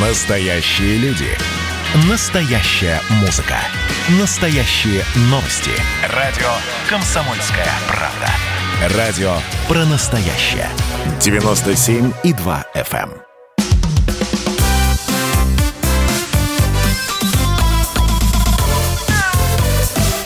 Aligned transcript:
Настоящие 0.00 0.96
люди. 0.98 1.26
Настоящая 2.08 3.00
музыка. 3.20 3.56
Настоящие 4.20 5.02
новости. 5.22 5.72
Радио 6.14 6.46
«Комсомольская 6.88 7.66
правда». 7.88 8.96
Радио 8.96 9.38
про 9.66 9.84
настоящее. 9.86 10.68
97,2 11.18 12.64
FM. 12.76 13.10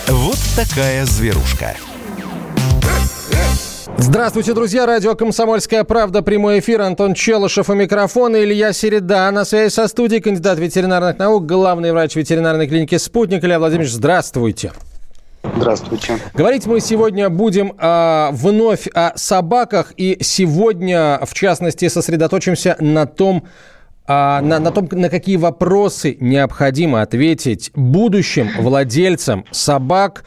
эм. 0.06 0.16
Вот 0.18 0.38
такая 0.54 1.06
зверушка. 1.06 1.74
Здравствуйте, 4.02 4.52
друзья. 4.52 4.84
Радио 4.84 5.14
«Комсомольская 5.14 5.84
правда». 5.84 6.22
Прямой 6.22 6.58
эфир. 6.58 6.80
Антон 6.80 7.14
Челышев 7.14 7.70
у 7.70 7.74
микрофона. 7.74 8.42
Илья 8.42 8.72
Середа. 8.72 9.30
На 9.30 9.44
связи 9.44 9.72
со 9.72 9.86
студией 9.86 10.20
кандидат 10.20 10.58
ветеринарных 10.58 11.18
наук, 11.18 11.46
главный 11.46 11.92
врач 11.92 12.16
ветеринарной 12.16 12.66
клиники 12.66 12.98
«Спутник». 12.98 13.44
Илья 13.44 13.60
Владимирович, 13.60 13.92
здравствуйте. 13.92 14.72
Здравствуйте. 15.56 16.18
Говорить 16.34 16.66
мы 16.66 16.80
сегодня 16.80 17.30
будем 17.30 17.74
э, 17.78 18.30
вновь 18.32 18.88
о 18.92 19.12
собаках. 19.16 19.92
И 19.96 20.18
сегодня, 20.20 21.20
в 21.24 21.32
частности, 21.32 21.86
сосредоточимся 21.86 22.76
на 22.80 23.06
том, 23.06 23.44
а, 24.04 24.40
на, 24.40 24.58
на 24.58 24.72
том, 24.72 24.88
на 24.90 25.10
какие 25.10 25.36
вопросы 25.36 26.16
необходимо 26.18 27.02
ответить 27.02 27.70
будущим 27.76 28.50
владельцам 28.58 29.44
собак, 29.52 30.24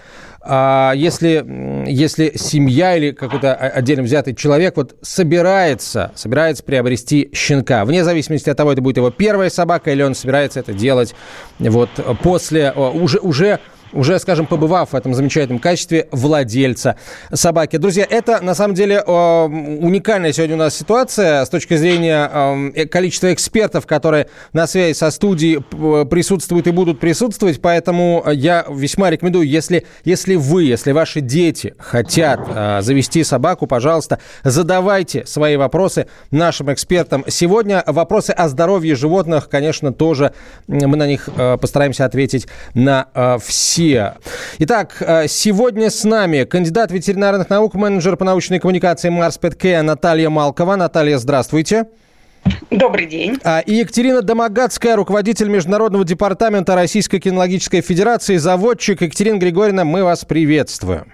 а 0.48 0.94
если, 0.95 1.44
если 1.88 2.34
семья 2.35 2.95
или 2.95 3.12
какой-то 3.12 3.55
отдельно 3.55 4.04
взятый 4.04 4.35
человек 4.35 4.77
вот 4.77 4.95
собирается, 5.02 6.12
собирается 6.16 6.63
приобрести 6.63 7.30
щенка, 7.34 7.84
вне 7.85 8.04
зависимости 8.04 8.49
от 8.49 8.58
того, 8.58 8.71
это 8.71 8.81
будет 8.81 8.98
его 8.98 9.09
первая 9.09 9.49
собака 9.49 9.91
или 9.91 10.04
он 10.04 10.13
собирается 10.13 10.59
это 10.59 10.73
делать 10.73 11.16
вот 11.58 11.90
после, 12.21 12.71
уже, 12.71 13.20
уже 13.20 13.60
уже, 13.96 14.20
скажем, 14.20 14.46
побывав 14.46 14.91
в 14.91 14.96
этом 14.96 15.13
замечательном 15.13 15.60
качестве 15.60 16.07
владельца 16.12 16.98
собаки. 17.34 17.77
Друзья, 17.77 18.05
это 18.07 18.41
на 18.41 18.54
самом 18.54 18.76
деле 18.76 19.02
уникальная 19.02 20.34
сегодня 20.34 20.55
у 20.55 20.60
нас 20.60 20.76
ситуация 20.76 21.43
с 21.46 21.49
точки 21.49 21.76
зрения 21.76 22.29
э, 22.76 22.85
количества 22.85 23.34
экспертов, 23.34 23.87
которые 23.87 24.27
на 24.54 24.68
связи 24.68 24.93
со 24.93 25.10
студией 25.12 25.62
присутствуют 26.05 26.68
и 26.68 26.71
будут 26.71 26.99
присутствовать, 26.99 27.62
поэтому 27.62 28.24
я 28.32 28.65
весьма 28.70 29.10
рекомендую, 29.10 29.48
если, 29.48 29.85
если 30.04 30.35
вы, 30.35 30.63
если 30.63 30.91
ваши 30.91 31.21
дети 31.21 31.74
хотят 31.80 32.41
э, 32.48 32.82
завести 32.82 33.24
собаку, 33.24 33.65
пожалуйста, 33.65 34.20
задавайте 34.43 35.26
свои 35.26 35.55
вопросы 35.55 36.07
нашим 36.32 36.71
экспертам. 36.74 37.24
Сегодня 37.27 37.84
вопросы 37.87 38.32
о 38.32 38.49
здоровье 38.49 38.96
животных, 38.96 39.48
конечно, 39.49 39.93
тоже 39.93 40.34
мы 40.68 40.98
на 40.98 41.07
них 41.07 41.30
э, 41.35 41.57
постараемся 41.57 42.05
ответить 42.05 42.48
на 42.74 43.07
все 43.43 43.84
Россия. 43.85 44.17
Итак, 44.59 44.97
э, 44.99 45.27
сегодня 45.27 45.89
с 45.91 46.03
нами 46.03 46.43
кандидат 46.43 46.91
ветеринарных 46.91 47.49
наук, 47.49 47.75
менеджер 47.75 48.17
по 48.17 48.25
научной 48.25 48.59
коммуникации 48.59 49.09
Марс 49.09 49.37
Петкея 49.37 49.83
Наталья 49.83 50.29
Малкова. 50.29 50.75
Наталья, 50.75 51.19
здравствуйте. 51.19 51.85
Добрый 52.71 53.05
день. 53.05 53.37
А, 53.43 53.59
и 53.59 53.75
Екатерина 53.75 54.21
Домогацкая, 54.21 54.95
руководитель 54.95 55.49
Международного 55.49 56.03
департамента 56.03 56.73
Российской 56.75 57.19
кинологической 57.19 57.81
федерации, 57.81 58.37
заводчик. 58.37 59.01
Екатерина 59.01 59.37
Григорьевна, 59.37 59.83
мы 59.83 60.03
вас 60.03 60.25
приветствуем. 60.25 61.13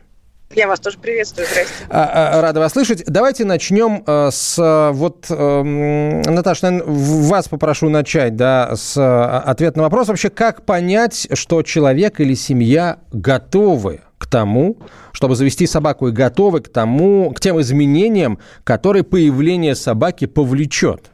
Я 0.56 0.68
вас 0.68 0.80
тоже 0.80 0.98
приветствую, 0.98 1.48
здрасте. 1.50 1.74
А, 1.90 2.38
а, 2.38 2.42
рада 2.42 2.60
вас 2.60 2.74
слышать. 2.74 3.04
Давайте 3.06 3.46
начнем 3.46 4.04
э, 4.06 4.30
с 4.32 4.58
э, 4.60 4.92
вот, 4.92 5.28
эм, 5.30 6.22
Наташа, 6.22 6.72
наверное, 6.72 6.94
вас 6.94 7.48
попрошу 7.48 7.90
начать, 7.90 8.36
да, 8.36 8.76
с 8.76 8.98
э, 8.98 9.50
ответа 9.50 9.78
на 9.78 9.84
вопрос. 9.84 10.10
Вообще, 10.10 10.30
как 10.30 10.66
понять, 10.66 11.28
что 11.34 11.64
человек 11.64 12.20
или 12.20 12.34
семья 12.34 13.00
готовы 13.14 14.02
к 14.18 14.28
тому, 14.28 14.78
чтобы 15.14 15.36
завести 15.36 15.68
собаку 15.68 16.10
и 16.10 16.12
готовы 16.12 16.60
к 16.62 16.68
тому, 16.68 17.32
к 17.32 17.40
тем 17.40 17.60
изменениям, 17.62 18.40
которые 18.64 19.04
появление 19.04 19.76
собаки 19.76 20.26
повлечет? 20.26 21.12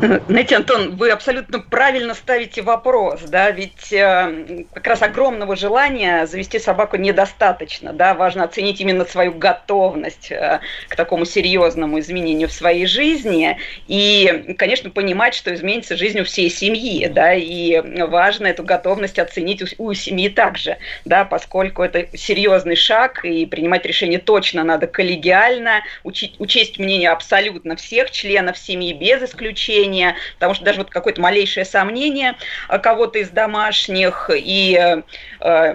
Знаете, 0.00 0.56
Антон, 0.56 0.96
вы 0.96 1.10
абсолютно 1.10 1.58
правильно 1.58 2.14
ставите 2.14 2.62
вопрос, 2.62 3.20
да, 3.22 3.50
ведь 3.50 3.92
э, 3.92 4.64
как 4.72 4.86
раз 4.86 5.02
огромного 5.02 5.54
желания 5.54 6.26
завести 6.26 6.58
собаку 6.58 6.96
недостаточно, 6.96 7.92
да, 7.92 8.14
важно 8.14 8.44
оценить 8.44 8.80
именно 8.80 9.04
свою 9.04 9.34
готовность 9.34 10.32
э, 10.32 10.60
к 10.88 10.96
такому 10.96 11.26
серьезному 11.26 12.00
изменению 12.00 12.48
в 12.48 12.52
своей 12.52 12.86
жизни 12.86 13.58
и, 13.86 14.54
конечно, 14.56 14.88
понимать, 14.88 15.34
что 15.34 15.54
изменится 15.54 15.96
жизнь 15.96 16.20
у 16.20 16.24
всей 16.24 16.48
семьи, 16.48 17.06
да, 17.08 17.34
и 17.34 17.80
важно 18.06 18.46
эту 18.46 18.62
готовность 18.62 19.18
оценить 19.18 19.62
у, 19.62 19.88
у 19.88 19.92
семьи 19.92 20.30
также, 20.30 20.78
да, 21.04 21.26
поскольку 21.26 21.82
это 21.82 22.06
серьезный 22.16 22.76
шаг 22.76 23.24
и 23.24 23.44
принимать 23.44 23.84
решение 23.84 24.18
точно 24.18 24.64
надо 24.64 24.86
коллегиально, 24.86 25.82
учить, 26.02 26.36
учесть 26.38 26.78
мнение 26.78 27.10
абсолютно 27.10 27.76
всех 27.76 28.10
членов 28.10 28.56
семьи 28.56 28.94
без 28.94 29.22
исключения 29.22 29.81
сомнения, 29.82 30.16
потому 30.34 30.54
что 30.54 30.64
даже 30.64 30.78
вот 30.78 30.90
какое-то 30.90 31.20
малейшее 31.20 31.64
сомнение 31.64 32.36
кого-то 32.68 33.18
из 33.18 33.30
домашних 33.30 34.30
и 34.34 35.02
э, 35.40 35.74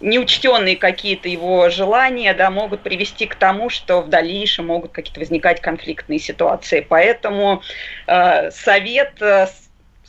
неучтенные 0.00 0.76
какие-то 0.76 1.28
его 1.28 1.68
желания 1.70 2.34
да, 2.34 2.50
могут 2.50 2.82
привести 2.82 3.26
к 3.26 3.34
тому, 3.34 3.68
что 3.70 4.02
в 4.02 4.08
дальнейшем 4.08 4.66
могут 4.66 4.92
какие-то 4.92 5.20
возникать 5.20 5.60
конфликтные 5.60 6.18
ситуации. 6.18 6.86
Поэтому 6.88 7.62
э, 8.06 8.50
совет 8.50 9.20
э, 9.20 9.46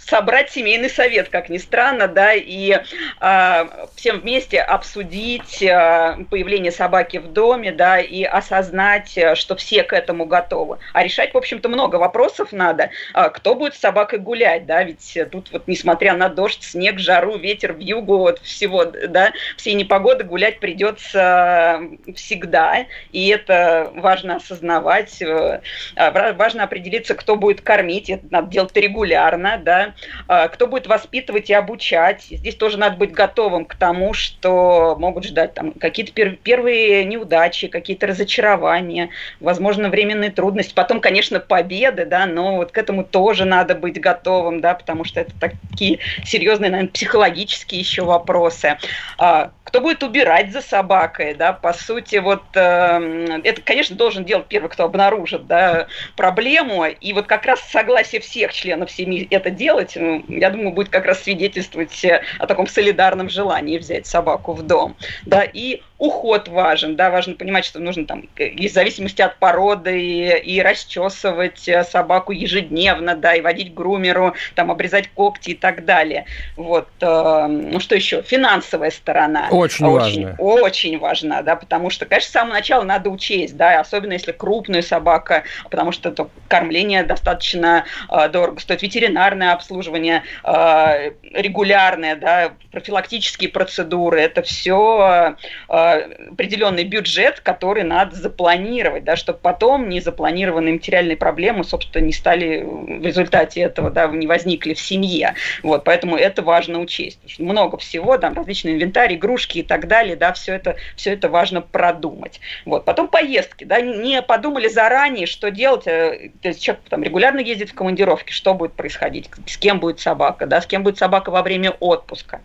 собрать 0.06 0.52
семейный 0.52 0.90
совет, 0.90 1.30
как 1.30 1.50
ни 1.50 1.58
странно, 1.58 2.08
да, 2.08 2.34
и 2.34 2.78
э, 3.22 3.66
всем 3.96 4.20
вместе 4.20 4.60
обсудить 4.62 5.62
э, 5.62 6.18
появление 6.30 6.72
собаки 6.72 7.18
в 7.18 7.32
доме, 7.32 7.72
да, 7.72 8.00
и 8.00 8.24
осознать, 8.24 9.18
что 9.36 9.56
все 9.56 9.84
к 9.84 9.94
этому 9.94 10.26
готовы. 10.26 10.80
А 10.94 11.04
решать, 11.04 11.34
в 11.34 11.38
общем-то, 11.38 11.70
много 11.70 11.98
вопросов 11.98 12.52
надо. 12.52 12.90
А, 13.14 13.30
кто 13.30 13.56
будет 13.56 13.76
с 13.76 13.80
собакой 13.80 14.20
гулять, 14.20 14.66
да, 14.66 14.84
ведь 14.84 15.18
тут 15.32 15.52
вот, 15.52 15.68
несмотря 15.68 16.14
на 16.14 16.30
дождь, 16.30 16.64
снег, 16.64 17.00
жару, 17.00 17.38
ветер, 17.38 17.74
в 17.74 17.80
югу, 17.80 18.18
вот 18.18 18.40
всего, 18.40 18.86
да, 18.86 19.34
все 19.58 19.74
непогоды 19.74 20.24
гулять 20.24 20.60
придется 20.60 21.82
всегда, 22.16 22.86
и 23.12 23.28
это 23.28 23.92
важно 23.96 24.38
осознавать, 24.38 25.22
э, 25.22 25.62
важно 25.96 26.64
определиться, 26.64 27.16
кто 27.16 27.36
будет 27.36 27.62
кормить, 27.62 28.10
это 28.10 28.26
надо 28.30 28.50
делать 28.50 28.76
регулярно, 28.76 29.58
да, 29.58 29.93
а, 30.28 30.48
кто 30.48 30.68
будет 30.68 30.88
воспитывать 30.88 31.50
и 31.50 31.54
обучать. 31.54 32.24
Здесь 32.30 32.56
тоже 32.56 32.78
надо 32.78 32.98
быть 32.98 33.12
готовым 33.12 33.66
к 33.66 33.76
тому, 33.76 34.14
что 34.14 34.96
могут 35.00 35.26
ждать 35.26 35.54
там 35.54 35.72
какие-то 35.74 36.12
пер- 36.14 36.36
первые 36.36 37.06
неудачи, 37.06 37.68
какие-то 37.68 38.08
разочарования, 38.08 39.10
возможно, 39.40 39.90
временные 39.90 40.32
трудности. 40.32 40.74
Потом, 40.74 41.02
конечно, 41.02 41.40
победы, 41.40 42.06
да, 42.06 42.26
но 42.26 42.58
вот 42.58 42.72
к 42.72 42.78
этому 42.78 43.04
тоже 43.04 43.46
надо 43.46 43.76
быть 43.76 44.00
готовым, 44.00 44.62
да, 44.62 44.74
потому 44.74 45.04
что 45.04 45.22
это 45.22 45.34
такие 45.40 46.00
серьезные, 46.24 46.72
наверное, 46.72 46.92
психологические 46.92 47.80
еще 47.80 48.04
вопросы. 48.04 48.78
А, 49.18 49.52
кто 49.64 49.82
будет 49.82 50.04
убирать 50.04 50.52
за 50.52 50.62
собакой, 50.62 51.34
да, 51.34 51.54
по 51.54 51.74
сути, 51.74 52.18
вот 52.18 52.44
э, 52.56 53.40
это, 53.44 53.62
конечно, 53.62 53.96
должен 53.96 54.24
делать 54.24 54.48
первый, 54.48 54.70
кто 54.70 54.84
обнаружит, 54.84 55.48
да, 55.48 55.88
проблему, 56.16 56.86
и 56.86 57.14
вот 57.14 57.26
как 57.26 57.46
раз 57.46 57.62
согласие 57.62 58.22
всех 58.22 58.54
членов 58.54 58.92
семьи 58.92 59.28
это 59.32 59.50
делать, 59.50 59.83
делать, 59.84 60.26
ну, 60.30 60.36
я 60.36 60.50
думаю, 60.50 60.72
будет 60.72 60.90
как 60.90 61.06
раз 61.06 61.24
свидетельствовать 61.24 62.06
о 62.40 62.48
таком 62.48 62.68
солидарном 62.68 63.30
желании 63.30 63.78
взять 63.78 64.08
собаку 64.08 64.54
в 64.54 64.64
дом. 64.64 64.96
Да, 65.26 65.44
и 65.44 65.82
уход 66.04 66.50
важен, 66.50 66.98
да, 66.98 67.10
важно 67.10 67.36
понимать, 67.36 67.64
что 67.64 67.80
нужно 67.80 68.06
там, 68.06 68.26
в 68.36 68.68
зависимости 68.68 69.22
от 69.22 69.38
породы, 69.38 70.02
и, 70.02 70.38
и 70.38 70.62
расчесывать 70.62 71.66
э, 71.70 71.86
собаку 71.86 72.34
ежедневно, 72.34 73.16
да, 73.16 73.36
и 73.36 73.42
водить 73.42 73.74
грумеру, 73.74 74.34
там, 74.54 74.70
обрезать 74.70 75.08
когти 75.08 75.52
и 75.52 75.54
так 75.56 75.86
далее. 75.86 76.26
Вот, 76.58 76.90
э, 77.00 77.48
ну 77.48 77.80
что 77.80 77.96
еще? 77.96 78.22
Финансовая 78.22 78.92
сторона. 78.92 79.48
Очень, 79.50 79.86
очень 79.86 80.26
важно. 80.26 80.36
Очень 80.40 81.00
важна, 81.00 81.42
да, 81.42 81.56
потому 81.56 81.90
что, 81.90 82.06
конечно, 82.06 82.30
с 82.30 82.34
самого 82.34 82.56
начала 82.56 82.84
надо 82.84 83.10
учесть, 83.10 83.56
да, 83.56 83.80
особенно 83.80 84.12
если 84.12 84.34
крупная 84.34 84.82
собака, 84.82 85.44
потому 85.72 85.94
что 85.94 86.10
это 86.10 86.28
кормление 86.50 87.04
достаточно 87.04 87.86
э, 88.10 88.28
дорого 88.28 88.60
стоит, 88.60 88.82
ветеринарное 88.82 89.54
обслуживание 89.54 90.24
э, 90.44 91.12
регулярное, 91.32 92.18
да, 92.18 92.52
профилактические 92.74 93.50
процедуры, 93.50 94.20
это 94.20 94.42
все 94.42 95.36
э, 95.70 95.93
определенный 95.94 96.84
бюджет, 96.84 97.40
который 97.40 97.84
надо 97.84 98.16
запланировать, 98.16 99.04
да, 99.04 99.16
чтобы 99.16 99.40
потом 99.40 99.90
незапланированные 99.90 100.74
материальные 100.74 101.18
проблемы, 101.18 101.64
собственно, 101.64 102.04
не 102.04 102.14
стали 102.14 102.64
в 102.64 103.06
результате 103.06 103.62
этого, 103.62 103.90
да, 103.90 104.08
не 104.08 104.28
возникли 104.28 104.74
в 104.74 104.80
семье. 104.80 105.36
Вот, 105.62 105.84
поэтому 105.84 106.16
это 106.16 106.42
важно 106.42 106.80
учесть. 106.80 107.20
Много 107.40 107.78
всего, 107.78 108.18
там, 108.18 108.34
различный 108.34 108.74
инвентарь, 108.74 109.16
игрушки 109.16 109.60
и 109.60 109.64
так 109.64 109.88
далее, 109.88 110.16
да, 110.16 110.34
все 110.34 110.54
это, 110.54 110.76
все 110.96 111.14
это 111.14 111.30
важно 111.30 111.62
продумать. 111.62 112.40
Вот. 112.66 112.86
Потом 112.86 113.08
поездки, 113.08 113.64
да, 113.64 113.82
не 113.82 114.22
подумали 114.22 114.68
заранее, 114.68 115.28
что 115.28 115.52
делать, 115.52 115.88
э, 115.88 116.32
то 116.42 116.48
есть 116.50 116.62
человек 116.62 116.84
там 116.90 117.04
регулярно 117.04 117.40
ездит 117.40 117.70
в 117.70 117.74
командировке, 117.74 118.34
что 118.34 118.54
будет 118.54 118.74
происходить, 118.74 119.30
с 119.46 119.58
кем 119.58 119.80
будет 119.80 120.00
собака, 120.00 120.46
да, 120.46 120.62
с 120.62 120.66
кем 120.66 120.84
будет 120.84 120.98
собака 120.98 121.30
во 121.30 121.42
время 121.42 121.72
отпуска. 121.72 122.42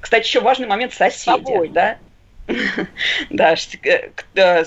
Кстати, 0.00 0.26
еще 0.26 0.40
важный 0.40 0.66
момент 0.66 0.94
соседи, 0.94 1.68
да, 1.68 1.98
да, 4.34 4.64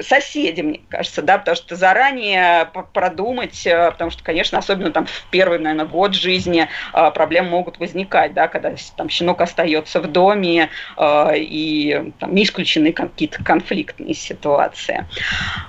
с 0.00 0.12
соседям, 0.18 0.66
мне 0.66 0.80
кажется, 0.88 1.22
да, 1.22 1.38
потому 1.38 1.56
что 1.56 1.76
заранее 1.76 2.70
продумать, 2.92 3.66
э, 3.66 3.90
потому 3.90 4.10
что, 4.10 4.22
конечно, 4.22 4.58
особенно 4.58 4.90
там 4.90 5.06
в 5.06 5.24
первый, 5.30 5.58
наверное, 5.58 5.86
год 5.86 6.14
жизни 6.14 6.68
э, 6.92 7.10
проблемы 7.12 7.50
могут 7.50 7.78
возникать, 7.78 8.34
да, 8.34 8.48
когда 8.48 8.74
там 8.96 9.08
щенок 9.08 9.40
остается 9.40 10.00
в 10.00 10.06
доме 10.08 10.70
э, 10.96 11.32
и 11.36 12.12
там 12.18 12.34
не 12.34 12.44
исключены 12.44 12.92
какие-то 12.92 13.42
конфликтные 13.42 14.14
ситуации. 14.14 15.06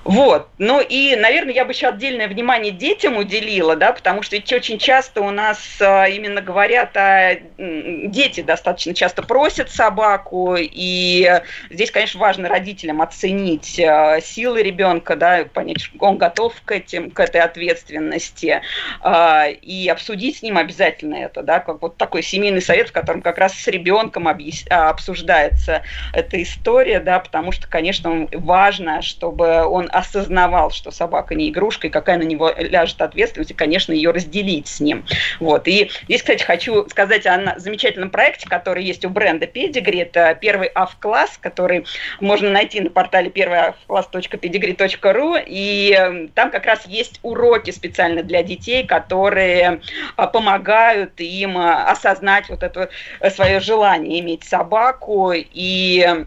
Вот. 0.03 0.49
Ну 0.57 0.81
и, 0.81 1.15
наверное, 1.15 1.53
я 1.53 1.65
бы 1.65 1.71
еще 1.71 1.87
отдельное 1.87 2.27
внимание 2.27 2.71
детям 2.71 3.17
уделила, 3.17 3.75
да, 3.75 3.93
потому 3.93 4.21
что 4.21 4.35
ведь 4.35 4.51
очень 4.51 4.79
часто 4.79 5.21
у 5.21 5.31
нас 5.31 5.59
именно 5.79 6.41
говорят 6.41 6.95
о... 6.97 7.37
Дети 7.57 8.41
достаточно 8.41 8.93
часто 8.93 9.23
просят 9.23 9.69
собаку, 9.69 10.55
и 10.59 11.41
здесь, 11.69 11.91
конечно, 11.91 12.19
важно 12.19 12.49
родителям 12.49 13.01
оценить 13.01 13.79
Э, 13.99 14.21
силы 14.21 14.63
ребенка, 14.63 15.15
да, 15.15 15.45
понять, 15.53 15.89
он 15.99 16.17
готов 16.17 16.53
к, 16.63 16.71
этим, 16.71 17.11
к 17.11 17.19
этой 17.19 17.41
ответственности, 17.41 18.61
э, 19.03 19.51
и 19.51 19.89
обсудить 19.89 20.37
с 20.37 20.41
ним 20.41 20.57
обязательно 20.57 21.15
это, 21.15 21.41
да, 21.43 21.59
как 21.59 21.81
вот 21.81 21.97
такой 21.97 22.23
семейный 22.23 22.61
совет, 22.61 22.89
в 22.89 22.91
котором 22.91 23.21
как 23.21 23.37
раз 23.37 23.53
с 23.53 23.67
ребенком 23.67 24.27
объяс... 24.27 24.65
А, 24.69 24.89
обсуждается 24.89 25.83
эта 26.13 26.41
история, 26.41 26.99
да, 26.99 27.19
потому 27.19 27.51
что, 27.51 27.67
конечно, 27.67 28.27
важно, 28.33 29.01
чтобы 29.01 29.65
он 29.65 29.89
осознавал, 29.91 30.71
что 30.71 30.91
собака 30.91 31.35
не 31.35 31.49
игрушка, 31.49 31.87
и 31.87 31.89
какая 31.89 32.17
на 32.17 32.23
него 32.23 32.53
ляжет 32.57 33.01
ответственность, 33.01 33.51
и, 33.51 33.53
конечно, 33.53 33.91
ее 33.91 34.11
разделить 34.11 34.67
с 34.67 34.79
ним. 34.79 35.05
Вот. 35.39 35.67
И 35.67 35.91
здесь, 36.03 36.21
кстати, 36.21 36.43
хочу 36.43 36.87
сказать 36.89 37.25
о 37.25 37.59
замечательном 37.59 38.09
проекте, 38.09 38.47
который 38.47 38.83
есть 38.83 39.05
у 39.05 39.09
бренда 39.09 39.45
Pedigree. 39.45 40.01
Это 40.01 40.37
первый 40.39 40.67
АВ-класс, 40.67 41.37
который 41.41 41.85
можно 42.19 42.49
найти 42.49 42.81
на 42.81 42.89
портале 42.89 43.29
первый 43.29 43.59
class.pedigree.ru, 43.89 45.43
и 45.45 45.93
эм, 45.97 46.27
там 46.29 46.51
как 46.51 46.65
раз 46.65 46.85
есть 46.85 47.19
уроки 47.23 47.71
специально 47.71 48.21
для 48.23 48.43
детей, 48.43 48.85
которые 48.85 49.81
а, 50.15 50.27
помогают 50.27 51.19
им 51.19 51.57
а, 51.57 51.85
осознать 51.85 52.49
вот 52.49 52.63
это 52.63 52.89
э, 53.19 53.29
свое 53.31 53.59
желание 53.59 54.19
иметь 54.19 54.43
собаку. 54.43 55.33
И 55.35 56.25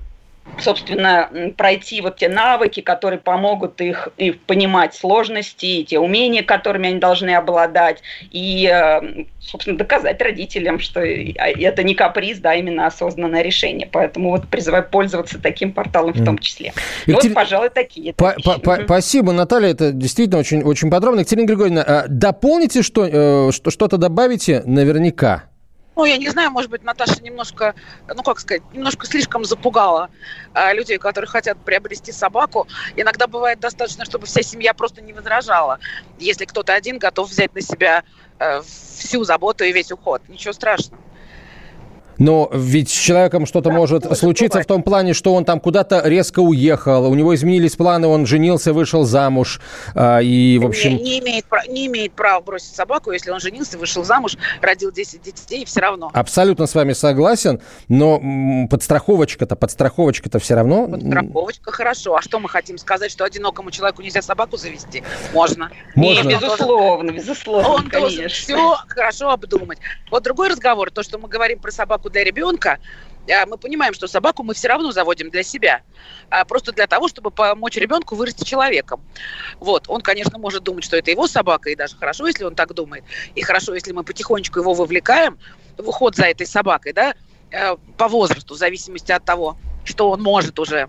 собственно, 0.59 1.31
пройти 1.57 2.01
вот 2.01 2.17
те 2.17 2.29
навыки, 2.29 2.81
которые 2.81 3.19
помогут 3.19 3.81
их 3.81 4.09
и 4.17 4.33
понимать 4.33 4.95
сложности, 4.95 5.67
и 5.67 5.85
те 5.85 5.99
умения, 5.99 6.43
которыми 6.43 6.89
они 6.89 6.99
должны 6.99 7.31
обладать, 7.31 8.03
и, 8.31 8.71
э, 8.73 9.25
собственно, 9.41 9.77
доказать 9.77 10.21
родителям, 10.21 10.79
что 10.79 11.01
а, 11.01 11.05
это 11.05 11.83
не 11.83 11.95
каприз, 11.95 12.39
да, 12.39 12.55
именно 12.55 12.87
осознанное 12.87 13.43
решение. 13.43 13.89
Поэтому 13.91 14.31
вот 14.31 14.49
призываю 14.49 14.85
пользоваться 14.89 15.41
таким 15.41 15.73
порталом 15.73 16.13
в 16.13 16.25
том 16.25 16.39
числе. 16.39 16.73
Екатер... 17.07 17.31
Вот, 17.31 17.35
пожалуй, 17.35 17.71
такие. 17.71 18.15
По 18.15 18.35
-по 18.45 18.61
-по 18.61 18.85
Спасибо, 18.85 19.33
Наталья, 19.33 19.71
это 19.71 19.93
действительно 19.93 20.39
очень, 20.39 20.63
очень 20.63 20.91
подробно. 20.91 21.21
Екатерина 21.21 21.47
Григорьевна, 21.47 21.83
а 21.83 22.05
дополните 22.09 22.83
что, 22.83 23.07
э, 23.07 23.51
что-то 23.53 23.97
добавите 23.97 24.63
наверняка? 24.65 25.52
Ну, 26.03 26.07
я 26.07 26.17
не 26.17 26.29
знаю, 26.31 26.51
может 26.51 26.69
быть, 26.69 26.83
Наташа 26.83 27.23
немножко, 27.23 27.77
ну, 28.09 28.25
как 28.25 28.41
сказать, 28.41 28.65
немножко 28.73 29.07
слишком 29.07 29.45
запугала 29.45 30.11
э, 30.53 30.75
людей, 30.75 30.99
которые 30.99 31.29
хотят 31.29 31.65
приобрести 31.65 32.11
собаку. 32.11 32.67
Иногда 32.97 33.29
бывает 33.29 33.61
достаточно, 33.61 34.05
чтобы 34.05 34.27
вся 34.27 34.43
семья 34.43 34.75
просто 34.75 35.01
не 35.01 35.13
возражала, 35.13 35.79
если 36.19 36.45
кто-то 36.45 36.75
один 36.75 36.99
готов 36.99 37.31
взять 37.31 37.55
на 37.55 37.61
себя 37.61 38.03
э, 38.41 38.63
всю 38.63 39.23
заботу 39.23 39.63
и 39.63 39.71
весь 39.71 39.93
уход. 39.93 40.23
Ничего 40.29 40.53
страшного. 40.53 41.01
Но 42.19 42.51
ведь 42.53 42.91
с 42.91 42.93
человеком 42.93 43.47
что-то 43.47 43.71
да, 43.71 43.77
может 43.77 44.05
случиться 44.17 44.59
бывает. 44.59 44.67
в 44.67 44.69
том 44.69 44.83
плане, 44.83 45.15
что 45.15 45.35
он 45.35 45.45
там 45.45 45.61
куда-то 45.61 46.03
резко 46.05 46.41
уехал, 46.41 47.11
у 47.11 47.15
него 47.15 47.35
изменились 47.35 47.77
планы, 47.77 48.07
он 48.07 48.27
женился, 48.27 48.73
вышел 48.73 49.05
замуж, 49.05 49.61
а, 49.95 50.21
и, 50.21 50.59
в 50.59 50.67
общем... 50.67 50.97
Не, 50.97 51.03
не, 51.03 51.19
имеет, 51.21 51.47
не 51.69 51.87
имеет 51.87 52.13
права 52.13 52.41
бросить 52.41 52.75
собаку, 52.75 53.13
если 53.13 53.31
он 53.31 53.41
женился, 53.41 53.79
вышел 53.79 54.05
замуж, 54.05 54.37
родил 54.61 54.93
10 54.93 55.23
детей, 55.23 55.65
все 55.65 55.81
равно. 55.81 56.11
Абсолютно 56.15 56.67
с 56.67 56.75
вами 56.75 56.93
согласен, 56.93 57.61
но 57.89 58.21
подстраховочка-то, 58.69 59.57
подстраховочка-то 59.57 60.39
все 60.39 60.55
равно... 60.55 60.89
Подстраховочка 60.89 61.73
хорошо. 61.73 62.17
А 62.17 62.23
что 62.23 62.39
мы 62.39 62.49
хотим 62.49 62.79
сказать, 62.79 63.11
что 63.11 63.25
одинокому 63.25 63.71
человеку 63.71 64.03
нельзя 64.03 64.23
собаку 64.23 64.57
завести? 64.57 65.03
Можно. 65.33 65.71
Можно. 65.95 66.29
Не, 66.29 66.35
безусловно, 66.35 67.11
безусловно, 67.11 67.69
Он 67.69 67.89
конечно. 67.89 68.01
должен 68.01 68.29
все 68.29 68.77
хорошо 68.89 69.31
обдумать. 69.31 69.79
Вот 70.11 70.23
другой 70.23 70.49
разговор, 70.49 70.91
то, 70.91 71.03
что 71.03 71.19
мы 71.19 71.29
говорим 71.29 71.59
про 71.59 71.71
собаку 71.71 72.02
для 72.09 72.25
ребенка, 72.25 72.79
а, 73.31 73.47
мы 73.47 73.57
понимаем, 73.57 73.95
что 73.95 74.09
собаку 74.09 74.43
мы 74.43 74.55
все 74.55 74.69
равно 74.69 74.91
заводим 74.91 75.31
для 75.31 75.43
себя, 75.43 75.83
а, 76.31 76.45
просто 76.45 76.73
для 76.73 76.87
того, 76.87 77.09
чтобы 77.09 77.31
помочь 77.31 77.77
ребенку 77.77 78.17
вырасти 78.17 78.45
человеком. 78.45 79.01
Вот, 79.61 79.85
он, 79.89 80.01
конечно, 80.01 80.39
может 80.39 80.65
думать, 80.65 80.85
что 80.85 80.97
это 80.97 81.11
его 81.11 81.29
собака, 81.29 81.71
и 81.71 81.77
даже 81.77 81.97
хорошо, 81.97 82.27
если 82.27 82.45
он 82.45 82.55
так 82.55 82.75
думает, 82.75 83.05
и 83.35 83.43
хорошо, 83.43 83.75
если 83.75 83.93
мы 83.93 84.03
потихонечку 84.03 84.59
его 84.59 84.75
вовлекаем 84.75 85.39
в 85.79 85.89
уход 85.89 86.17
за 86.17 86.27
этой 86.27 86.47
собакой, 86.47 86.93
да, 86.93 87.15
э, 87.51 87.77
по 87.97 88.09
возрасту, 88.09 88.55
в 88.55 88.59
зависимости 88.59 89.13
от 89.13 89.25
того, 89.25 89.57
что 89.85 90.11
он 90.11 90.23
может 90.23 90.59
уже 90.59 90.89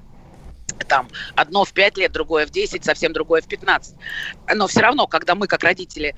там 0.88 1.10
одно 1.36 1.66
в 1.66 1.74
5 1.74 1.98
лет, 1.98 2.12
другое 2.12 2.48
в 2.48 2.50
10, 2.50 2.84
совсем 2.84 3.14
другое 3.14 3.42
в 3.42 3.48
15. 3.48 3.96
Но 4.56 4.68
все 4.68 4.82
равно, 4.82 5.08
когда 5.08 5.36
мы, 5.36 5.48
как 5.48 5.64
родители, 5.64 6.16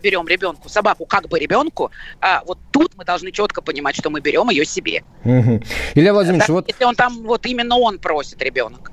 берем 0.00 0.26
ребенку 0.28 0.68
собаку 0.68 1.06
как 1.06 1.28
бы 1.28 1.38
ребенку, 1.38 1.90
а 2.20 2.42
вот 2.44 2.58
тут 2.70 2.92
мы 2.96 3.04
должны 3.04 3.30
четко 3.32 3.62
понимать, 3.62 3.96
что 3.96 4.10
мы 4.10 4.20
берем 4.20 4.50
ее 4.50 4.64
себе. 4.64 5.04
Угу. 5.24 5.62
Илья 5.94 6.12
Владимирович, 6.12 6.46
да, 6.46 6.52
вот... 6.52 6.68
Если 6.68 6.84
он 6.84 6.94
там, 6.94 7.22
вот 7.22 7.46
именно 7.46 7.76
он 7.76 7.98
просит 7.98 8.42
ребенок. 8.42 8.92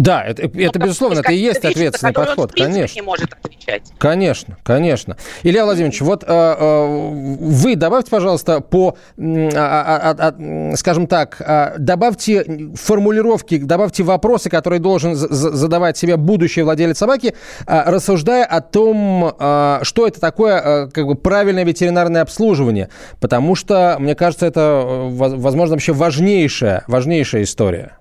Да, 0.00 0.24
это, 0.24 0.42
это 0.42 0.78
безусловно, 0.78 1.20
это 1.20 1.32
и 1.32 1.36
есть 1.36 1.64
ответственный 1.64 2.12
подход, 2.12 2.52
конечно. 2.52 2.94
не 2.94 3.02
может 3.02 3.32
отвечать. 3.32 3.82
Конечно, 3.98 4.56
конечно. 4.62 5.16
Илья 5.42 5.64
Владимирович, 5.64 6.00
вот 6.00 6.24
э, 6.24 6.26
э, 6.28 7.08
вы 7.40 7.76
добавьте, 7.76 8.10
пожалуйста, 8.10 8.60
по, 8.60 8.96
а, 9.18 10.14
а, 10.18 10.32
а, 10.72 10.76
скажем 10.76 11.06
так, 11.06 11.76
добавьте 11.78 12.70
формулировки, 12.74 13.58
добавьте 13.58 14.02
вопросы, 14.02 14.48
которые 14.48 14.80
должен 14.80 15.14
задавать 15.14 15.98
себе 15.98 16.16
будущий 16.16 16.62
владелец 16.62 16.96
собаки, 16.96 17.34
рассуждая 17.66 18.44
о 18.44 18.62
том, 18.62 19.34
что 19.82 20.06
это 20.06 20.18
такое 20.18 20.88
как 20.88 21.06
бы 21.06 21.14
правильное 21.14 21.64
ветеринарное 21.64 22.22
обслуживание, 22.22 22.88
потому 23.20 23.54
что, 23.54 23.96
мне 23.98 24.14
кажется, 24.14 24.46
это, 24.46 24.82
э, 24.84 25.08
возможно, 25.10 25.74
вообще 25.74 25.92
важнейшая, 25.92 26.84
важнейшая 26.86 27.42
история. 27.42 27.99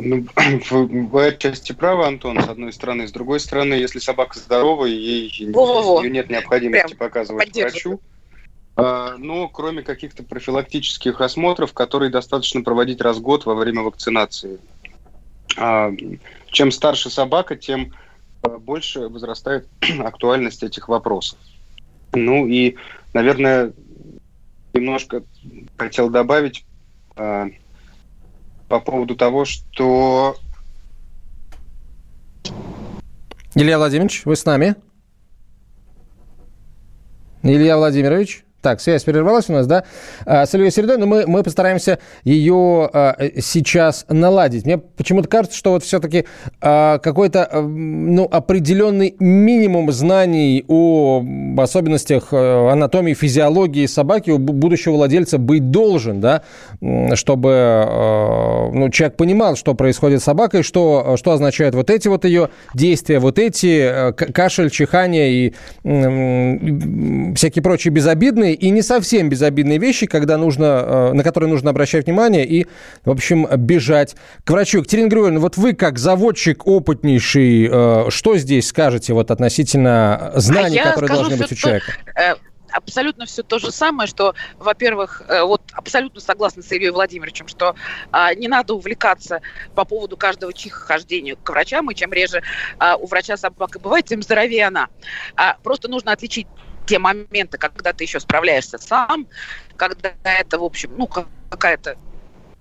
Ну, 0.00 0.26
вы 0.70 1.26
отчасти 1.26 1.72
правы, 1.72 2.06
Антон, 2.06 2.40
с 2.40 2.48
одной 2.48 2.72
стороны. 2.72 3.08
С 3.08 3.12
другой 3.12 3.40
стороны, 3.40 3.74
если 3.74 3.98
собака 3.98 4.38
здоровая, 4.38 4.90
ей 4.90 5.52
Во-во-во. 5.52 6.02
ее 6.02 6.10
нет 6.10 6.30
необходимости 6.30 6.94
Прям 6.94 6.98
показывать 6.98 7.54
врачу. 7.56 8.00
А, 8.76 9.16
но 9.16 9.48
кроме 9.48 9.82
каких-то 9.82 10.22
профилактических 10.22 11.20
осмотров, 11.20 11.72
которые 11.72 12.10
достаточно 12.10 12.62
проводить 12.62 13.00
раз 13.00 13.16
в 13.16 13.22
год 13.22 13.46
во 13.46 13.54
время 13.54 13.82
вакцинации. 13.82 14.58
А, 15.56 15.92
чем 16.48 16.70
старше 16.70 17.08
собака, 17.08 17.56
тем 17.56 17.94
а, 18.42 18.58
больше 18.58 19.08
возрастает 19.08 19.66
актуальность 19.98 20.62
этих 20.62 20.88
вопросов. 20.88 21.38
Ну 22.12 22.46
и, 22.46 22.76
наверное, 23.14 23.72
немножко 24.74 25.22
хотел 25.76 26.10
добавить 26.10 26.64
по 28.68 28.80
поводу 28.80 29.16
того, 29.16 29.44
что... 29.44 30.36
Илья 33.54 33.78
Владимирович, 33.78 34.24
вы 34.24 34.36
с 34.36 34.44
нами? 34.44 34.76
Илья 37.42 37.76
Владимирович? 37.76 38.45
Так, 38.66 38.80
связь 38.80 39.04
прервалась 39.04 39.48
у 39.48 39.52
нас, 39.52 39.68
да, 39.68 39.84
с 40.26 40.52
Ильей 40.52 40.72
Середой, 40.72 40.96
но 40.96 41.06
мы, 41.06 41.24
мы 41.28 41.44
постараемся 41.44 42.00
ее 42.24 42.90
сейчас 43.40 44.04
наладить. 44.08 44.64
Мне 44.64 44.78
почему-то 44.78 45.28
кажется, 45.28 45.56
что 45.56 45.70
вот 45.70 45.84
все-таки 45.84 46.24
какой-то 46.60 47.48
ну, 47.62 48.24
определенный 48.28 49.14
минимум 49.20 49.92
знаний 49.92 50.64
о 50.66 51.22
особенностях 51.58 52.32
анатомии, 52.32 53.14
физиологии 53.14 53.86
собаки 53.86 54.30
у 54.30 54.38
будущего 54.38 54.94
владельца 54.94 55.38
быть 55.38 55.70
должен, 55.70 56.20
да, 56.20 56.42
чтобы 57.14 58.70
ну, 58.72 58.90
человек 58.90 59.16
понимал, 59.16 59.54
что 59.54 59.74
происходит 59.74 60.22
с 60.22 60.24
собакой, 60.24 60.64
что, 60.64 61.14
что 61.16 61.30
означают 61.30 61.76
вот 61.76 61.88
эти 61.88 62.08
вот 62.08 62.24
ее 62.24 62.48
действия, 62.74 63.20
вот 63.20 63.38
эти 63.38 64.12
кашель, 64.32 64.70
чихание 64.70 65.30
и 65.30 65.54
всякие 67.36 67.62
прочие 67.62 67.92
безобидные 67.92 68.55
и 68.56 68.70
не 68.70 68.82
совсем 68.82 69.28
безобидные 69.28 69.78
вещи, 69.78 70.06
когда 70.06 70.36
нужно, 70.36 70.64
э, 70.64 71.12
на 71.12 71.22
которые 71.22 71.50
нужно 71.50 71.70
обращать 71.70 72.06
внимание 72.06 72.46
и, 72.46 72.66
в 73.04 73.10
общем, 73.10 73.46
бежать 73.56 74.16
к 74.44 74.50
врачу. 74.50 74.78
Екатерина 74.78 75.08
Григорьевна, 75.08 75.40
вот 75.40 75.56
вы 75.56 75.74
как 75.74 75.98
заводчик 75.98 76.66
опытнейший, 76.66 77.68
э, 77.70 78.10
что 78.10 78.36
здесь 78.36 78.68
скажете 78.68 79.12
вот 79.12 79.30
относительно 79.30 80.32
знаний, 80.34 80.78
а 80.78 80.90
которые 80.90 81.10
должны 81.10 81.36
быть 81.36 81.52
у 81.52 81.54
человека? 81.54 81.92
Э, 82.16 82.34
абсолютно 82.72 83.26
все 83.26 83.42
то 83.42 83.58
же 83.58 83.70
самое, 83.70 84.06
что, 84.06 84.34
во-первых, 84.58 85.22
вот 85.28 85.62
абсолютно 85.72 86.20
согласна 86.20 86.62
с 86.62 86.70
Ильей 86.72 86.90
Владимировичем, 86.90 87.48
что 87.48 87.74
а, 88.10 88.34
не 88.34 88.48
надо 88.48 88.74
увлекаться 88.74 89.40
по 89.74 89.84
поводу 89.84 90.16
каждого 90.16 90.52
чихохождения 90.52 91.36
к 91.36 91.48
врачам, 91.48 91.90
и 91.90 91.94
чем 91.94 92.12
реже 92.12 92.42
а, 92.78 92.96
у 92.96 93.06
врача 93.06 93.36
собака 93.36 93.78
бывает, 93.78 94.06
тем 94.06 94.22
здоровее 94.22 94.66
она. 94.66 94.88
А, 95.36 95.56
просто 95.62 95.88
нужно 95.88 96.12
отличить 96.12 96.46
те 96.86 96.98
моменты, 96.98 97.58
когда 97.58 97.92
ты 97.92 98.04
еще 98.04 98.20
справляешься 98.20 98.78
сам, 98.78 99.26
когда 99.76 100.12
это, 100.24 100.58
в 100.58 100.64
общем, 100.64 100.92
ну, 100.96 101.06
какая-то 101.06 101.96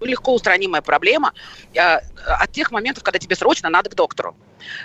легко 0.01 0.33
устранимая 0.33 0.81
проблема, 0.81 1.33
а, 1.77 2.01
от 2.25 2.51
тех 2.51 2.71
моментов, 2.71 3.03
когда 3.03 3.17
тебе 3.17 3.35
срочно 3.35 3.69
надо 3.69 3.89
к 3.89 3.95
доктору. 3.95 4.35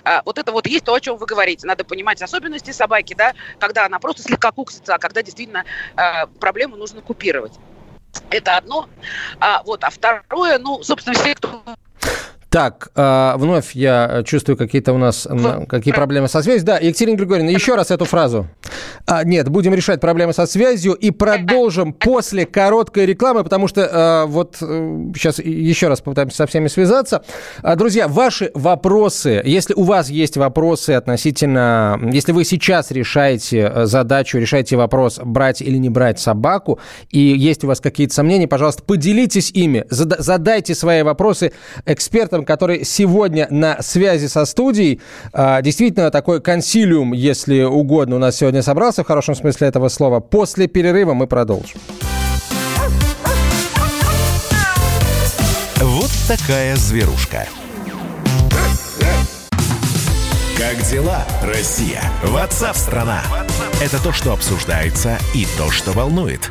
А, 0.05 0.23
вот 0.25 0.39
это 0.39 0.53
вот 0.53 0.67
есть 0.67 0.85
то, 0.85 0.95
о 0.95 1.01
чем 1.01 1.17
вы 1.17 1.27
говорите. 1.27 1.67
Надо 1.67 1.85
понимать 1.85 2.23
особенности 2.23 2.71
собаки, 2.71 3.15
да, 3.15 3.35
когда 3.59 3.87
она 3.87 3.99
просто 3.99 4.23
слегка 4.23 4.53
куксится, 4.53 4.95
а 4.95 4.99
когда 4.99 5.23
действительно 5.23 5.65
проблему 6.39 6.77
нужно 6.77 7.01
купировать. 7.03 7.53
Это 8.31 8.57
одно. 8.57 8.89
А, 9.39 9.63
вот, 9.65 9.85
а 9.85 9.91
второе, 9.91 10.59
ну, 10.59 10.83
собственно, 10.83 11.15
все, 11.17 11.35
кто 11.35 11.63
так, 12.51 12.91
э, 12.95 13.33
вновь 13.37 13.75
я 13.75 14.23
чувствую 14.27 14.57
какие-то 14.57 14.93
у 14.93 14.99
нас 14.99 15.27
какие 15.69 15.95
проблемы 15.95 16.29
со 16.29 16.43
связью. 16.43 16.67
Да, 16.67 16.79
Екатерина 16.79 17.17
Григорьевна, 17.17 17.51
еще 17.51 17.75
раз 17.75 17.91
эту 17.91 18.05
фразу. 18.05 18.49
А, 19.07 19.25
нет, 19.25 19.49
будем 19.49 19.75
решать 19.75 20.01
проблемы 20.01 20.33
со 20.33 20.47
связью 20.47 20.93
и 20.93 21.11
продолжим 21.11 21.93
после 21.93 22.47
короткой 22.47 23.07
рекламы, 23.07 23.45
потому 23.45 23.69
что 23.69 23.83
э, 23.83 24.27
вот 24.27 24.57
э, 24.61 25.11
сейчас 25.17 25.39
еще 25.39 25.89
раз 25.89 26.01
попытаемся 26.01 26.37
со 26.37 26.47
всеми 26.47 26.69
связаться. 26.69 27.23
А, 27.63 27.77
друзья, 27.77 28.09
ваши 28.09 28.51
вопросы, 28.55 29.43
если 29.45 29.75
у 29.75 29.83
вас 29.83 30.11
есть 30.11 30.37
вопросы 30.37 30.91
относительно, 30.91 31.99
если 32.13 32.33
вы 32.33 32.45
сейчас 32.45 32.91
решаете 32.91 33.73
э, 33.75 33.87
задачу, 33.87 34.39
решаете 34.39 34.77
вопрос, 34.77 35.19
брать 35.23 35.63
или 35.63 35.77
не 35.77 35.89
брать 35.89 36.21
собаку, 36.21 36.79
и 37.11 37.19
есть 37.19 37.65
у 37.65 37.67
вас 37.67 37.81
какие-то 37.81 38.15
сомнения, 38.15 38.49
пожалуйста, 38.49 38.83
поделитесь 38.83 39.51
ими, 39.51 39.85
задайте 39.89 40.75
свои 40.75 41.03
вопросы 41.03 41.53
экспертам, 41.87 42.40
экспертом, 42.41 42.45
который 42.45 42.85
сегодня 42.85 43.47
на 43.51 43.83
связи 43.83 44.27
со 44.27 44.45
студией. 44.45 45.01
А, 45.33 45.63
действительно, 45.63 46.11
такой 46.11 46.41
консилиум, 46.41 47.13
если 47.13 47.63
угодно, 47.63 48.17
у 48.17 48.19
нас 48.19 48.37
сегодня 48.37 48.63
собрался, 48.63 49.03
в 49.03 49.07
хорошем 49.07 49.35
смысле 49.35 49.69
этого 49.69 49.89
слова. 49.89 50.21
После 50.21 50.67
перерыва 50.67 51.15
мы 51.15 51.27
продолжим. 51.27 51.81
Вот 55.77 56.11
такая 56.29 56.77
зверушка. 56.77 57.47
Как 60.59 60.83
дела, 60.91 61.25
Россия? 61.43 62.03
Ватсап-страна! 62.23 63.23
Это 63.83 64.03
то, 64.03 64.13
что 64.13 64.33
обсуждается 64.33 65.19
и 65.35 65.47
то, 65.57 65.71
что 65.71 65.93
волнует. 65.93 66.51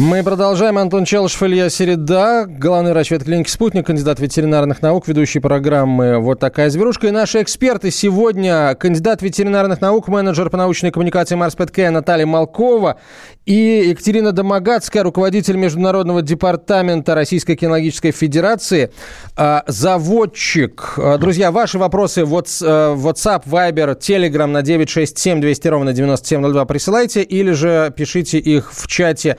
Мы 0.00 0.22
продолжаем. 0.22 0.78
Антон 0.78 1.04
Челышев, 1.04 1.42
Илья 1.42 1.68
Середа, 1.68 2.46
главный 2.46 2.92
врач 2.92 3.10
ветклиники 3.10 3.50
«Спутник», 3.50 3.84
кандидат 3.84 4.20
ветеринарных 4.20 4.80
наук, 4.80 5.08
ведущий 5.08 5.40
программы 5.40 6.20
«Вот 6.20 6.38
такая 6.38 6.70
зверушка». 6.70 7.08
И 7.08 7.10
наши 7.10 7.42
эксперты 7.42 7.90
сегодня 7.90 8.76
кандидат 8.76 9.22
ветеринарных 9.22 9.80
наук, 9.80 10.06
менеджер 10.06 10.50
по 10.50 10.56
научной 10.56 10.92
коммуникации 10.92 11.34
Марс 11.34 11.56
ПТК 11.56 11.90
Наталья 11.90 12.26
Малкова 12.26 13.00
и 13.44 13.88
Екатерина 13.88 14.30
Домогацкая, 14.30 15.02
руководитель 15.02 15.56
Международного 15.56 16.22
департамента 16.22 17.16
Российской 17.16 17.56
кинологической 17.56 18.12
федерации, 18.12 18.92
а, 19.36 19.64
заводчик. 19.66 20.94
А, 20.96 21.18
друзья, 21.18 21.50
ваши 21.50 21.76
вопросы 21.76 22.24
в 22.24 22.34
э, 22.36 22.38
WhatsApp, 22.38 23.46
Viber, 23.46 23.98
Telegram 23.98 24.46
на 24.46 24.62
967 24.62 25.40
200 25.40 25.68
ровно 25.68 25.92
9702 25.92 26.64
присылайте 26.66 27.22
или 27.22 27.50
же 27.50 27.92
пишите 27.96 28.38
их 28.38 28.72
в 28.72 28.86
чате 28.86 29.38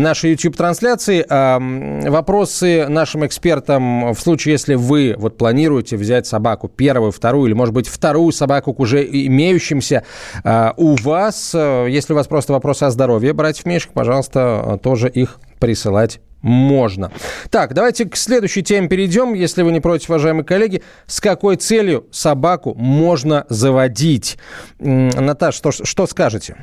нашей 0.00 0.30
YouTube-трансляции. 0.30 1.24
Вопросы 2.08 2.86
нашим 2.88 3.26
экспертам 3.26 4.12
в 4.12 4.20
случае, 4.20 4.52
если 4.52 4.74
вы 4.74 5.14
вот 5.16 5.36
планируете 5.36 5.96
взять 5.96 6.26
собаку 6.26 6.68
первую, 6.68 7.12
вторую 7.12 7.46
или, 7.46 7.54
может 7.54 7.74
быть, 7.74 7.88
вторую 7.88 8.32
собаку 8.32 8.72
к 8.72 8.80
уже 8.80 9.04
имеющимся 9.04 10.04
а, 10.44 10.74
у 10.76 10.96
вас. 10.96 11.52
Э, 11.54 11.86
если 11.88 12.12
у 12.12 12.16
вас 12.16 12.26
просто 12.26 12.52
вопросы 12.52 12.84
о 12.84 12.90
здоровье, 12.90 13.32
братьев 13.32 13.66
Мишек, 13.66 13.92
пожалуйста, 13.92 14.78
тоже 14.82 15.08
их 15.08 15.38
присылать 15.58 16.20
можно. 16.42 17.12
Так, 17.50 17.74
давайте 17.74 18.06
к 18.06 18.16
следующей 18.16 18.62
теме 18.62 18.88
перейдем, 18.88 19.34
если 19.34 19.62
вы 19.62 19.72
не 19.72 19.80
против, 19.80 20.10
уважаемые 20.10 20.44
коллеги. 20.44 20.82
С 21.06 21.20
какой 21.20 21.56
целью 21.56 22.06
собаку 22.10 22.74
можно 22.74 23.44
заводить? 23.48 24.38
Наташа, 24.78 25.58
что, 25.58 25.70
что 25.84 26.06
скажете? 26.06 26.56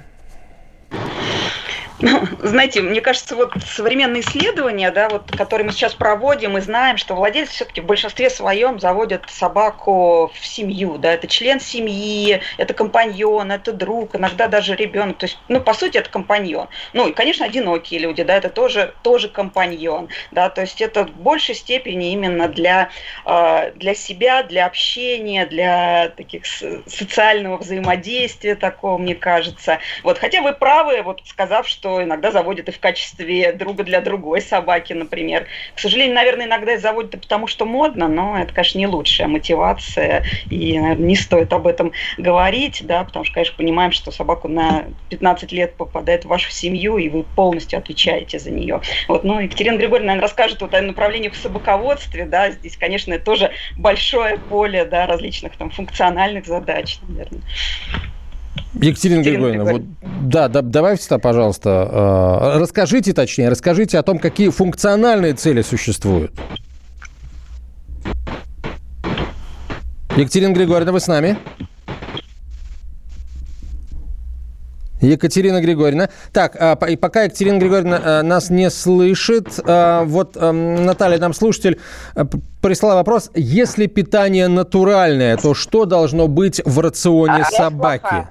Ну, 2.00 2.28
знаете, 2.44 2.82
мне 2.82 3.02
кажется, 3.02 3.36
вот 3.36 3.54
современные 3.66 4.22
исследования, 4.22 4.92
да, 4.92 5.10
вот, 5.10 5.32
которые 5.36 5.66
мы 5.66 5.72
сейчас 5.72 5.96
проводим, 5.96 6.52
мы 6.52 6.62
знаем, 6.62 6.98
что 6.98 7.16
владельцы 7.16 7.54
все-таки 7.54 7.82
в 7.82 7.86
большинстве 7.86 8.30
своем 8.30 8.80
заводят 8.80 9.24
собаку 9.30 10.32
в 10.32 10.46
семью, 10.46 11.00
да, 11.00 11.14
это 11.14 11.28
член 11.28 11.60
семьи, 11.60 12.42
это 12.58 12.76
компаньон, 12.76 13.52
это 13.52 13.72
друг, 13.72 14.16
иногда 14.16 14.48
даже 14.48 14.76
ребенок, 14.76 15.18
то 15.18 15.26
есть, 15.26 15.40
ну, 15.48 15.60
по 15.60 15.74
сути, 15.74 15.98
это 15.98 16.10
компаньон. 16.12 16.68
Ну, 16.94 17.08
и, 17.08 17.14
конечно, 17.14 17.48
одинокие 17.48 18.00
люди, 18.00 18.22
да, 18.22 18.36
это 18.36 18.50
тоже, 18.50 18.94
тоже 19.02 19.28
компаньон, 19.28 20.10
да, 20.30 20.50
то 20.50 20.62
есть 20.62 20.82
это 20.82 21.06
в 21.06 21.12
большей 21.12 21.56
степени 21.56 22.12
именно 22.12 22.48
для, 22.48 22.90
а, 23.26 23.72
для 23.72 23.96
себя, 23.96 24.44
для 24.44 24.68
общения, 24.68 25.48
для 25.48 26.10
таких 26.10 26.46
социального 26.46 27.58
взаимодействия 27.58 28.54
такого, 28.54 29.00
мне 29.00 29.16
кажется. 29.16 29.80
Вот, 30.04 30.20
хотя 30.20 30.44
вы 30.44 30.54
правы, 30.54 31.02
вот 31.02 31.22
сказав, 31.26 31.68
что 31.68 31.87
что 31.88 32.04
иногда 32.04 32.32
заводят 32.32 32.68
и 32.68 32.72
в 32.72 32.80
качестве 32.80 33.54
друга 33.54 33.84
для 33.86 34.02
другой 34.02 34.42
собаки, 34.42 34.92
например. 34.92 35.48
К 35.74 35.80
сожалению, 35.80 36.16
наверное, 36.16 36.46
иногда 36.46 36.74
и 36.74 36.78
заводят 36.78 37.16
и 37.16 37.18
потому, 37.18 37.48
что 37.48 37.66
модно, 37.66 38.10
но 38.10 38.38
это, 38.38 38.54
конечно, 38.54 38.78
не 38.78 38.88
лучшая 38.88 39.28
мотивация, 39.28 40.26
и, 40.50 40.78
наверное, 40.78 41.08
не 41.08 41.16
стоит 41.16 41.54
об 41.54 41.66
этом 41.66 41.94
говорить, 42.18 42.86
да, 42.86 43.06
потому 43.06 43.24
что, 43.24 43.36
конечно, 43.36 43.56
понимаем, 43.56 43.94
что 43.94 44.12
собаку 44.12 44.50
на 44.50 44.88
15 45.10 45.52
лет 45.54 45.76
попадает 45.78 46.26
в 46.26 46.28
вашу 46.28 46.52
семью, 46.52 46.98
и 46.98 47.08
вы 47.08 47.24
полностью 47.24 47.80
отвечаете 47.80 48.38
за 48.38 48.52
нее. 48.52 48.82
Вот, 49.08 49.24
ну, 49.24 49.40
Екатерина 49.40 49.78
Григорьевна, 49.78 50.08
наверное, 50.08 50.28
расскажет 50.28 50.62
вот 50.62 50.74
о 50.74 50.82
направлениях 50.82 51.34
в 51.34 51.38
собаководстве, 51.38 52.26
да, 52.26 52.52
здесь, 52.52 52.76
конечно, 52.76 53.18
тоже 53.18 53.52
большое 53.78 54.38
поле, 54.38 54.84
да, 54.84 55.06
различных 55.08 55.56
там 55.56 55.70
функциональных 55.70 56.46
задач, 56.46 57.00
наверное. 57.08 57.42
Екатерина 58.74 59.22
Григорьевна, 59.22 59.72
вот, 59.72 59.82
да, 60.24 60.48
да, 60.48 60.62
давайте, 60.62 61.18
пожалуйста, 61.18 62.50
э, 62.56 62.60
расскажите 62.60 63.14
точнее, 63.14 63.50
расскажите 63.50 63.98
о 63.98 64.04
том, 64.04 64.20
какие 64.20 64.50
функциональные 64.50 65.34
цели 65.34 65.62
существуют. 65.62 66.32
Екатерина 70.16 70.54
Григорьевна, 70.54 70.92
вы 70.92 71.00
с 71.00 71.08
нами? 71.08 71.38
Екатерина 75.02 75.62
Григорьевна. 75.62 76.10
Так, 76.34 76.56
а, 76.60 76.74
и 76.88 76.96
пока 76.96 77.24
Екатерина 77.24 77.58
Григорьевна 77.58 78.02
а, 78.04 78.24
нас 78.24 78.50
не 78.50 78.70
слышит, 78.70 79.60
а, 79.64 80.04
вот 80.06 80.36
Наталья, 80.36 81.20
нам 81.20 81.34
слушатель, 81.34 81.80
прислала 82.62 82.96
вопрос. 82.96 83.30
Если 83.36 83.86
питание 83.86 84.48
натуральное, 84.48 85.38
то 85.38 85.54
что 85.54 85.86
должно 85.86 86.28
быть 86.28 86.62
в 86.66 86.80
рационе 86.80 87.46
собаки? 87.46 88.06
А, 88.06 88.30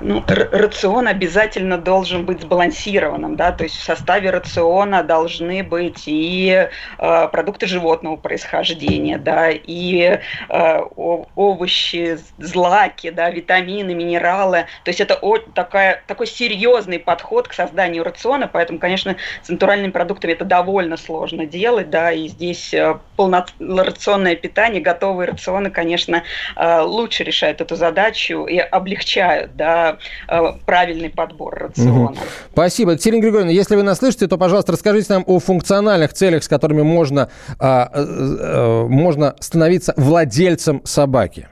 ну, 0.00 0.24
рацион 0.26 1.06
обязательно 1.06 1.78
должен 1.78 2.24
быть 2.24 2.40
сбалансированным, 2.40 3.36
да, 3.36 3.52
то 3.52 3.64
есть 3.64 3.76
в 3.76 3.82
составе 3.82 4.30
рациона 4.30 5.02
должны 5.02 5.62
быть 5.62 6.04
и 6.06 6.68
э, 6.98 7.28
продукты 7.28 7.66
животного 7.66 8.16
происхождения, 8.16 9.18
да, 9.18 9.50
и 9.50 10.18
э, 10.48 10.80
овощи, 10.88 12.18
злаки, 12.38 13.10
да, 13.10 13.30
витамины, 13.30 13.94
минералы, 13.94 14.66
то 14.84 14.88
есть 14.88 15.00
это 15.00 15.14
о, 15.14 15.38
такая, 15.38 16.02
такой 16.06 16.26
серьезный 16.26 16.98
подход 16.98 17.46
к 17.46 17.52
созданию 17.52 18.02
рациона, 18.02 18.48
поэтому, 18.48 18.78
конечно, 18.78 19.16
с 19.42 19.48
натуральными 19.48 19.90
продуктами 19.92 20.32
это 20.32 20.44
довольно 20.44 20.96
сложно 20.96 21.46
делать, 21.46 21.90
да, 21.90 22.10
и 22.12 22.28
здесь 22.28 22.74
полнорационное 23.16 24.36
питание, 24.36 24.80
готовые 24.80 25.28
рационы, 25.28 25.70
конечно, 25.70 26.24
лучше 26.56 27.24
решают 27.24 27.60
эту 27.60 27.76
задачу 27.76 28.46
и 28.46 28.58
облегчают 28.58 29.56
да, 29.60 29.98
э, 30.26 30.40
правильный 30.64 31.10
подбор 31.10 31.54
рациона. 31.54 32.12
Угу. 32.12 32.16
Спасибо. 32.52 32.92
Екатерина 32.92 33.20
Григорьевна, 33.20 33.52
если 33.52 33.76
вы 33.76 33.82
нас 33.82 33.98
слышите, 33.98 34.26
то, 34.26 34.38
пожалуйста, 34.38 34.72
расскажите 34.72 35.12
нам 35.12 35.24
о 35.26 35.38
функциональных 35.38 36.14
целях, 36.14 36.44
с 36.44 36.48
которыми 36.48 36.80
можно, 36.80 37.28
а, 37.58 37.82
а, 37.82 37.90
а, 37.94 38.86
можно 38.86 39.36
становиться 39.40 39.92
владельцем 39.98 40.80
собаки. 40.84 41.48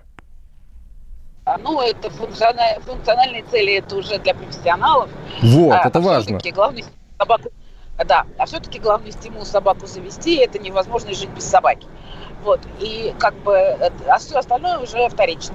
Ну, 1.63 1.83
это 1.83 2.09
функциональные, 2.09 2.81
функциональные 2.81 3.45
цели, 3.51 3.75
это 3.77 3.97
уже 3.97 4.19
для 4.19 4.35
профессионалов. 4.35 5.11
Вот, 5.43 5.73
а, 5.73 5.87
это 5.87 5.99
а 5.99 6.03
важно. 6.03 6.39
Главный 6.55 6.85
собаку, 7.19 7.51
да, 8.07 8.25
а 8.39 8.47
все-таки 8.47 8.79
главный 8.79 9.13
стимул 9.13 9.45
собаку 9.45 9.87
завести– 9.87 10.37
это 10.37 10.59
невозможность 10.59 11.21
жить 11.21 11.31
без 11.31 11.45
собаки. 11.45 11.87
Вот, 12.49 12.61
и 12.79 13.15
как 13.19 13.35
бы, 13.43 13.53
а 14.09 14.19
все 14.19 14.39
остальное 14.39 14.79
уже 14.79 15.07
вторично. 15.11 15.55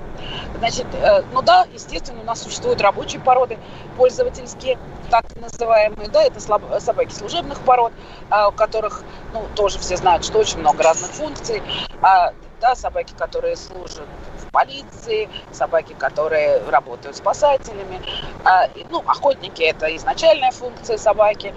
Значит, 0.60 0.86
э, 0.94 1.24
ну 1.34 1.42
да, 1.42 1.66
естественно, 1.74 2.22
у 2.22 2.24
нас 2.24 2.44
существуют 2.44 2.82
рабочие 2.82 3.20
породы, 3.20 3.58
пользовательские, 3.98 4.78
так 5.10 5.26
называемые, 5.42 6.08
да, 6.10 6.22
это 6.22 6.40
собаки 6.40 7.12
служебных 7.12 7.62
пород, 7.62 7.94
а, 8.30 8.50
у 8.50 8.52
которых, 8.52 9.02
ну, 9.34 9.44
тоже 9.56 9.80
все 9.80 9.98
знают, 9.98 10.24
что 10.24 10.38
очень 10.38 10.60
много 10.60 10.84
разных 10.84 11.10
функций, 11.10 11.64
а, 12.04 12.36
да, 12.62 12.76
собаки, 12.76 13.16
которые 13.18 13.56
служат 13.56 14.06
полиции, 14.53 15.27
собаки, 15.51 15.93
которые 15.98 16.62
работают 16.69 17.17
спасателями, 17.17 18.00
а, 18.45 18.69
ну, 18.89 19.03
охотники– 19.05 19.63
это 19.63 19.93
изначальная 19.98 20.51
функция 20.51 20.98
собаки, 20.98 21.53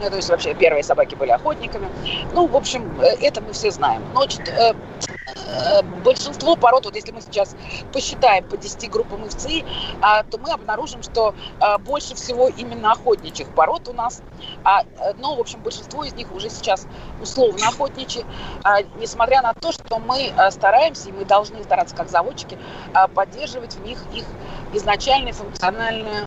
ну, 0.00 0.08
то 0.08 0.16
есть 0.16 0.30
вообще 0.30 0.54
первые 0.54 0.84
собаки 0.84 1.16
были 1.16 1.30
охотниками. 1.30 1.88
Ну, 2.32 2.46
в 2.46 2.56
общем, 2.56 3.00
э, 3.00 3.16
это 3.20 3.40
мы 3.40 3.52
все 3.52 3.70
знаем. 3.72 4.02
Но 4.14 4.24
э, 4.24 4.72
большинство 6.04 6.56
пород, 6.56 6.84
вот 6.84 6.94
если 6.94 7.12
мы 7.12 7.20
сейчас 7.20 7.54
посчитаем 7.92 8.44
по 8.44 8.56
10 8.56 8.90
группам 8.90 9.24
овцы, 9.24 9.64
а, 10.00 10.22
то 10.22 10.38
мы 10.38 10.50
обнаружим, 10.50 11.02
что 11.02 11.34
а, 11.60 11.78
больше 11.78 12.14
всего 12.14 12.48
именно 12.48 12.92
охотничьих 12.92 13.48
пород 13.48 13.88
у 13.88 13.92
нас. 13.92 14.22
А, 14.64 14.82
но, 15.18 15.34
в 15.36 15.40
общем, 15.40 15.60
большинство 15.60 16.04
из 16.04 16.14
них 16.14 16.32
уже 16.32 16.50
сейчас 16.50 16.86
условно 17.20 17.68
охотничьи, 17.68 18.24
несмотря 18.96 19.42
на 19.42 19.54
то, 19.54 19.72
что 19.72 19.98
мы 19.98 20.32
стараемся, 20.50 21.08
и 21.08 21.12
мы 21.12 21.24
должны 21.24 21.62
стараться 21.62 21.94
как 21.96 22.08
заводчики, 22.08 22.58
поддерживать 23.14 23.74
в 23.74 23.82
них 23.82 23.98
их 24.12 24.24
изначальную 24.72 25.34
функциональную 25.34 26.26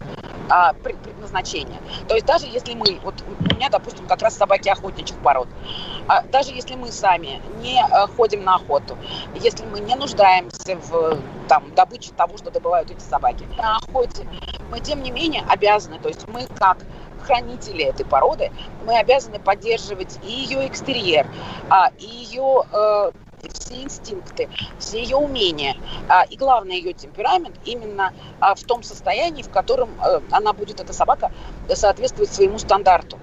а, 0.51 0.73
предназначение. 0.73 1.79
То 2.09 2.15
есть 2.15 2.27
даже 2.27 2.45
если 2.45 2.73
мы, 2.73 2.99
вот 3.03 3.15
у 3.25 3.55
меня, 3.55 3.69
допустим, 3.69 4.05
как 4.05 4.21
раз 4.21 4.35
собаки 4.35 4.67
охотничьих 4.67 5.17
пород, 5.19 5.47
а, 6.07 6.23
даже 6.23 6.51
если 6.51 6.75
мы 6.75 6.91
сами 6.91 7.41
не 7.61 7.81
а, 7.81 8.07
ходим 8.07 8.43
на 8.43 8.55
охоту, 8.55 8.97
если 9.35 9.65
мы 9.65 9.79
не 9.79 9.95
нуждаемся 9.95 10.75
в 10.75 11.17
там, 11.47 11.73
добыче 11.73 12.11
того, 12.17 12.37
что 12.37 12.51
добывают 12.51 12.91
эти 12.91 13.01
собаки 13.01 13.45
на 13.57 13.77
охоте, 13.77 14.27
мы 14.69 14.81
тем 14.81 15.01
не 15.03 15.11
менее 15.11 15.43
обязаны, 15.47 15.99
то 15.99 16.09
есть 16.09 16.27
мы 16.27 16.45
как 16.59 16.79
хранители 17.23 17.85
этой 17.85 18.05
породы, 18.05 18.51
мы 18.85 18.97
обязаны 18.97 19.39
поддерживать 19.39 20.19
и 20.23 20.31
ее 20.31 20.67
экстерьер, 20.67 21.27
а, 21.69 21.91
и 21.97 22.05
ее 22.05 22.63
э, 23.43 23.47
все 23.53 23.83
инстинкты, 23.83 24.49
все 24.79 25.01
ее 25.01 25.17
умения 25.17 25.75
а, 26.07 26.23
и, 26.23 26.35
главное, 26.37 26.75
ее 26.75 26.93
темперамент 26.93 27.55
именно 27.65 28.13
а, 28.39 28.55
в 28.55 28.63
том 28.63 28.83
состоянии, 28.83 29.43
в 29.43 29.49
котором 29.49 29.89
э, 30.03 30.21
она 30.31 30.53
будет, 30.53 30.79
эта 30.79 30.93
собака, 30.93 31.31
соответствовать 31.73 32.31
своему 32.31 32.57
стандарту. 32.57 33.17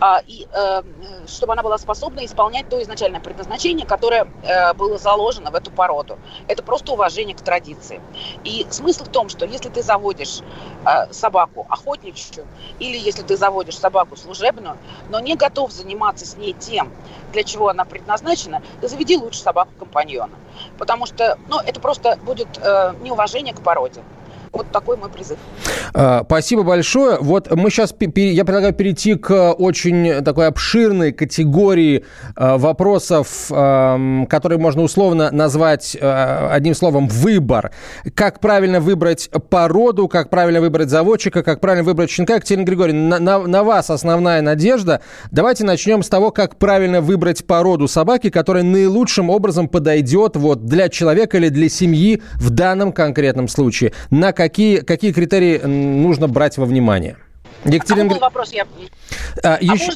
А, 0.00 0.22
и 0.26 0.46
э, 0.52 0.82
чтобы 1.26 1.54
она 1.54 1.62
была 1.62 1.76
способна 1.76 2.24
исполнять 2.24 2.68
то 2.68 2.80
изначальное 2.82 3.20
предназначение, 3.20 3.84
которое 3.84 4.28
э, 4.44 4.72
было 4.74 4.96
заложено 4.96 5.50
в 5.50 5.54
эту 5.56 5.70
породу. 5.72 6.18
Это 6.46 6.62
просто 6.62 6.92
уважение 6.92 7.34
к 7.34 7.40
традиции. 7.40 8.00
И 8.44 8.66
смысл 8.70 9.04
в 9.04 9.08
том, 9.08 9.28
что 9.28 9.44
если 9.44 9.68
ты 9.68 9.82
заводишь 9.82 10.40
э, 10.86 11.12
собаку 11.12 11.66
охотничью 11.68 12.46
или 12.78 12.96
если 12.96 13.22
ты 13.22 13.36
заводишь 13.36 13.76
собаку 13.76 14.16
служебную, 14.16 14.76
но 15.08 15.18
не 15.18 15.34
готов 15.34 15.72
заниматься 15.72 16.24
с 16.26 16.36
ней 16.36 16.52
тем, 16.52 16.92
для 17.32 17.42
чего 17.42 17.68
она 17.68 17.84
предназначена, 17.84 18.62
ты 18.80 18.88
заведи 18.88 19.16
лучше 19.16 19.40
собаку-компаньона. 19.40 20.34
Потому 20.78 21.06
что 21.06 21.38
ну, 21.48 21.58
это 21.58 21.80
просто 21.80 22.16
будет 22.22 22.48
неуважение 23.00 23.54
к 23.54 23.62
породе. 23.62 24.02
Вот 24.52 24.70
такой 24.72 24.96
мой 24.96 25.08
призыв. 25.08 25.38
А, 25.94 26.22
спасибо 26.24 26.62
большое. 26.62 27.18
Вот 27.20 27.54
мы 27.54 27.70
сейчас, 27.70 27.94
я 28.00 28.44
предлагаю 28.44 28.72
перейти 28.72 29.14
к 29.14 29.52
очень 29.52 30.22
такой 30.22 30.46
обширной 30.46 31.12
категории 31.12 32.04
а, 32.36 32.58
вопросов, 32.58 33.46
которые 33.48 34.58
можно 34.58 34.82
условно 34.82 35.30
назвать 35.30 35.96
а, 36.00 36.50
одним 36.52 36.74
словом 36.74 37.08
«выбор». 37.08 37.72
Как 38.14 38.40
правильно 38.40 38.80
выбрать 38.80 39.30
породу, 39.50 40.08
как 40.08 40.30
правильно 40.30 40.60
выбрать 40.60 40.88
заводчика, 40.88 41.42
как 41.42 41.60
правильно 41.60 41.84
выбрать 41.84 42.10
щенка. 42.10 42.36
Екатерина 42.36 42.64
Григорьевна, 42.64 43.18
на, 43.18 43.38
на, 43.38 43.46
на 43.46 43.64
вас 43.64 43.90
основная 43.90 44.42
надежда. 44.42 45.00
Давайте 45.30 45.64
начнем 45.64 46.02
с 46.02 46.08
того, 46.08 46.30
как 46.30 46.56
правильно 46.56 47.00
выбрать 47.00 47.44
породу 47.46 47.88
собаки, 47.88 48.30
которая 48.30 48.62
наилучшим 48.62 49.30
образом 49.30 49.68
подойдет 49.68 50.36
вот 50.36 50.66
для 50.66 50.88
человека 50.88 51.36
или 51.36 51.48
для 51.48 51.68
семьи 51.68 52.22
в 52.36 52.50
данном 52.50 52.92
конкретном 52.92 53.48
случае. 53.48 53.92
На 54.10 54.32
какие, 54.38 54.78
какие 54.82 55.12
критерии 55.12 55.58
нужно 55.58 56.28
брать 56.28 56.58
во 56.58 56.64
внимание? 56.64 57.16
Екатерина... 57.64 58.14
А 58.14 58.18
вопрос 58.20 58.52
я... 58.52 58.66
А, 59.42 59.56
а 59.56 59.60
еще... 59.60 59.90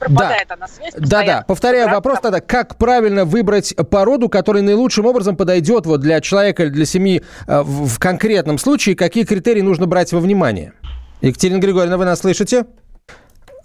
пропадает 0.00 0.48
да. 0.48 0.54
она 0.56 0.66
связь. 0.66 0.92
Да, 0.98 1.22
да. 1.24 1.44
Повторяю 1.46 1.90
вопрос 1.90 2.18
тогда, 2.20 2.40
как 2.40 2.76
правильно 2.76 3.24
выбрать 3.24 3.72
породу, 3.88 4.28
которая 4.28 4.64
наилучшим 4.64 5.06
образом 5.06 5.36
подойдет 5.36 5.86
вот 5.86 6.00
для 6.00 6.20
человека 6.20 6.64
или 6.64 6.70
для 6.70 6.84
семьи 6.86 7.22
в, 7.46 7.86
в 7.86 7.98
конкретном 8.00 8.58
случае, 8.58 8.96
какие 8.96 9.24
критерии 9.24 9.60
нужно 9.60 9.86
брать 9.86 10.12
во 10.12 10.18
внимание? 10.18 10.72
Екатерина 11.20 11.58
Григорьевна, 11.58 11.96
вы 11.96 12.06
нас 12.06 12.18
слышите? 12.18 12.66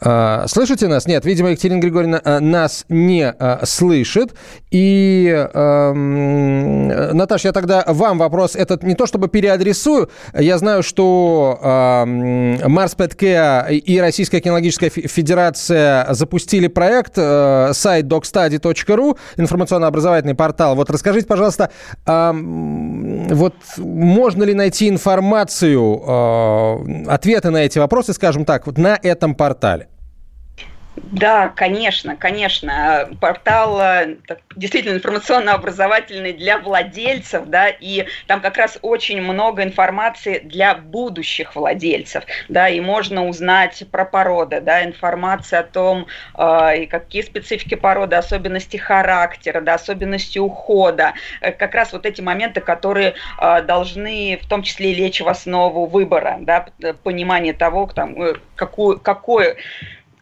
А, 0.01 0.45
слышите 0.47 0.87
нас? 0.87 1.07
Нет, 1.07 1.25
видимо, 1.25 1.49
Екатерина 1.49 1.79
Григорьевна 1.79 2.21
а, 2.23 2.39
нас 2.39 2.85
не 2.89 3.29
а, 3.29 3.65
слышит. 3.65 4.33
И, 4.71 5.27
э, 5.27 5.93
Наташа, 5.93 7.49
я 7.49 7.51
тогда 7.51 7.83
вам 7.87 8.19
вопрос 8.19 8.55
этот 8.55 8.83
не 8.83 8.95
то 8.95 9.07
чтобы 9.07 9.27
переадресую. 9.27 10.09
Я 10.33 10.57
знаю, 10.57 10.83
что 10.83 11.59
э, 11.61 12.67
Марс 12.67 12.95
Петкеа 12.95 13.67
и 13.69 13.99
Российская 13.99 14.39
кинологическая 14.39 14.89
федерация 14.89 16.07
запустили 16.13 16.67
проект, 16.67 17.13
э, 17.17 17.71
сайт 17.73 18.05
docstudy.ru, 18.05 19.17
информационно-образовательный 19.37 20.35
портал. 20.35 20.75
Вот 20.75 20.89
расскажите, 20.89 21.25
пожалуйста, 21.25 21.71
э, 22.05 22.31
вот 22.33 23.55
можно 23.77 24.43
ли 24.43 24.53
найти 24.53 24.87
информацию, 24.87 26.03
э, 26.07 27.03
ответы 27.07 27.49
на 27.49 27.65
эти 27.65 27.79
вопросы, 27.79 28.13
скажем 28.13 28.45
так, 28.45 28.67
вот 28.67 28.77
на 28.77 28.97
этом 29.01 29.35
портале? 29.35 29.88
Да, 31.03 31.49
конечно, 31.49 32.15
конечно. 32.15 33.09
Портал 33.19 33.79
э, 33.81 34.15
действительно 34.55 34.95
информационно-образовательный 34.95 36.33
для 36.33 36.57
владельцев, 36.59 37.45
да, 37.47 37.69
и 37.69 38.05
там 38.27 38.41
как 38.41 38.57
раз 38.57 38.77
очень 38.81 39.21
много 39.21 39.63
информации 39.63 40.39
для 40.39 40.75
будущих 40.75 41.55
владельцев, 41.55 42.23
да, 42.47 42.69
и 42.69 42.79
можно 42.79 43.27
узнать 43.27 43.83
про 43.91 44.05
породы, 44.05 44.61
да, 44.61 44.83
информация 44.83 45.61
о 45.61 45.63
том, 45.63 46.07
э, 46.37 46.85
какие 46.87 47.21
специфики 47.21 47.75
породы, 47.75 48.15
особенности 48.15 48.77
характера, 48.77 49.61
да, 49.61 49.75
особенности 49.75 50.39
ухода, 50.39 51.13
э, 51.41 51.51
как 51.51 51.73
раз 51.73 51.93
вот 51.93 52.05
эти 52.05 52.21
моменты, 52.21 52.61
которые 52.61 53.15
э, 53.41 53.61
должны 53.61 54.39
в 54.41 54.47
том 54.47 54.63
числе 54.63 54.93
лечь 54.93 55.21
в 55.21 55.27
основу 55.27 55.85
выбора, 55.85 56.37
да, 56.41 56.67
понимание 57.03 57.53
того, 57.53 57.87
там, 57.87 58.21
э, 58.21 58.33
какую, 58.55 58.99
какое 58.99 59.55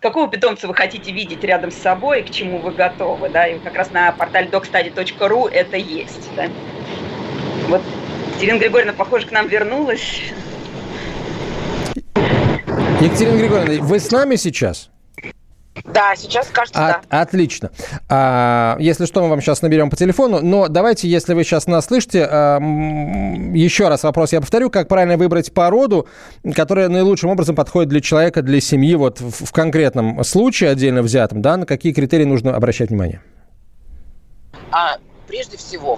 какого 0.07 0.29
питомца 0.29 0.67
вы 0.67 0.73
хотите 0.73 1.11
видеть 1.11 1.43
рядом 1.43 1.69
с 1.69 1.75
собой, 1.75 2.23
к 2.23 2.29
чему 2.29 2.59
вы 2.59 2.71
готовы, 2.71 3.27
да, 3.29 3.47
и 3.47 3.59
как 3.59 3.75
раз 3.75 3.91
на 3.91 4.11
портале 4.13 4.47
docstudy.ru 4.47 5.49
это 5.49 5.75
есть, 5.75 6.29
да. 6.35 6.47
Вот 7.67 7.81
Екатерина 8.29 8.59
Григорьевна, 8.59 8.93
похоже, 8.93 9.27
к 9.27 9.31
нам 9.31 9.47
вернулась. 9.47 10.21
Екатерина 13.01 13.37
Григорьевна, 13.37 13.83
вы 13.83 13.99
с 13.99 14.09
нами 14.11 14.37
сейчас? 14.37 14.89
Да, 15.85 16.15
сейчас 16.15 16.47
кажется, 16.47 16.85
От, 16.85 17.01
да. 17.09 17.21
Отлично. 17.21 17.71
А, 18.09 18.77
если 18.79 19.05
что, 19.05 19.21
мы 19.21 19.29
вам 19.29 19.41
сейчас 19.41 19.61
наберем 19.61 19.89
по 19.89 19.95
телефону. 19.95 20.39
Но 20.41 20.67
давайте, 20.67 21.07
если 21.07 21.33
вы 21.33 21.43
сейчас 21.43 21.67
нас 21.67 21.85
слышите, 21.85 22.27
а, 22.29 22.59
еще 22.59 23.87
раз 23.87 24.03
вопрос 24.03 24.33
я 24.33 24.41
повторю. 24.41 24.69
Как 24.69 24.87
правильно 24.87 25.17
выбрать 25.17 25.53
породу, 25.53 26.07
которая 26.55 26.89
наилучшим 26.89 27.29
образом 27.29 27.55
подходит 27.55 27.89
для 27.89 28.01
человека, 28.01 28.41
для 28.41 28.61
семьи, 28.61 28.95
вот 28.95 29.19
в, 29.19 29.45
в 29.45 29.51
конкретном 29.51 30.23
случае 30.23 30.71
отдельно 30.71 31.01
взятом, 31.01 31.41
да, 31.41 31.57
на 31.57 31.65
какие 31.65 31.93
критерии 31.93 32.25
нужно 32.25 32.55
обращать 32.55 32.89
внимание? 32.89 33.21
А, 34.71 34.97
прежде 35.27 35.57
всего, 35.57 35.95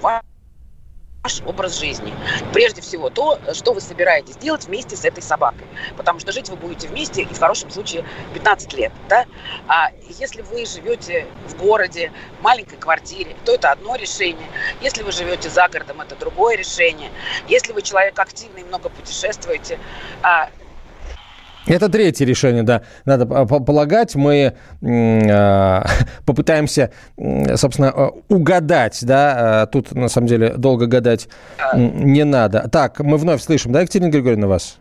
ваш 1.24 1.42
образ 1.46 1.78
жизни. 1.78 2.14
Прежде 2.54 2.82
всего 2.82 3.10
то, 3.10 3.40
что 3.54 3.74
вы 3.74 3.82
собираетесь 3.82 4.38
делать 4.38 4.66
вместе 4.66 4.96
с 4.96 5.04
этой 5.04 5.22
собакой. 5.22 5.68
Потому 5.98 6.20
что 6.20 6.32
жить 6.32 6.50
вы 6.50 6.56
будете 6.56 6.88
вместе 6.88 7.24
и 7.24 7.26
в 7.26 7.38
хорошем 7.38 7.70
случае 7.72 8.06
15 8.34 8.74
лет. 8.74 8.94
Да? 9.10 9.26
А 9.68 9.92
если 10.18 10.42
вы 10.44 10.66
живете 10.66 11.28
в 11.48 11.58
городе, 11.58 12.14
в 12.40 12.42
маленькой 12.42 12.78
квартире, 12.78 13.36
то 13.44 13.54
это 13.54 13.72
одно 13.72 13.96
решение. 13.96 14.48
Если 14.80 15.04
вы 15.04 15.12
живете 15.12 15.50
за 15.50 15.68
городом, 15.68 16.00
это 16.00 16.16
другое 16.16 16.56
решение. 16.56 17.12
Если 17.50 17.74
вы 17.74 17.82
человек 17.82 18.18
активный, 18.18 18.64
много 18.64 18.88
путешествуете, 18.88 19.78
а, 20.24 20.50
это 21.74 21.90
третье 21.90 22.26
решение, 22.26 22.64
да, 22.64 22.82
надо 23.06 23.26
полагать. 23.26 24.16
Мы 24.16 24.54
э, 24.82 25.82
попытаемся, 26.26 26.92
собственно, 27.56 28.12
угадать, 28.28 29.00
да, 29.02 29.64
э, 29.64 29.72
тут, 29.72 29.94
на 29.94 30.10
самом 30.10 30.28
деле, 30.28 30.54
долго 30.58 30.88
гадать 30.88 31.30
не 31.76 32.24
надо. 32.24 32.68
Так, 32.72 33.00
мы 33.00 33.18
вновь 33.18 33.42
слышим, 33.42 33.72
да, 33.72 33.82
Екатерина 33.82 34.10
Григорьевна, 34.10 34.48
вас? 34.48 34.78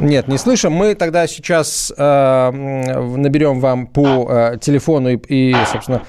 Нет, 0.00 0.28
не 0.28 0.38
слышим. 0.38 0.72
Мы 0.72 0.94
тогда 0.94 1.26
сейчас 1.26 1.92
э, 1.96 2.50
наберем 2.50 3.60
вам 3.60 3.86
по 3.86 4.26
э, 4.30 4.58
телефону 4.58 5.10
и, 5.10 5.16
и, 5.28 5.54
собственно, 5.70 6.02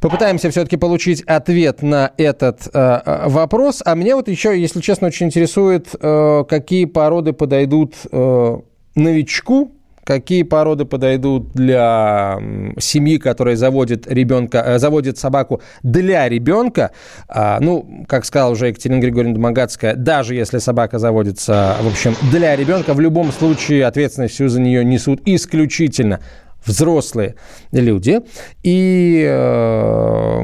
Попытаемся 0.00 0.50
все-таки 0.50 0.76
получить 0.76 1.22
ответ 1.22 1.82
на 1.82 2.12
этот 2.16 2.68
э, 2.72 3.00
э, 3.04 3.28
вопрос. 3.28 3.82
А 3.84 3.94
мне 3.94 4.14
вот 4.14 4.28
еще, 4.28 4.58
если 4.58 4.80
честно, 4.80 5.08
очень 5.08 5.26
интересует, 5.26 5.94
э, 6.00 6.44
какие 6.48 6.84
породы 6.84 7.32
подойдут 7.32 7.94
э, 8.10 8.58
новичку, 8.94 9.72
какие 10.04 10.42
породы 10.42 10.84
подойдут 10.84 11.52
для 11.52 12.38
семьи, 12.78 13.18
которая 13.18 13.56
заводит 13.56 14.10
ребенка, 14.10 14.62
э, 14.64 14.78
заводит 14.78 15.18
собаку 15.18 15.62
для 15.82 16.28
ребенка. 16.28 16.92
А, 17.28 17.58
ну, 17.60 18.04
как 18.06 18.24
сказала 18.24 18.52
уже 18.52 18.68
Екатерина 18.68 19.00
Григорьевна 19.00 19.34
Домогацкая, 19.34 19.96
даже 19.96 20.34
если 20.34 20.58
собака 20.58 20.98
заводится, 20.98 21.76
в 21.80 21.88
общем, 21.88 22.14
для 22.30 22.54
ребенка, 22.54 22.94
в 22.94 23.00
любом 23.00 23.32
случае 23.32 23.86
ответственность 23.86 24.34
всю 24.34 24.48
за 24.48 24.60
нее 24.60 24.84
несут 24.84 25.22
исключительно 25.24 26.20
взрослые 26.66 27.34
люди. 27.72 28.20
И, 28.62 29.24
э, 29.28 30.40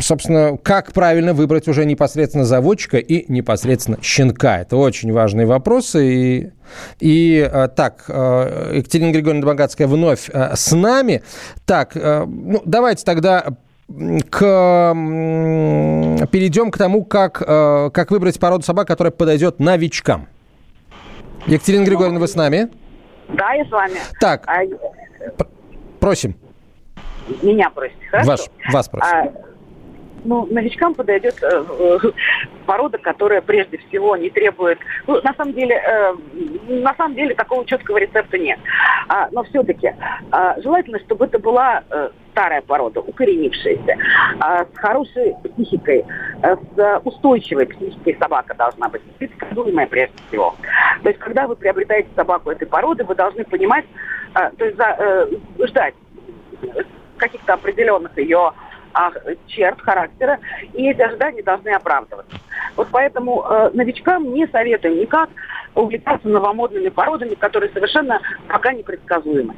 собственно, 0.00 0.56
как 0.62 0.92
правильно 0.92 1.34
выбрать 1.34 1.68
уже 1.68 1.84
непосредственно 1.84 2.44
заводчика 2.44 2.98
и 2.98 3.30
непосредственно 3.32 3.98
щенка. 4.02 4.60
Это 4.60 4.76
очень 4.76 5.12
важные 5.12 5.46
вопросы. 5.46 6.06
И, 6.12 6.50
и 7.00 7.48
э, 7.50 7.68
так, 7.68 8.04
э, 8.08 8.72
Екатерина 8.76 9.12
Григорьевна 9.12 9.42
Домогацкая 9.42 9.86
вновь 9.86 10.30
с 10.32 10.72
нами. 10.72 11.22
Так, 11.66 11.94
ну, 11.94 12.62
давайте 12.64 13.04
тогда 13.04 13.46
к, 14.30 14.94
перейдем 16.30 16.70
к 16.70 16.78
тому, 16.78 17.04
как, 17.04 17.38
как 17.38 18.10
выбрать 18.10 18.40
породу 18.40 18.64
собак, 18.64 18.86
которая 18.88 19.10
подойдет 19.10 19.60
новичкам. 19.60 20.26
Екатерина 21.46 21.84
Григорьевна, 21.84 22.18
вы 22.18 22.28
с 22.28 22.34
нами? 22.34 22.70
Да, 23.28 23.52
я 23.52 23.64
с 23.64 23.70
вами. 23.70 23.98
Так, 24.20 24.44
а, 24.46 24.62
просим. 26.00 26.34
Меня 27.42 27.70
просите, 27.70 28.06
хорошо? 28.10 28.30
Вас, 28.30 28.50
вас 28.72 28.88
просим. 28.88 29.08
А, 29.08 29.32
ну, 30.24 30.46
новичкам 30.50 30.94
подойдет 30.94 31.42
э, 31.42 31.64
э, 31.78 31.98
порода, 32.66 32.98
которая 32.98 33.40
прежде 33.42 33.78
всего 33.78 34.16
не 34.16 34.30
требует... 34.30 34.78
Ну, 35.06 35.20
на 35.22 35.34
самом 35.34 35.52
деле, 35.54 35.76
э, 35.76 36.14
на 36.68 36.94
самом 36.94 37.14
деле 37.14 37.34
такого 37.34 37.64
четкого 37.66 37.98
рецепта 37.98 38.38
нет. 38.38 38.58
А, 39.08 39.28
но 39.32 39.44
все-таки 39.44 39.88
э, 39.88 40.60
желательно, 40.62 40.98
чтобы 41.00 41.26
это 41.26 41.38
была 41.38 41.82
э, 41.90 42.10
старая 42.34 42.62
порода, 42.62 43.00
укоренившаяся, 43.00 43.92
э, 43.92 44.64
с 44.74 44.78
хорошей 44.78 45.36
психикой, 45.44 46.04
э, 46.42 46.56
с 46.76 47.00
устойчивой 47.04 47.66
психикой 47.66 48.16
собака 48.18 48.54
должна 48.54 48.88
быть, 48.88 49.02
предсказуемая 49.18 49.86
прежде 49.86 50.16
всего. 50.28 50.56
То 51.02 51.08
есть, 51.10 51.20
когда 51.20 51.46
вы 51.46 51.54
приобретаете 51.54 52.08
собаку 52.16 52.50
этой 52.50 52.66
породы, 52.66 53.04
вы 53.04 53.14
должны 53.14 53.44
понимать, 53.44 53.84
э, 54.34 54.50
то 54.58 54.64
есть 54.64 54.78
э, 54.78 55.26
ждать 55.66 55.94
каких-то 57.16 57.54
определенных 57.54 58.18
ее 58.18 58.52
черт 59.48 59.80
характера, 59.80 60.38
и 60.72 60.88
эти 60.88 61.00
ожидания 61.00 61.42
должны 61.42 61.70
оправдываться. 61.70 62.36
Вот 62.76 62.88
поэтому 62.92 63.44
э, 63.44 63.70
новичкам 63.74 64.32
не 64.32 64.46
советую 64.46 65.00
никак 65.00 65.30
увлекаться 65.74 66.28
новомодными 66.28 66.90
породами, 66.90 67.34
которые 67.34 67.72
совершенно 67.72 68.20
пока 68.48 68.72
непредсказуемы. 68.72 69.54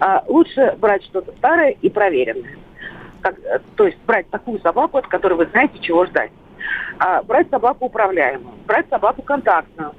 Э, 0.00 0.20
лучше 0.28 0.76
брать 0.78 1.04
что-то 1.04 1.32
старое 1.38 1.70
и 1.70 1.88
проверенное. 1.90 2.56
Как, 3.20 3.38
э, 3.38 3.60
то 3.76 3.86
есть 3.86 3.98
брать 4.06 4.28
такую 4.30 4.60
собаку, 4.60 4.98
от 4.98 5.06
которой 5.06 5.34
вы 5.34 5.46
знаете, 5.46 5.78
чего 5.80 6.06
ждать. 6.06 6.30
А, 6.98 7.22
брать 7.22 7.48
собаку 7.50 7.86
управляемую, 7.86 8.54
брать 8.66 8.88
собаку 8.88 9.22
контактную, 9.22 9.92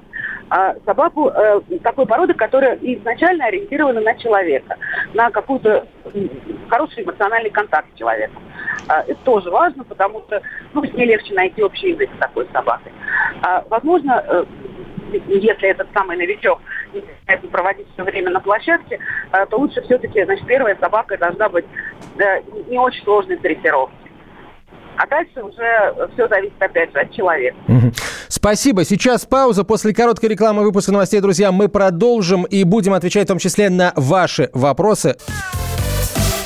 а 0.48 0.74
собаку 0.84 1.28
э, 1.28 1.60
такой 1.82 2.06
породы, 2.06 2.34
которая 2.34 2.78
изначально 2.80 3.46
ориентирована 3.46 4.00
на 4.00 4.14
человека, 4.14 4.76
на 5.12 5.30
какой-то 5.30 5.86
хороший 6.68 7.02
эмоциональный 7.02 7.50
контакт 7.50 7.88
с 7.94 7.98
человеком. 7.98 8.42
А, 8.88 9.02
это 9.02 9.18
тоже 9.24 9.50
важно, 9.50 9.84
потому 9.84 10.20
что 10.22 10.40
ну, 10.72 10.84
с 10.84 10.92
ней 10.92 11.06
легче 11.06 11.34
найти 11.34 11.62
общий 11.62 11.90
язык 11.90 12.10
с 12.14 12.18
такой 12.18 12.46
собакой. 12.52 12.92
А, 13.42 13.64
возможно, 13.68 14.24
э, 14.26 14.44
если 15.12 15.68
этот 15.68 15.88
самый 15.92 16.16
новичок 16.16 16.60
не 16.92 17.48
проводить 17.48 17.86
все 17.94 18.04
время 18.04 18.30
на 18.30 18.40
площадке, 18.40 18.98
э, 19.32 19.46
то 19.46 19.58
лучше 19.58 19.82
все-таки, 19.82 20.24
значит, 20.24 20.46
первая 20.46 20.76
собака 20.80 21.16
должна 21.18 21.48
быть 21.48 21.64
не 22.68 22.78
очень 22.78 23.02
сложной 23.04 23.36
дрессировки. 23.38 23.94
А 24.96 25.06
дальше 25.06 25.42
уже 25.42 26.08
все 26.14 26.26
зависит, 26.26 26.54
опять 26.58 26.90
же, 26.92 27.00
от 27.00 27.12
человека. 27.12 27.56
Спасибо. 28.28 28.84
Сейчас 28.84 29.26
пауза. 29.26 29.62
После 29.62 29.92
короткой 29.92 30.30
рекламы 30.30 30.62
выпуска 30.62 30.90
новостей, 30.90 31.20
друзья, 31.20 31.52
мы 31.52 31.68
продолжим 31.68 32.44
и 32.44 32.64
будем 32.64 32.94
отвечать 32.94 33.24
в 33.24 33.28
том 33.28 33.38
числе 33.38 33.68
на 33.68 33.92
ваши 33.94 34.48
вопросы. 34.54 35.16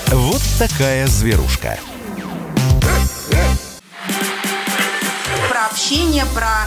Вот 0.09 0.43
такая 0.59 1.07
зверушка. 1.07 1.79
общение, 5.71 6.25
про 6.35 6.67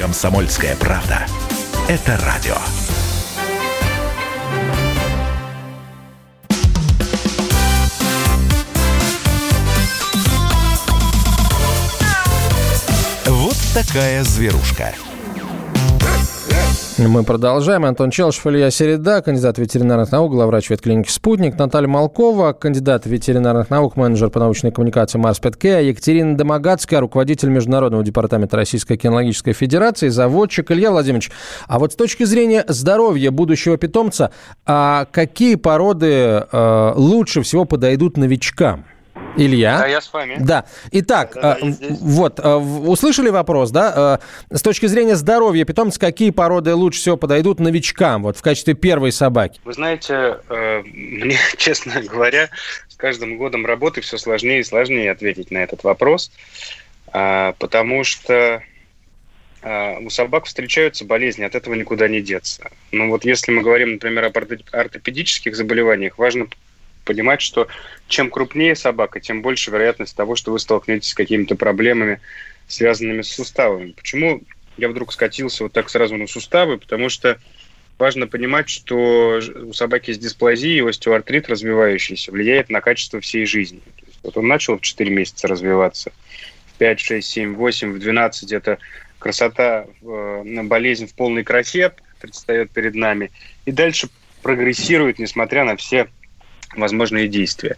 Комсомольская 0.00 0.76
правда. 0.76 1.26
Это 1.86 2.18
радио. 2.24 2.56
Вот 13.26 13.56
такая 13.74 14.24
зверушка. 14.24 14.94
Мы 17.08 17.24
продолжаем. 17.24 17.86
Антон 17.86 18.10
Челшев, 18.10 18.46
Илья 18.46 18.70
Середа, 18.70 19.22
кандидат 19.22 19.56
ветеринарных 19.56 20.12
наук, 20.12 20.32
главврач 20.32 20.68
ветклиники 20.68 21.08
«Спутник», 21.08 21.58
Наталья 21.58 21.88
Малкова, 21.88 22.52
кандидат 22.52 23.06
ветеринарных 23.06 23.70
наук, 23.70 23.96
менеджер 23.96 24.28
по 24.28 24.38
научной 24.38 24.70
коммуникации 24.70 25.16
Марс 25.16 25.38
Петке, 25.38 25.88
Екатерина 25.88 26.36
Домогацкая, 26.36 27.00
руководитель 27.00 27.48
Международного 27.48 28.04
департамента 28.04 28.58
Российской 28.58 28.98
кинологической 28.98 29.54
федерации, 29.54 30.08
заводчик 30.08 30.70
Илья 30.72 30.90
Владимирович. 30.90 31.30
А 31.66 31.78
вот 31.78 31.92
с 31.94 31.96
точки 31.96 32.24
зрения 32.24 32.66
здоровья 32.68 33.30
будущего 33.30 33.78
питомца, 33.78 34.30
а 34.66 35.06
какие 35.10 35.54
породы 35.54 36.44
э, 36.52 36.92
лучше 36.96 37.40
всего 37.40 37.64
подойдут 37.64 38.18
новичкам? 38.18 38.84
Илья? 39.36 39.78
Да, 39.78 39.86
я 39.86 40.00
с 40.00 40.12
вами. 40.12 40.36
Да. 40.40 40.64
Итак, 40.92 41.32
да, 41.34 41.58
да, 41.60 41.66
вот, 42.00 42.40
услышали 42.40 43.28
вопрос, 43.28 43.70
да? 43.70 44.20
С 44.50 44.62
точки 44.62 44.86
зрения 44.86 45.16
здоровья 45.16 45.64
питомца, 45.64 45.98
какие 46.00 46.30
породы 46.30 46.74
лучше 46.74 47.00
всего 47.00 47.16
подойдут 47.16 47.60
новичкам, 47.60 48.22
вот 48.24 48.36
в 48.36 48.42
качестве 48.42 48.74
первой 48.74 49.12
собаки? 49.12 49.60
Вы 49.64 49.72
знаете, 49.72 50.38
мне, 50.48 51.38
честно 51.56 52.02
говоря, 52.02 52.50
с 52.88 52.96
каждым 52.96 53.38
годом 53.38 53.66
работы 53.66 54.00
все 54.00 54.18
сложнее 54.18 54.60
и 54.60 54.64
сложнее 54.64 55.10
ответить 55.10 55.50
на 55.50 55.58
этот 55.58 55.84
вопрос, 55.84 56.30
потому 57.12 58.04
что 58.04 58.62
у 59.62 60.08
собак 60.08 60.46
встречаются 60.46 61.04
болезни, 61.04 61.44
от 61.44 61.54
этого 61.54 61.74
никуда 61.74 62.08
не 62.08 62.22
деться. 62.22 62.70
Но 62.92 63.08
вот 63.08 63.24
если 63.24 63.52
мы 63.52 63.62
говорим, 63.62 63.92
например, 63.92 64.24
об 64.24 64.36
ортопедических 64.36 65.54
заболеваниях, 65.54 66.16
важно 66.16 66.48
понимать, 67.04 67.40
что 67.40 67.68
чем 68.08 68.30
крупнее 68.30 68.74
собака, 68.74 69.20
тем 69.20 69.42
больше 69.42 69.70
вероятность 69.70 70.16
того, 70.16 70.36
что 70.36 70.52
вы 70.52 70.58
столкнетесь 70.58 71.10
с 71.10 71.14
какими-то 71.14 71.54
проблемами, 71.54 72.20
связанными 72.68 73.22
с 73.22 73.32
суставами. 73.32 73.92
Почему 73.92 74.42
я 74.76 74.88
вдруг 74.88 75.12
скатился 75.12 75.64
вот 75.64 75.72
так 75.72 75.90
сразу 75.90 76.16
на 76.16 76.26
суставы? 76.26 76.78
Потому 76.78 77.08
что 77.08 77.38
важно 77.98 78.26
понимать, 78.26 78.68
что 78.68 79.40
у 79.62 79.72
собаки 79.72 80.12
с 80.12 80.18
дисплазией 80.18 80.88
остеоартрит 80.88 81.48
развивающийся 81.48 82.32
влияет 82.32 82.70
на 82.70 82.80
качество 82.80 83.20
всей 83.20 83.46
жизни. 83.46 83.80
Вот 84.22 84.36
он 84.36 84.48
начал 84.48 84.78
в 84.78 84.82
4 84.82 85.10
месяца 85.10 85.48
развиваться, 85.48 86.12
в 86.74 86.78
5, 86.78 87.00
6, 87.00 87.28
7, 87.28 87.54
8, 87.54 87.92
в 87.92 87.98
12 87.98 88.52
это 88.52 88.78
красота, 89.18 89.86
э, 90.02 90.62
болезнь 90.62 91.06
в 91.06 91.14
полной 91.14 91.44
красе 91.44 91.92
предстает 92.20 92.70
перед 92.70 92.94
нами, 92.94 93.30
и 93.64 93.72
дальше 93.72 94.08
прогрессирует, 94.42 95.18
несмотря 95.18 95.64
на 95.64 95.76
все 95.76 96.08
возможные 96.76 97.28
действия. 97.28 97.76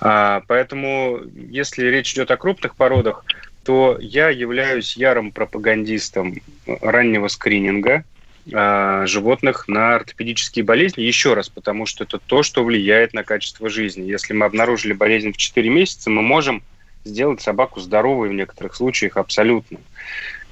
А, 0.00 0.42
поэтому, 0.46 1.20
если 1.34 1.86
речь 1.86 2.12
идет 2.12 2.30
о 2.30 2.36
крупных 2.36 2.74
породах, 2.76 3.24
то 3.64 3.96
я 4.00 4.28
являюсь 4.28 4.96
ярым 4.96 5.30
пропагандистом 5.30 6.34
раннего 6.66 7.28
скрининга 7.28 8.04
а, 8.52 9.06
животных 9.06 9.68
на 9.68 9.94
ортопедические 9.94 10.64
болезни. 10.64 11.02
Еще 11.02 11.34
раз, 11.34 11.48
потому 11.48 11.86
что 11.86 12.04
это 12.04 12.18
то, 12.18 12.42
что 12.42 12.64
влияет 12.64 13.14
на 13.14 13.22
качество 13.22 13.68
жизни. 13.68 14.02
Если 14.02 14.32
мы 14.32 14.46
обнаружили 14.46 14.92
болезнь 14.92 15.32
в 15.32 15.36
4 15.36 15.68
месяца, 15.70 16.10
мы 16.10 16.22
можем 16.22 16.62
сделать 17.04 17.40
собаку 17.40 17.80
здоровой 17.80 18.28
в 18.28 18.32
некоторых 18.32 18.74
случаях 18.74 19.16
абсолютно. 19.16 19.78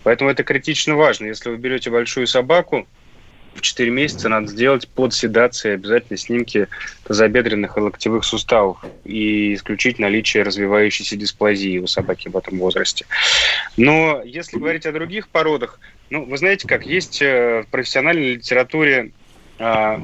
Поэтому 0.03 0.31
это 0.31 0.45
критично 0.45 0.97
важно. 0.97 1.27
Если 1.27 1.51
вы 1.51 1.57
берете 1.57 1.91
большую 1.91 2.27
собаку, 2.27 2.87
в 3.55 3.61
4 3.61 3.91
месяца 3.91 4.29
надо 4.29 4.49
сделать 4.49 4.89
под 4.89 5.13
седацией 5.13 5.75
обязательно 5.75 6.17
снимки 6.17 6.69
тазобедренных 7.05 7.77
и 7.77 7.81
локтевых 7.81 8.25
суставов 8.25 8.85
и 9.05 9.55
исключить 9.55 9.99
наличие 9.99 10.43
развивающейся 10.43 11.17
дисплазии 11.17 11.79
у 11.79 11.87
собаки 11.87 12.29
в 12.29 12.37
этом 12.37 12.59
возрасте. 12.59 13.07
Но 13.77 14.23
если 14.25 14.59
говорить 14.59 14.87
о 14.87 14.93
других 14.93 15.29
породах, 15.29 15.81
ну, 16.11 16.25
вы 16.25 16.39
знаете 16.39 16.67
как, 16.67 16.87
есть 16.87 17.23
э, 17.23 17.63
в 17.63 17.71
профессиональной 17.71 18.35
литературе 18.35 19.13
а, 19.59 20.01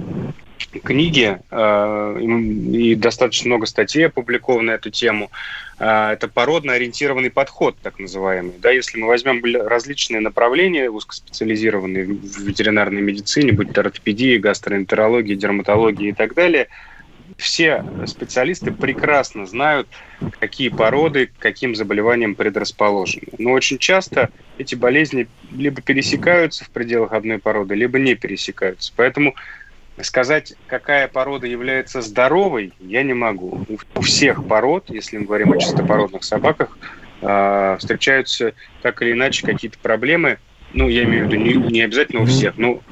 книги 0.85 1.39
э, 1.51 2.21
и 2.21 2.95
достаточно 2.95 3.49
много 3.49 3.67
статей 3.67 4.07
опубликовано 4.07 4.73
на 4.73 4.77
эту 4.77 4.91
тему. 4.91 5.31
Э, 5.79 6.13
это 6.13 6.29
породно-ориентированный 6.29 7.31
подход, 7.31 7.77
так 7.83 7.99
называемый. 7.99 8.55
Да, 8.59 8.71
если 8.71 8.99
мы 8.99 9.07
возьмем 9.07 9.43
различные 9.67 10.21
направления 10.21 10.91
узкоспециализированные 10.91 12.05
в 12.05 12.39
ветеринарной 12.41 13.03
медицине, 13.03 13.53
будь 13.53 13.73
то 13.73 13.83
ортопедия, 13.83 14.39
гастроэнтерология, 14.39 15.37
дерматология 15.37 16.11
и 16.11 16.15
так 16.15 16.35
далее, 16.35 16.69
все 17.37 17.85
специалисты 18.07 18.73
прекрасно 18.73 19.47
знают, 19.47 19.89
какие 20.39 20.69
породы 20.71 21.27
к 21.27 21.33
каким 21.39 21.75
заболеваниям 21.75 22.35
предрасположены. 22.35 23.27
Но 23.39 23.53
очень 23.53 23.79
часто 23.79 24.31
эти 24.59 24.75
болезни 24.75 25.29
либо 25.51 25.83
пересекаются 25.83 26.65
в 26.65 26.71
пределах 26.71 27.13
одной 27.13 27.39
породы, 27.39 27.75
либо 27.75 27.99
не 27.99 28.15
пересекаются. 28.15 28.93
Поэтому 28.97 29.35
Сказать, 30.03 30.55
какая 30.67 31.09
порода 31.09 31.47
является 31.47 32.03
здоровой, 32.03 32.73
я 32.81 33.03
не 33.03 33.15
могу. 33.15 33.65
У 33.95 34.01
всех 34.03 34.47
пород, 34.47 34.91
если 34.91 35.17
мы 35.17 35.25
говорим 35.25 35.53
о 35.53 35.59
чистопородных 35.59 36.23
собаках, 36.23 36.77
а, 37.23 37.77
встречаются 37.79 38.53
так 38.83 39.01
или 39.01 39.13
иначе 39.13 39.47
какие-то 39.47 39.79
проблемы. 39.79 40.39
Ну, 40.75 40.89
я 40.89 41.05
имею 41.05 41.27
в 41.27 41.33
виду 41.33 41.43
не, 41.43 41.55
не 41.73 41.81
обязательно 41.81 42.23
у 42.23 42.27
всех, 42.27 42.59
но 42.59 42.83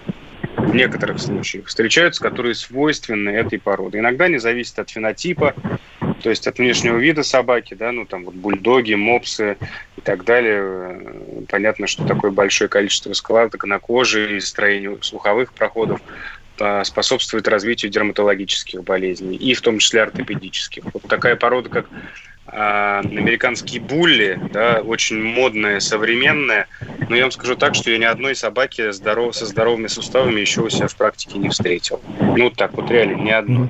в 0.57 0.75
некоторых 0.75 1.21
случаях 1.21 1.67
встречаются, 1.67 2.23
которые 2.23 2.55
свойственны 2.55 3.31
этой 3.31 3.59
породе. 3.59 3.99
Иногда 3.99 4.27
они 4.27 4.39
зависят 4.39 4.79
от 4.79 4.91
фенотипа, 4.91 5.55
то 6.23 6.31
есть 6.31 6.47
от 6.47 6.59
внешнего 6.59 6.97
вида 6.97 7.23
собаки, 7.23 7.75
да, 7.75 7.93
ну 7.93 8.07
там 8.07 8.25
вот 8.25 8.35
бульдоги, 8.35 8.95
мопсы 8.95 9.59
и 9.97 10.01
так 10.01 10.25
далее. 10.25 11.03
Понятно, 11.49 11.87
что 11.87 12.07
такое 12.07 12.31
большое 12.31 12.69
количество 12.69 13.13
складок 13.13 13.65
на 13.65 13.79
коже 13.79 14.37
и 14.37 14.41
строению 14.41 15.03
слуховых 15.03 15.53
проходов 15.53 16.01
способствует 16.85 17.49
развитию 17.49 17.91
дерматологических 17.91 18.85
болезней, 18.85 19.37
и 19.37 19.55
в 19.55 19.61
том 19.61 19.79
числе 19.79 20.03
ортопедических. 20.03 20.85
Вот 20.93 21.03
такая 21.09 21.37
порода, 21.37 21.69
как 21.69 21.87
а, 22.47 23.01
американские 23.01 23.81
булли, 23.81 24.39
да, 24.53 24.81
очень 24.81 25.21
модная, 25.23 25.81
современная. 25.81 26.69
Но 27.09 27.17
я 27.17 27.23
вам 27.23 27.31
скажу 27.33 27.57
так, 27.57 27.75
что 27.75 27.91
я 27.91 27.99
ни 27.99 28.05
одной 28.05 28.37
собаки 28.37 28.93
здоров, 28.93 29.35
со 29.35 29.47
здоровыми 29.47 29.87
суставами 29.87 30.41
еще 30.41 30.61
у 30.61 30.69
себя 30.69 30.87
в 30.87 30.95
практике 30.95 31.39
не 31.39 31.49
встретил. 31.49 32.01
Ну, 32.21 32.51
так 32.51 32.75
вот, 32.75 32.91
реально, 32.91 33.23
ни 33.23 33.31
одной. 33.31 33.69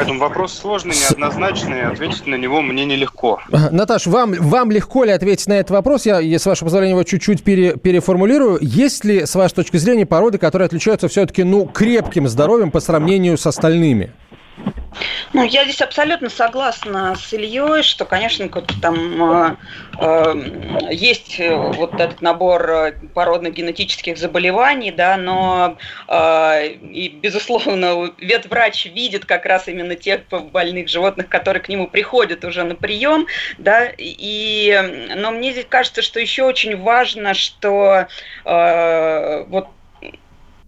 Поэтому 0.00 0.18
вопрос 0.18 0.58
сложный, 0.58 0.94
неоднозначный, 0.94 1.82
ответить 1.82 2.26
на 2.26 2.36
него 2.36 2.62
мне 2.62 2.86
нелегко. 2.86 3.38
Наташ, 3.50 4.06
вам, 4.06 4.32
вам 4.32 4.70
легко 4.70 5.04
ли 5.04 5.12
ответить 5.12 5.46
на 5.46 5.52
этот 5.52 5.72
вопрос? 5.72 6.06
Я, 6.06 6.22
с 6.22 6.46
вашего 6.46 6.68
позволения, 6.68 6.92
его 6.92 7.02
чуть-чуть 7.02 7.44
пере, 7.44 7.76
переформулирую. 7.76 8.56
Есть 8.62 9.04
ли, 9.04 9.26
с 9.26 9.34
вашей 9.34 9.56
точки 9.56 9.76
зрения, 9.76 10.06
породы, 10.06 10.38
которые 10.38 10.64
отличаются 10.64 11.08
все-таки, 11.08 11.42
ну, 11.42 11.66
крепким 11.66 12.28
здоровьем 12.28 12.70
по 12.70 12.80
сравнению 12.80 13.36
с 13.36 13.46
остальными? 13.46 14.10
Ну, 15.32 15.44
я 15.44 15.64
здесь 15.64 15.80
абсолютно 15.80 16.28
согласна 16.28 17.14
с 17.14 17.32
Ильей, 17.32 17.82
что, 17.82 18.04
конечно, 18.04 18.48
там 18.82 19.22
э, 19.22 19.56
э, 20.00 20.88
есть 20.90 21.38
вот 21.38 21.94
этот 22.00 22.20
набор 22.20 22.70
э, 22.70 22.92
породно-генетических 23.14 24.18
заболеваний, 24.18 24.90
да, 24.90 25.16
но 25.16 25.78
э, 26.08 26.66
и, 26.72 27.08
безусловно, 27.08 28.12
ветврач 28.18 28.86
видит 28.86 29.24
как 29.24 29.46
раз 29.46 29.68
именно 29.68 29.94
тех 29.94 30.22
больных 30.28 30.88
животных, 30.88 31.28
которые 31.28 31.62
к 31.62 31.68
нему 31.68 31.86
приходят 31.86 32.44
уже 32.44 32.64
на 32.64 32.74
прием, 32.74 33.26
да, 33.58 33.88
и, 33.96 35.06
но 35.16 35.30
мне 35.30 35.52
здесь 35.52 35.66
кажется, 35.68 36.02
что 36.02 36.18
еще 36.18 36.42
очень 36.42 36.76
важно, 36.76 37.34
что 37.34 38.08
э, 38.44 39.44
вот 39.44 39.68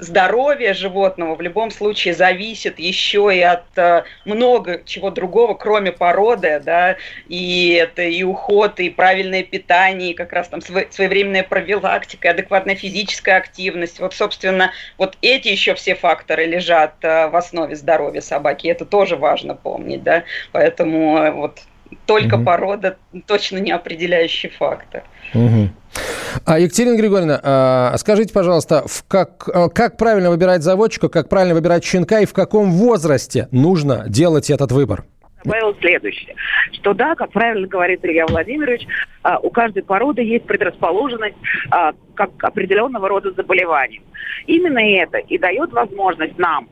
здоровье 0.03 0.75
животного 0.75 1.37
в 1.37 1.41
любом 1.41 1.71
случае 1.71 2.15
зависит 2.15 2.79
еще 2.79 3.31
и 3.35 3.41
от 3.41 3.65
э, 3.77 4.03
много 4.25 4.83
чего 4.85 5.11
другого, 5.11 5.55
кроме 5.55 5.93
породы, 5.93 6.61
да, 6.65 6.97
и 7.29 7.79
это 7.81 8.03
и 8.03 8.23
уход, 8.25 8.81
и 8.81 8.91
правильное 8.91 9.45
питание, 9.45 10.11
и 10.11 10.15
как 10.15 10.33
раз 10.33 10.49
там 10.49 10.61
своевременная 10.61 11.45
профилактика, 11.45 12.31
адекватная 12.31 12.75
физическая 12.75 13.37
активность. 13.37 14.01
Вот, 14.01 14.15
собственно, 14.15 14.73
вот 14.99 15.17
эти 15.23 15.49
еще 15.49 15.75
все 15.75 15.95
факторы 15.95 16.47
лежат 16.47 16.95
э, 17.03 17.29
в 17.29 17.37
основе 17.37 17.77
здоровья 17.77 18.21
собаки, 18.21 18.67
это 18.67 18.85
тоже 18.85 19.17
важно 19.17 19.55
помнить, 19.55 20.03
да, 20.03 20.25
поэтому 20.51 21.19
э, 21.19 21.31
вот 21.31 21.61
только 22.07 22.37
угу. 22.37 22.45
порода 22.45 22.97
точно 23.27 23.59
не 23.59 23.71
определяющий 23.71 24.49
фактор. 24.49 25.03
Угу. 25.35 25.71
А, 26.45 26.59
Екатерина 26.59 26.97
Григорьевна, 26.97 27.41
а, 27.43 27.95
скажите, 27.99 28.33
пожалуйста, 28.33 28.85
в 28.87 29.05
как, 29.07 29.49
а, 29.49 29.69
как 29.69 29.97
правильно 29.97 30.31
выбирать 30.31 30.63
заводчика, 30.63 31.09
как 31.09 31.29
правильно 31.29 31.55
выбирать 31.55 31.85
щенка 31.85 32.21
и 32.21 32.27
в 32.27 32.33
каком 32.33 32.73
возрасте 32.73 33.49
нужно 33.51 34.05
делать 34.09 34.51
этот 34.51 34.73
выбор? 34.73 35.05
Добавила 35.45 35.75
следующее, 35.81 36.35
что 36.73 36.95
да, 36.95 37.15
как 37.15 37.33
правильно 37.33 37.67
говорит 37.67 38.05
Илья 38.05 38.27
Владимирович, 38.27 38.87
а, 39.23 39.39
у 39.39 39.51
каждой 39.51 39.83
породы 39.83 40.23
есть 40.23 40.47
предрасположенность 40.47 41.37
как 42.15 42.31
определенного 42.43 43.09
рода 43.09 43.33
заболеваний. 43.33 44.03
Именно 44.47 44.79
это 44.79 45.19
и 45.19 45.39
дает 45.39 45.73
возможность 45.73 46.39
нам 46.39 46.69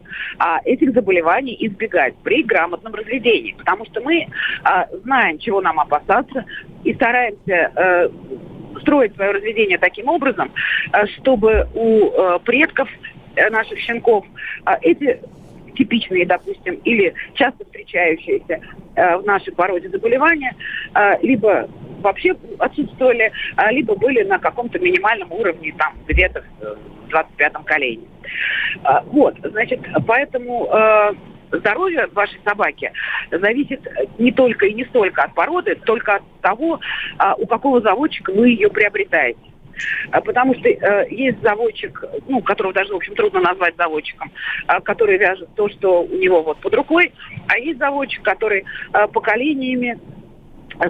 этих 0.64 0.92
заболеваний 0.92 1.56
избегать 1.60 2.14
при 2.22 2.42
грамотном 2.42 2.94
разведении, 2.94 3.54
потому 3.56 3.86
что 3.86 4.00
мы 4.00 4.26
знаем, 5.02 5.38
чего 5.38 5.60
нам 5.60 5.80
опасаться 5.80 6.44
и 6.84 6.94
стараемся 6.94 7.72
э, 7.74 8.08
строить 8.80 9.14
свое 9.14 9.32
разведение 9.32 9.78
таким 9.78 10.08
образом, 10.08 10.52
э, 10.92 11.06
чтобы 11.18 11.68
у 11.74 12.10
э, 12.10 12.38
предков 12.44 12.88
наших 13.50 13.78
щенков 13.78 14.26
эти 14.82 15.20
типичные, 15.80 16.26
допустим, 16.26 16.74
или 16.84 17.14
часто 17.34 17.64
встречающиеся 17.64 18.60
в 18.94 19.22
нашей 19.24 19.52
породе 19.54 19.88
заболевания, 19.88 20.54
либо 21.22 21.68
вообще 22.02 22.34
отсутствовали, 22.58 23.32
либо 23.70 23.94
были 23.94 24.22
на 24.24 24.38
каком-то 24.38 24.78
минимальном 24.78 25.32
уровне, 25.32 25.74
там, 25.78 25.94
где-то 26.06 26.44
в 26.60 27.14
25-м 27.14 27.64
колене. 27.64 28.04
Вот, 29.06 29.36
значит, 29.42 29.80
поэтому 30.06 30.68
здоровье 31.52 32.06
вашей 32.12 32.40
собаки 32.44 32.92
зависит 33.30 33.80
не 34.18 34.32
только 34.32 34.66
и 34.66 34.74
не 34.74 34.84
столько 34.86 35.22
от 35.22 35.34
породы, 35.34 35.74
только 35.74 36.16
от 36.16 36.22
того, 36.40 36.80
а, 37.18 37.34
у 37.34 37.46
какого 37.46 37.80
заводчика 37.80 38.32
вы 38.32 38.50
ее 38.50 38.70
приобретаете. 38.70 39.40
А, 40.10 40.20
потому 40.20 40.54
что 40.54 40.68
э, 40.68 41.06
есть 41.10 41.40
заводчик, 41.42 42.04
ну, 42.28 42.42
которого 42.42 42.72
даже, 42.72 42.92
в 42.92 42.96
общем, 42.96 43.14
трудно 43.14 43.40
назвать 43.40 43.76
заводчиком, 43.76 44.30
э, 44.68 44.80
который 44.80 45.18
вяжет 45.18 45.48
то, 45.54 45.68
что 45.68 46.02
у 46.02 46.16
него 46.16 46.42
вот 46.42 46.58
под 46.58 46.74
рукой, 46.74 47.12
а 47.48 47.58
есть 47.58 47.78
заводчик, 47.78 48.22
который 48.22 48.64
э, 48.92 49.08
поколениями 49.08 49.98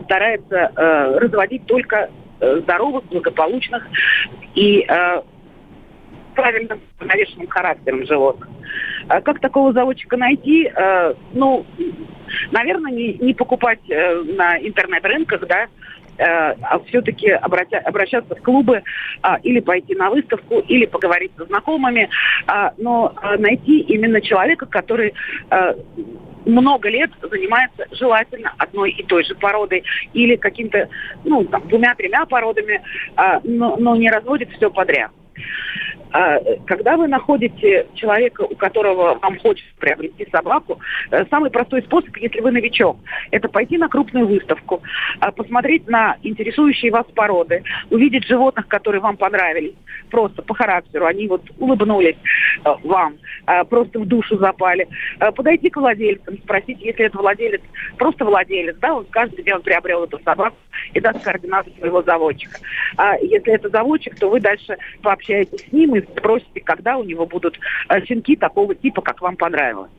старается 0.04 0.72
э, 0.74 1.18
разводить 1.18 1.66
только 1.66 2.10
здоровых, 2.40 3.04
благополучных 3.04 3.86
и 4.54 4.86
правильно 6.34 6.78
навешенным 6.98 7.48
характером 7.48 8.06
животных. 8.06 8.48
А 9.08 9.20
как 9.20 9.40
такого 9.40 9.74
заводчика 9.74 10.16
найти? 10.16 10.72
Ну, 11.34 11.66
наверное, 12.50 12.92
не, 12.92 13.12
не 13.18 13.34
покупать 13.34 13.80
на 13.86 14.56
интернет-рынках, 14.58 15.46
да, 15.46 15.64
а 15.64 15.99
все-таки 16.86 17.30
обращаться 17.30 18.34
в 18.34 18.42
клубы 18.42 18.82
а, 19.22 19.38
или 19.42 19.60
пойти 19.60 19.94
на 19.94 20.10
выставку, 20.10 20.58
или 20.60 20.86
поговорить 20.86 21.32
со 21.36 21.44
знакомыми, 21.46 22.08
а, 22.46 22.72
но 22.78 23.12
а, 23.16 23.36
найти 23.36 23.80
именно 23.80 24.20
человека, 24.20 24.66
который 24.66 25.14
а, 25.50 25.74
много 26.44 26.88
лет 26.88 27.10
занимается 27.22 27.86
желательно 27.92 28.52
одной 28.58 28.90
и 28.90 29.02
той 29.02 29.24
же 29.24 29.34
породой 29.34 29.84
или 30.12 30.36
каким-то, 30.36 30.88
ну, 31.24 31.44
двумя-тремя 31.44 32.26
породами, 32.26 32.82
а, 33.16 33.40
но, 33.44 33.76
но 33.76 33.96
не 33.96 34.10
разводит 34.10 34.50
все 34.52 34.70
подряд. 34.70 35.10
А, 36.12 36.38
когда 36.66 36.96
вы 36.96 37.06
находите 37.08 37.86
человека, 37.94 38.42
у 38.42 38.54
которого 38.56 39.18
вам 39.20 39.38
хочется 39.38 39.72
приобрести 39.78 40.28
собаку, 40.30 40.80
э, 41.10 41.24
самый 41.30 41.50
простой 41.50 41.82
способ, 41.82 42.16
если 42.16 42.40
вы 42.40 42.50
новичок, 42.50 42.98
это 43.30 43.48
пойти 43.48 43.78
на 43.78 43.88
крупную 43.88 44.26
выставку, 44.26 44.82
а, 45.20 45.30
посмотреть 45.30 45.88
на 45.88 46.16
интересующие 46.22 46.90
вас 46.90 47.06
породы, 47.14 47.62
увидеть 47.90 48.26
животных, 48.26 48.66
которые 48.66 49.00
вам 49.00 49.16
понравились, 49.16 49.74
просто 50.10 50.42
по 50.42 50.54
характеру, 50.54 51.06
они 51.06 51.28
вот 51.28 51.42
улыбнулись 51.58 52.16
э, 52.64 52.70
вам, 52.82 53.14
а, 53.46 53.64
просто 53.64 54.00
в 54.00 54.06
душу 54.06 54.36
запали, 54.38 54.88
подойти 55.36 55.70
к 55.70 55.76
владельцам, 55.76 56.38
спросить, 56.38 56.80
если 56.80 57.06
это 57.06 57.18
владелец, 57.18 57.62
просто 57.96 58.24
владелец, 58.24 58.76
да, 58.80 58.94
он 58.94 59.06
скажет, 59.06 59.36
где 59.36 59.54
он 59.54 59.62
приобрел 59.62 60.04
эту 60.04 60.18
собаку 60.24 60.56
и 60.92 61.00
даст 61.00 61.22
координаты 61.22 61.70
своего 61.78 62.02
заводчика. 62.02 62.58
А 62.96 63.16
если 63.18 63.52
это 63.52 63.68
заводчик, 63.68 64.18
то 64.18 64.28
вы 64.28 64.40
дальше 64.40 64.76
пообщаетесь 65.02 65.29
с 65.32 65.72
ним 65.72 65.96
и 65.96 66.02
спросите, 66.02 66.60
когда 66.60 66.96
у 66.96 67.04
него 67.04 67.26
будут 67.26 67.58
э, 67.88 68.04
щенки 68.04 68.36
такого 68.36 68.74
типа, 68.74 69.02
как 69.02 69.20
вам 69.20 69.36
понравилось. 69.36 69.90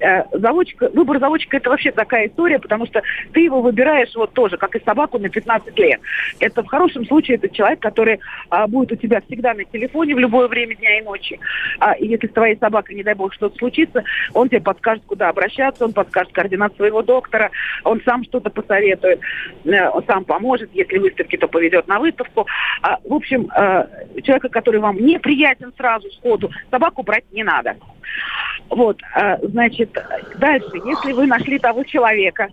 Э, 0.00 0.24
заводчика, 0.32 0.90
выбор 0.94 1.18
заводчика 1.18 1.56
это 1.56 1.70
вообще 1.70 1.90
такая 1.90 2.28
история, 2.28 2.58
потому 2.58 2.86
что 2.86 3.02
ты 3.32 3.40
его 3.40 3.60
выбираешь 3.60 4.14
вот 4.14 4.32
тоже, 4.32 4.56
как 4.56 4.76
и 4.76 4.84
собаку 4.84 5.18
на 5.18 5.28
15 5.28 5.76
лет. 5.78 6.00
Это 6.40 6.62
в 6.62 6.66
хорошем 6.66 7.04
случае 7.06 7.36
это 7.36 7.48
человек, 7.48 7.80
который 7.80 8.20
а, 8.50 8.66
будет 8.66 8.92
у 8.92 8.96
тебя 8.96 9.20
всегда 9.22 9.54
на 9.54 9.64
телефоне 9.64 10.14
в 10.14 10.18
любое 10.18 10.48
время 10.48 10.76
дня 10.76 10.98
и 10.98 11.02
ночи. 11.02 11.40
А, 11.80 11.92
и 11.92 12.06
если 12.06 12.28
с 12.28 12.32
твоей 12.32 12.56
собакой, 12.56 12.94
не 12.94 13.02
дай 13.02 13.14
бог, 13.14 13.34
что-то 13.34 13.56
случится, 13.58 14.04
он 14.34 14.48
тебе 14.48 14.60
подскажет, 14.60 15.02
куда 15.06 15.28
обращаться, 15.28 15.84
он 15.84 15.92
подскажет 15.92 16.32
координат 16.32 16.76
своего 16.76 17.02
доктора, 17.02 17.50
он 17.84 18.00
сам 18.04 18.24
что-то 18.24 18.50
посоветует, 18.50 19.20
э, 19.64 19.88
он 19.88 20.04
сам 20.06 20.24
поможет, 20.24 20.70
если 20.74 20.98
выставки, 20.98 21.36
то 21.36 21.48
поведет 21.48 21.88
на 21.88 21.98
выставку. 21.98 22.46
А, 22.82 22.98
в 23.04 23.14
общем, 23.14 23.50
э, 23.50 24.20
человека, 24.22 24.48
который 24.48 24.80
вам 24.80 24.96
неприятен 24.96 25.72
сразу 25.76 26.10
сходу, 26.12 26.50
собаку 26.70 27.02
брать 27.02 27.24
не 27.32 27.42
надо. 27.42 27.76
Вот, 28.70 29.00
э, 29.16 29.38
значит, 29.46 29.87
дальше, 30.38 30.76
если 30.84 31.12
вы 31.12 31.26
нашли 31.26 31.58
того 31.58 31.84
человека, 31.84 32.48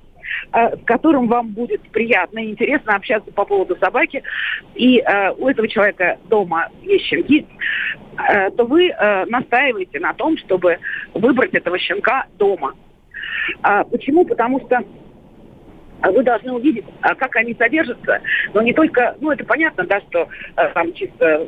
э, 0.53 0.77
с 0.77 0.83
которым 0.85 1.27
вам 1.27 1.49
будет 1.49 1.81
приятно 1.89 2.39
и 2.39 2.51
интересно 2.51 2.95
общаться 2.95 3.31
по 3.31 3.45
поводу 3.45 3.75
собаки, 3.77 4.23
и 4.75 4.99
э, 4.99 5.31
у 5.31 5.47
этого 5.47 5.67
человека 5.67 6.17
дома 6.29 6.69
есть 6.83 7.05
щенки, 7.05 7.45
то 8.55 8.63
вы 8.63 8.95
настаиваете 9.27 9.99
на 9.99 10.13
том, 10.13 10.37
чтобы 10.37 10.79
выбрать 11.13 11.53
этого 11.53 11.77
щенка 11.77 12.27
дома. 12.37 12.73
А 13.61 13.83
почему? 13.83 14.23
Потому 14.23 14.61
что 14.61 14.79
вы 16.01 16.23
должны 16.23 16.53
увидеть, 16.53 16.85
как 17.01 17.35
они 17.35 17.53
содержатся, 17.55 18.21
но 18.53 18.61
не 18.61 18.71
только, 18.71 19.17
ну 19.19 19.31
это 19.31 19.43
понятно, 19.43 19.83
да, 19.83 19.99
что 19.99 20.29
там 20.73 20.93
чисто 20.93 21.45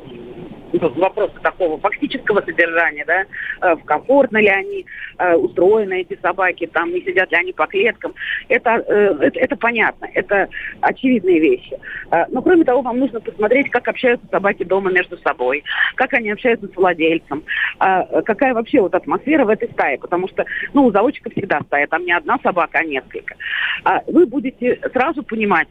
вопроса 0.74 1.36
такого 1.42 1.80
фактического 1.80 2.42
содержания, 2.42 3.06
да, 3.06 3.26
э, 3.62 3.76
комфортно 3.86 4.38
ли 4.38 4.48
они 4.48 4.86
э, 5.18 5.36
устроены, 5.36 6.02
эти 6.02 6.20
собаки, 6.22 6.68
там, 6.68 6.92
не 6.92 7.02
сидят 7.02 7.32
ли 7.32 7.38
они 7.38 7.54
по 7.54 7.68
клеткам. 7.68 8.14
Это, 8.50 8.84
э, 8.88 9.18
это, 9.22 9.40
это 9.40 9.56
понятно, 9.56 10.08
это 10.14 10.50
очевидные 10.82 11.40
вещи. 11.40 11.78
Но, 12.30 12.42
кроме 12.42 12.64
того, 12.64 12.82
вам 12.82 13.00
нужно 13.00 13.20
посмотреть, 13.20 13.70
как 13.70 13.88
общаются 13.88 14.26
собаки 14.30 14.64
дома 14.64 14.92
между 14.92 15.18
собой, 15.18 15.64
как 15.96 16.14
они 16.14 16.32
общаются 16.32 16.68
с 16.68 16.76
владельцем, 16.76 17.44
какая 17.78 18.54
вообще 18.54 18.82
вот 18.82 18.96
атмосфера 18.96 19.46
в 19.46 19.50
этой 19.50 19.70
стае, 19.70 19.98
потому 19.98 20.28
что, 20.30 20.46
ну, 20.74 20.86
у 20.86 20.92
заводчика 20.92 21.30
всегда 21.30 21.62
стая, 21.62 21.88
там 21.88 22.06
не 22.06 22.14
одна 22.14 22.38
собака, 22.42 22.80
а 22.80 22.86
несколько. 22.86 23.36
Вы 24.08 24.26
будете 24.26 24.80
сразу 24.94 25.24
понимать, 25.24 25.68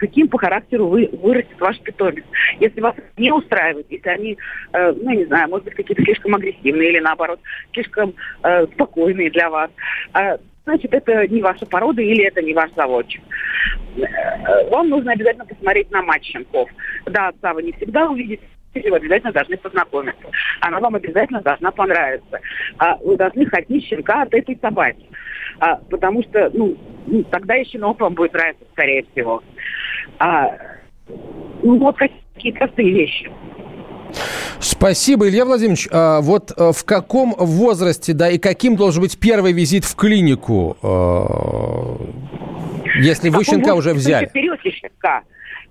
каким 0.00 0.28
по 0.28 0.38
характеру 0.38 0.88
вы, 0.88 1.08
вырастет 1.12 1.60
ваш 1.60 1.78
питомец. 1.80 2.24
Если 2.58 2.80
вас 2.80 2.94
не 3.18 3.30
устраивает, 3.30 3.86
если 3.90 4.08
они, 4.08 4.38
э, 4.72 4.92
ну, 4.92 5.10
не 5.10 5.26
знаю, 5.26 5.50
может 5.50 5.66
быть, 5.66 5.74
какие-то 5.74 6.02
слишком 6.02 6.34
агрессивные 6.34 6.88
или, 6.88 7.00
наоборот, 7.00 7.38
слишком 7.72 8.14
э, 8.42 8.66
спокойные 8.68 9.30
для 9.30 9.50
вас, 9.50 9.70
э, 10.14 10.38
значит, 10.64 10.94
это 10.94 11.28
не 11.28 11.42
ваша 11.42 11.66
порода 11.66 12.00
или 12.00 12.24
это 12.24 12.40
не 12.40 12.54
ваш 12.54 12.70
заводчик. 12.74 13.22
Э, 13.98 14.70
вам 14.70 14.88
нужно 14.88 15.12
обязательно 15.12 15.44
посмотреть 15.44 15.90
на 15.90 16.02
матч 16.02 16.24
щенков. 16.24 16.70
Да, 17.04 17.28
отца 17.28 17.52
вы 17.52 17.62
не 17.62 17.72
всегда 17.72 18.08
увидите, 18.08 18.42
вы 18.74 18.96
обязательно 18.96 19.32
должны 19.32 19.58
познакомиться. 19.58 20.30
Она 20.60 20.80
вам 20.80 20.94
обязательно 20.94 21.42
должна 21.42 21.70
понравиться. 21.72 22.40
А 22.78 22.96
вы 22.96 23.18
должны 23.18 23.44
хотеть 23.46 23.84
щенка 23.84 24.22
от 24.22 24.32
этой 24.32 24.56
собаки. 24.62 25.04
А, 25.58 25.76
потому 25.90 26.22
что, 26.22 26.50
ну, 26.54 26.76
тогда 27.30 27.56
и 27.56 27.64
щенок 27.64 28.00
вам 28.00 28.14
будет 28.14 28.32
нравиться, 28.32 28.64
скорее 28.72 29.04
всего. 29.12 29.42
А, 30.18 30.48
ну, 31.62 31.78
вот 31.78 31.96
какие 31.96 32.52
простые 32.52 32.92
вещи. 32.92 33.30
Спасибо, 34.58 35.28
Илья 35.28 35.44
Владимирович. 35.44 35.88
А 35.90 36.20
вот 36.20 36.52
а, 36.56 36.72
в 36.72 36.84
каком 36.84 37.34
возрасте, 37.38 38.12
да, 38.12 38.28
и 38.28 38.38
каким 38.38 38.76
должен 38.76 39.02
быть 39.02 39.18
первый 39.18 39.52
визит 39.52 39.84
в 39.84 39.94
клинику, 39.94 40.76
а, 40.82 41.96
если 42.96 43.28
вы 43.30 43.44
щенка 43.44 43.74
уже 43.74 43.94
взяли? 43.94 44.28
Берете 44.34 44.70
щенка. 44.70 45.22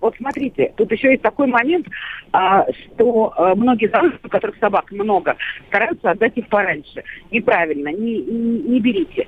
Вот 0.02 0.16
смотрите, 0.16 0.72
тут 0.78 0.90
еще 0.94 1.12
есть 1.12 1.22
такой 1.22 1.48
момент, 1.48 1.86
а, 2.32 2.66
что 2.72 3.34
а, 3.36 3.54
многие 3.56 3.90
заводчики, 3.90 4.26
у 4.26 4.30
которых 4.30 4.58
собак 4.60 4.90
много, 4.92 5.36
стараются 5.68 6.12
отдать 6.12 6.38
их 6.38 6.48
пораньше. 6.48 7.04
Неправильно, 7.32 7.90
не, 7.90 8.20
не, 8.20 8.60
не 8.62 8.80
берите. 8.80 9.28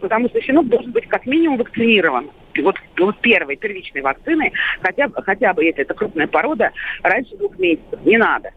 Потому 0.00 0.28
что 0.28 0.40
щенок 0.40 0.68
должен 0.68 0.92
быть 0.92 1.06
как 1.08 1.26
минимум 1.26 1.58
вакцинирован. 1.58 2.30
Вот, 2.62 2.76
вот 2.98 3.18
первой, 3.20 3.56
первичной 3.56 4.02
вакцины, 4.02 4.52
хотя, 4.80 5.08
хотя 5.14 5.52
бы 5.54 5.64
если 5.64 5.82
это 5.82 5.94
крупная 5.94 6.26
порода, 6.26 6.72
раньше 7.02 7.36
двух 7.36 7.58
месяцев. 7.58 8.00
Не 8.04 8.16
надо. 8.16 8.50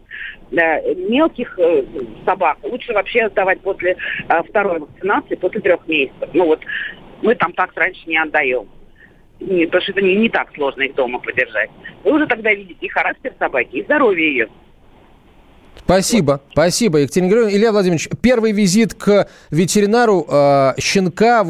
Да, 0.50 0.80
мелких 0.82 1.58
э, 1.58 1.84
собак 2.24 2.58
лучше 2.62 2.92
вообще 2.92 3.22
отдавать 3.22 3.60
после 3.60 3.96
э, 4.28 4.42
второй 4.48 4.80
вакцинации, 4.80 5.34
после 5.36 5.60
трех 5.60 5.86
месяцев. 5.88 6.28
Ну 6.32 6.46
вот 6.46 6.60
мы 7.22 7.34
там 7.34 7.52
так 7.52 7.70
раньше 7.74 8.02
не 8.06 8.18
отдаем 8.18 8.68
не, 9.42 9.66
потому 9.66 9.82
что 9.82 9.92
это 9.92 10.02
не, 10.02 10.16
не 10.16 10.28
так 10.28 10.52
сложно 10.54 10.82
их 10.82 10.94
дома 10.94 11.18
подержать. 11.18 11.70
Вы 12.04 12.12
уже 12.12 12.26
тогда 12.26 12.52
видите 12.52 12.86
и 12.86 12.88
характер 12.88 13.32
собаки, 13.38 13.76
и 13.76 13.82
здоровье 13.82 14.28
ее. 14.28 14.48
Спасибо, 15.84 16.40
спасибо, 16.52 16.98
Екатерина 16.98 17.28
Григорьевна. 17.28 17.56
Илья 17.56 17.72
Владимирович, 17.72 18.08
первый 18.20 18.52
визит 18.52 18.94
к 18.94 19.28
ветеринару 19.50 20.24
э, 20.28 20.74
щенка, 20.78 21.44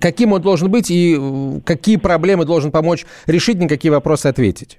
каким 0.00 0.32
он 0.32 0.42
должен 0.42 0.70
быть 0.70 0.90
и 0.90 1.60
какие 1.64 1.96
проблемы 1.96 2.44
должен 2.44 2.70
помочь 2.70 3.06
решить, 3.26 3.58
на 3.58 3.68
какие 3.68 3.90
вопросы 3.90 4.26
ответить? 4.26 4.78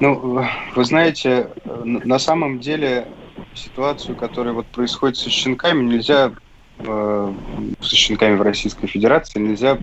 Ну, 0.00 0.44
вы 0.74 0.84
знаете, 0.84 1.48
на 1.64 2.18
самом 2.18 2.58
деле 2.60 3.06
ситуацию, 3.54 4.16
которая 4.16 4.52
вот 4.52 4.66
происходит 4.66 5.16
со 5.16 5.30
щенками, 5.30 5.84
нельзя 5.84 6.32
э, 6.80 7.32
со 7.80 7.96
щенками 7.96 8.36
в 8.36 8.42
Российской 8.42 8.88
Федерации 8.88 9.38
нельзя 9.38 9.78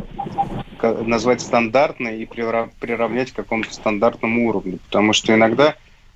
назвать 0.82 1.42
стандартной 1.42 2.22
и 2.22 2.26
приравнять 2.26 3.32
к 3.32 3.36
какому-то 3.36 3.74
стандартному 3.74 4.50
уровню, 4.50 4.80
потому 4.86 5.14
что 5.14 5.34
иногда 5.34 5.76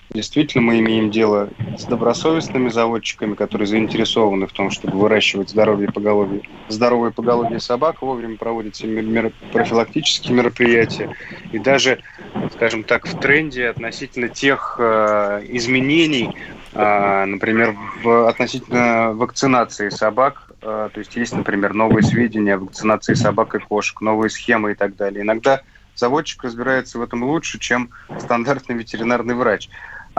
действительно 0.09 0.63
мы 0.63 0.79
имеем 0.79 1.11
дело 1.11 1.49
с 1.77 1.83
добросовестными 1.83 2.69
заводчиками, 2.69 3.35
которые 3.35 3.67
заинтересованы 3.67 4.47
в 4.47 4.51
том, 4.51 4.71
чтобы 4.71 4.97
выращивать 4.97 5.49
здоровье 5.49 5.91
поголовье, 5.91 6.41
здоровое 6.67 7.11
поголовье 7.11 7.59
собак, 7.59 8.01
вовремя 8.01 8.37
проводят 8.37 8.75
все 8.75 8.87
мер, 8.87 9.31
профилактические 9.51 10.35
мероприятия 10.35 11.15
и 11.51 11.59
даже, 11.59 11.99
скажем 12.53 12.83
так, 12.83 13.07
в 13.07 13.19
тренде 13.19 13.67
относительно 13.67 14.29
тех 14.29 14.75
э, 14.79 15.45
изменений, 15.49 16.35
А, 16.79 17.25
например, 17.25 17.75
в, 18.03 18.29
относительно 18.29 19.11
вакцинации 19.13 19.89
собак, 19.89 20.51
а, 20.61 20.89
то 20.89 20.99
есть 20.99 21.15
есть, 21.15 21.33
например, 21.33 21.73
новые 21.73 22.03
сведения 22.03 22.53
о 22.53 22.59
вакцинации 22.59 23.15
собак 23.15 23.55
и 23.55 23.59
кошек, 23.59 23.99
новые 23.99 24.29
схемы 24.29 24.73
и 24.73 24.75
так 24.75 24.95
далее. 24.95 25.23
Иногда 25.23 25.61
заводчик 25.95 26.43
разбирается 26.43 26.99
в 26.99 27.01
этом 27.01 27.23
лучше, 27.23 27.57
чем 27.57 27.89
стандартный 28.19 28.75
ветеринарный 28.75 29.33
врач. 29.33 29.69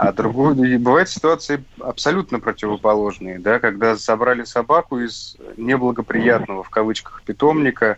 А 0.01 0.13
другую, 0.13 0.55
и 0.63 0.77
бывают 0.77 1.09
ситуации 1.09 1.61
абсолютно 1.81 2.39
противоположные, 2.39 3.37
да, 3.37 3.59
когда 3.59 3.97
забрали 3.97 4.45
собаку 4.45 4.97
из 4.97 5.35
неблагоприятного, 5.57 6.63
в 6.63 6.69
кавычках, 6.69 7.21
питомника, 7.25 7.97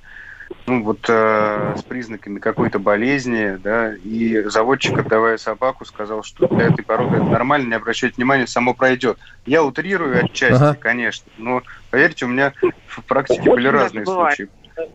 ну, 0.65 0.83
вот 0.83 1.05
э, 1.07 1.75
с 1.77 1.83
признаками 1.83 2.39
какой-то 2.39 2.79
болезни, 2.79 3.59
да, 3.63 3.93
и 3.93 4.41
заводчик, 4.45 4.97
отдавая 4.97 5.37
собаку, 5.37 5.85
сказал, 5.85 6.23
что 6.23 6.47
для 6.47 6.69
этой 6.69 6.83
породы 6.83 7.17
это 7.17 7.25
нормально, 7.25 7.67
не 7.67 7.75
обращать 7.75 8.17
внимания, 8.17 8.47
само 8.47 8.73
пройдет. 8.73 9.19
Я 9.45 9.63
утрирую 9.63 10.25
отчасти, 10.25 10.55
ага. 10.55 10.73
конечно, 10.79 11.31
но, 11.37 11.61
поверьте, 11.91 12.25
у 12.25 12.29
меня 12.29 12.51
в 12.87 13.03
практике 13.03 13.47
были 13.47 13.67
разные 13.67 14.05
случаи. 14.05 14.49
Да, 14.75 14.85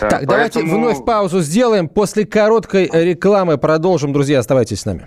так, 0.00 0.10
поэтому... 0.10 0.26
давайте 0.26 0.60
вновь 0.60 1.04
паузу 1.06 1.40
сделаем. 1.40 1.88
После 1.88 2.26
короткой 2.26 2.90
рекламы 2.92 3.56
продолжим. 3.56 4.12
Друзья, 4.12 4.40
оставайтесь 4.40 4.80
с 4.80 4.84
нами. 4.84 5.06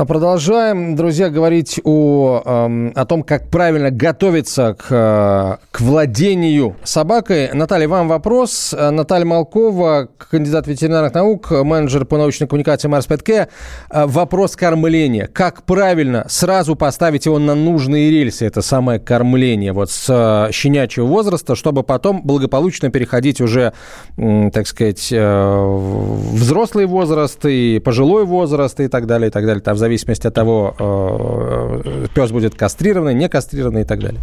А 0.00 0.06
продолжаем, 0.06 0.96
друзья, 0.96 1.28
говорить 1.28 1.78
о, 1.84 2.40
эм, 2.42 2.92
о 2.94 3.04
том, 3.04 3.22
как 3.22 3.50
правильно 3.50 3.90
готовиться 3.90 4.72
к, 4.72 4.86
э, 4.88 5.56
к 5.70 5.80
владению 5.82 6.76
собакой. 6.84 7.50
Наталья, 7.52 7.86
вам 7.86 8.08
вопрос. 8.08 8.72
Наталья 8.72 9.26
Малкова, 9.26 10.08
кандидат 10.16 10.66
ветеринарных 10.66 11.12
наук, 11.12 11.50
менеджер 11.50 12.06
по 12.06 12.16
научной 12.16 12.46
коммуникации 12.46 12.88
Марс 12.88 13.04
Петке. 13.04 13.48
Э, 13.90 14.06
вопрос 14.06 14.56
кормления. 14.56 15.26
Как 15.30 15.64
правильно 15.64 16.24
сразу 16.30 16.76
поставить 16.76 17.26
его 17.26 17.38
на 17.38 17.54
нужные 17.54 18.10
рельсы, 18.10 18.46
это 18.46 18.62
самое 18.62 19.00
кормление, 19.00 19.74
вот 19.74 19.90
с 19.90 20.06
э, 20.08 20.50
щенячьего 20.50 21.04
возраста, 21.04 21.54
чтобы 21.54 21.82
потом 21.82 22.22
благополучно 22.22 22.88
переходить 22.88 23.42
уже, 23.42 23.74
так 24.16 24.66
сказать, 24.66 25.12
взрослый 25.12 26.86
возраст 26.86 27.44
и 27.44 27.82
пожилой 27.84 28.24
возраст 28.24 28.80
и 28.80 28.88
так 28.88 29.04
далее, 29.04 29.28
и 29.28 29.30
так 29.30 29.44
далее. 29.44 29.60
Там, 29.60 29.76
зависимости 29.90 30.26
от 30.26 30.34
того, 30.34 30.74
э, 30.78 32.06
пес 32.14 32.30
будет 32.30 32.54
кастрированный, 32.54 33.14
не 33.14 33.28
кастрированный 33.28 33.82
и 33.82 33.84
так 33.84 34.00
далее. 34.00 34.20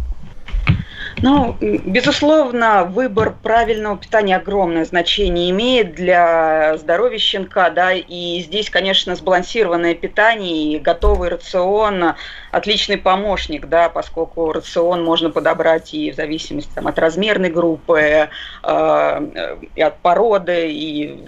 Ну, 1.20 1.56
безусловно, 1.60 2.84
выбор 2.84 3.34
правильного 3.42 3.96
питания 3.96 4.36
огромное 4.36 4.84
значение 4.84 5.50
имеет 5.50 5.94
для 5.94 6.76
здоровья 6.78 7.18
щенка, 7.18 7.70
да, 7.70 7.92
и 7.92 8.40
здесь, 8.40 8.70
конечно, 8.70 9.16
сбалансированное 9.16 9.94
питание 9.94 10.74
и 10.74 10.78
готовый 10.78 11.30
рацион 11.30 12.14
отличный 12.50 12.96
помощник, 12.96 13.66
да, 13.66 13.88
поскольку 13.88 14.52
рацион 14.52 15.04
можно 15.04 15.30
подобрать 15.30 15.94
и 15.94 16.10
в 16.10 16.14
зависимости 16.14 16.70
там, 16.74 16.86
от 16.86 16.98
размерной 16.98 17.50
группы, 17.50 18.28
э, 18.62 19.58
и 19.74 19.82
от 19.82 19.98
породы, 19.98 20.70
и 20.70 21.24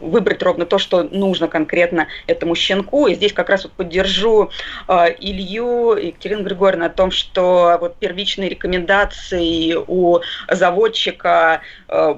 выбрать 0.00 0.42
ровно 0.42 0.66
то, 0.66 0.78
что 0.78 1.02
нужно 1.02 1.48
конкретно 1.48 2.08
этому 2.26 2.54
щенку. 2.54 3.06
И 3.06 3.14
здесь 3.14 3.32
как 3.32 3.48
раз 3.48 3.64
вот 3.64 3.72
поддержу 3.72 4.50
э, 4.88 5.14
Илью, 5.18 5.94
Екатерину 5.96 6.44
Григорьевну 6.44 6.86
о 6.86 6.90
том, 6.90 7.10
что 7.10 7.78
вот 7.80 7.96
первичные 7.96 8.48
рекомендации 8.48 9.74
у 9.74 10.20
заводчика 10.48 11.60
э, 11.88 12.14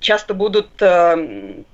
часто 0.00 0.34
будут 0.34 0.70
э, 0.80 1.64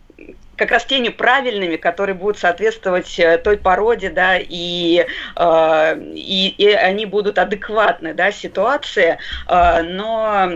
как 0.59 0.73
раз 0.73 0.85
теми 0.85 1.09
правильными, 1.09 1.77
которые 1.77 2.15
будут 2.15 2.39
соответствовать 2.39 3.19
э, 3.19 3.39
той 3.39 3.57
породе, 3.57 4.11
да, 4.11 4.37
и, 4.39 5.07
э, 5.37 6.01
и, 6.15 6.55
и 6.59 6.69
они 6.69 7.07
будут 7.07 7.39
адекватны, 7.39 8.13
да, 8.13 8.33
ситуации, 8.33 9.19
э, 9.47 9.83
но 9.83 10.51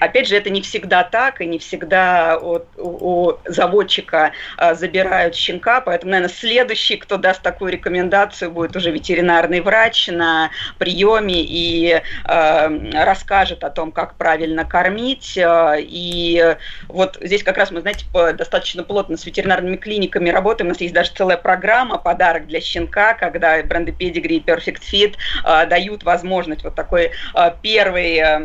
Опять 0.00 0.28
же, 0.28 0.36
это 0.36 0.50
не 0.50 0.60
всегда 0.60 1.04
так, 1.04 1.40
и 1.40 1.46
не 1.46 1.58
всегда 1.58 2.36
от, 2.36 2.66
у, 2.76 3.28
у 3.28 3.38
заводчика 3.46 4.32
а, 4.56 4.74
забирают 4.74 5.34
щенка, 5.34 5.80
поэтому, 5.80 6.12
наверное, 6.12 6.34
следующий, 6.34 6.96
кто 6.96 7.16
даст 7.16 7.42
такую 7.42 7.72
рекомендацию, 7.72 8.50
будет 8.50 8.74
уже 8.76 8.90
ветеринарный 8.90 9.60
врач 9.60 10.08
на 10.08 10.50
приеме 10.78 11.42
и 11.42 12.00
а, 12.24 12.72
расскажет 12.92 13.62
о 13.62 13.70
том, 13.70 13.92
как 13.92 14.16
правильно 14.16 14.64
кормить. 14.64 15.38
А, 15.38 15.76
и 15.78 16.56
вот 16.88 17.18
здесь 17.20 17.42
как 17.42 17.56
раз 17.56 17.70
мы, 17.70 17.80
знаете, 17.80 18.04
достаточно 18.34 18.82
плотно 18.82 19.16
с 19.16 19.24
ветеринарными 19.26 19.76
клиниками 19.76 20.30
работаем. 20.30 20.68
У 20.68 20.72
нас 20.72 20.80
есть 20.80 20.94
даже 20.94 21.12
целая 21.12 21.36
программа 21.36 21.98
«Подарок 21.98 22.46
для 22.46 22.60
щенка», 22.60 23.14
когда 23.14 23.62
бренды 23.62 23.92
Pedigree 23.92 24.36
и 24.36 24.44
Perfect 24.44 24.82
Fit 24.92 25.14
а, 25.44 25.66
дают 25.66 26.02
возможность 26.02 26.64
вот 26.64 26.74
такой 26.74 27.12
а, 27.32 27.50
первый 27.50 28.18
а, 28.18 28.40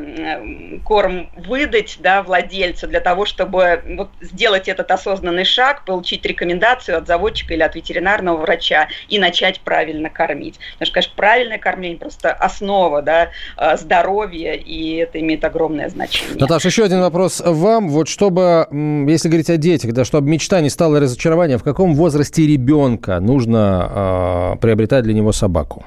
корм 0.83 1.31
выдать 1.47 1.97
да, 2.01 2.23
владельцу 2.23 2.87
для 2.87 2.99
того, 2.99 3.25
чтобы 3.25 3.81
вот, 3.97 4.09
сделать 4.21 4.67
этот 4.67 4.91
осознанный 4.91 5.45
шаг, 5.45 5.85
получить 5.85 6.25
рекомендацию 6.25 6.97
от 6.97 7.07
заводчика 7.07 7.53
или 7.53 7.61
от 7.61 7.75
ветеринарного 7.75 8.37
врача 8.37 8.87
и 9.07 9.19
начать 9.19 9.59
правильно 9.61 10.09
кормить. 10.09 10.59
Потому 10.73 10.85
что, 10.85 10.93
конечно, 10.93 11.13
правильное 11.15 11.57
кормление 11.57 11.99
просто 11.99 12.31
основа 12.31 13.01
да, 13.01 13.29
а, 13.57 13.77
здоровья, 13.77 14.53
и 14.53 14.95
это 14.95 15.19
имеет 15.19 15.43
огромное 15.43 15.89
значение. 15.89 16.37
Наташа, 16.39 16.67
еще 16.67 16.83
один 16.83 17.01
вопрос 17.01 17.41
вам. 17.45 17.89
Вот 17.89 18.07
чтобы, 18.07 18.67
если 19.07 19.27
говорить 19.27 19.49
о 19.49 19.57
детях, 19.57 19.93
да, 19.93 20.05
чтобы 20.05 20.29
мечта 20.29 20.61
не 20.61 20.69
стала 20.69 20.99
разочарованием, 20.99 21.59
в 21.59 21.63
каком 21.63 21.95
возрасте 21.95 22.45
ребенка 22.45 23.19
нужно 23.19 24.55
э, 24.55 24.59
приобретать 24.61 25.03
для 25.03 25.13
него 25.13 25.31
собаку? 25.31 25.85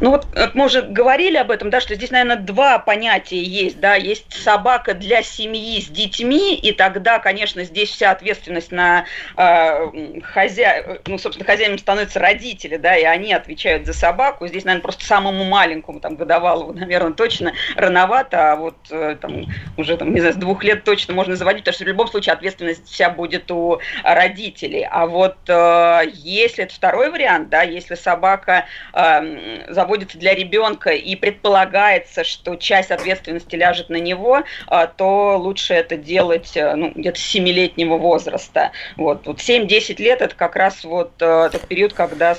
Ну 0.00 0.10
вот 0.10 0.26
мы 0.54 0.66
уже 0.66 0.82
говорили 0.82 1.36
об 1.36 1.50
этом, 1.50 1.70
да, 1.70 1.80
что 1.80 1.94
здесь, 1.94 2.10
наверное, 2.10 2.36
два 2.36 2.78
понятия 2.78 3.42
есть, 3.42 3.80
да, 3.80 3.96
есть 3.96 4.32
собака 4.32 4.94
для 4.94 5.22
семьи 5.22 5.80
с 5.80 5.88
детьми, 5.88 6.54
и 6.54 6.72
тогда, 6.72 7.18
конечно, 7.18 7.64
здесь 7.64 7.90
вся 7.90 8.12
ответственность 8.12 8.70
на 8.70 9.06
э, 9.36 10.20
хозя... 10.22 11.00
ну, 11.06 11.18
собственно, 11.18 11.44
хозяином 11.44 11.78
становятся 11.78 12.20
родители, 12.20 12.76
да, 12.76 12.96
и 12.96 13.02
они 13.02 13.32
отвечают 13.32 13.86
за 13.86 13.92
собаку. 13.92 14.46
Здесь, 14.46 14.64
наверное, 14.64 14.82
просто 14.82 15.04
самому 15.04 15.44
маленькому, 15.44 15.98
там, 15.98 16.14
годовалому, 16.14 16.72
наверное, 16.78 17.12
точно 17.12 17.52
рановато, 17.74 18.52
а 18.52 18.56
вот 18.56 18.76
э, 18.90 19.16
там 19.20 19.46
уже, 19.76 19.96
там, 19.96 20.14
не 20.14 20.20
знаю, 20.20 20.34
с 20.34 20.38
двух 20.38 20.62
лет 20.62 20.84
точно 20.84 21.14
можно 21.14 21.34
заводить, 21.34 21.62
потому 21.62 21.74
что 21.74 21.84
в 21.84 21.88
любом 21.88 22.06
случае 22.06 22.34
ответственность 22.34 22.88
вся 22.88 23.10
будет 23.10 23.50
у 23.50 23.80
родителей. 24.04 24.86
А 24.88 25.06
вот 25.06 25.38
э, 25.48 26.02
если 26.14 26.64
это 26.64 26.74
второй 26.74 27.10
вариант, 27.10 27.48
да, 27.48 27.62
если 27.62 27.96
собака 27.96 28.66
э, 28.92 29.37
заводится 29.68 30.18
для 30.18 30.34
ребенка 30.34 30.90
и 30.90 31.16
предполагается, 31.16 32.24
что 32.24 32.56
часть 32.56 32.90
ответственности 32.90 33.56
ляжет 33.56 33.88
на 33.88 33.96
него, 33.96 34.42
а, 34.66 34.86
то 34.86 35.38
лучше 35.38 35.74
это 35.74 35.96
делать 35.96 36.56
э, 36.56 36.74
ну, 36.74 36.92
где-то 36.94 37.18
с 37.18 37.34
7-летнего 37.34 37.96
возраста. 37.96 38.72
Вот, 38.96 39.26
вот 39.26 39.38
7-10 39.38 40.02
лет 40.02 40.22
это 40.22 40.34
как 40.34 40.56
раз 40.56 40.84
вот 40.84 41.12
э, 41.20 41.48
тот 41.52 41.62
период, 41.62 41.92
когда 41.92 42.36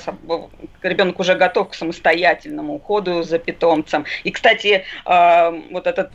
ребенок 0.82 1.18
уже 1.20 1.34
готов 1.34 1.70
к 1.70 1.74
самостоятельному 1.74 2.74
уходу 2.74 3.22
за 3.22 3.38
питомцем. 3.38 4.04
И, 4.24 4.30
кстати, 4.30 4.84
э, 5.06 5.60
вот 5.70 5.86
этот 5.86 6.10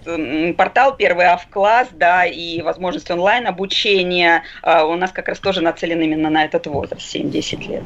портал 0.56 0.96
«Первый 0.96 1.28
АВ-класс», 1.28 1.90
да, 1.94 2.26
и 2.26 2.62
возможность 2.62 3.10
онлайн-обучения 3.10 4.44
у 4.64 4.96
нас 4.96 5.12
как 5.12 5.28
раз 5.28 5.40
тоже 5.40 5.62
нацелен 5.62 6.02
именно 6.02 6.30
на 6.30 6.46
этот 6.46 6.68
возраст, 6.68 7.16
7-10 7.16 7.68
лет. 7.68 7.84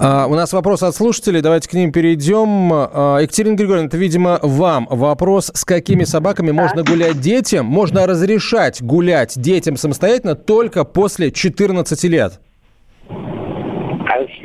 А, 0.00 0.26
у 0.26 0.34
нас 0.34 0.52
вопрос 0.52 0.82
от 0.82 0.94
слушателей, 0.94 1.40
давайте 1.40 1.68
к 1.68 1.72
ним 1.72 1.92
перейдем. 1.92 2.19
Тема. 2.20 2.90
А, 2.92 3.18
Екатерина 3.18 3.56
Григорьевна, 3.56 3.88
это, 3.88 3.96
видимо, 3.96 4.38
вам 4.42 4.86
вопрос, 4.90 5.50
с 5.54 5.64
какими 5.64 6.04
собаками 6.04 6.50
можно 6.50 6.84
гулять 6.84 7.20
детям? 7.20 7.66
Можно 7.66 8.06
разрешать 8.06 8.82
гулять 8.82 9.34
детям 9.36 9.76
самостоятельно 9.76 10.34
только 10.34 10.84
после 10.84 11.32
14 11.32 12.04
лет? 12.04 12.40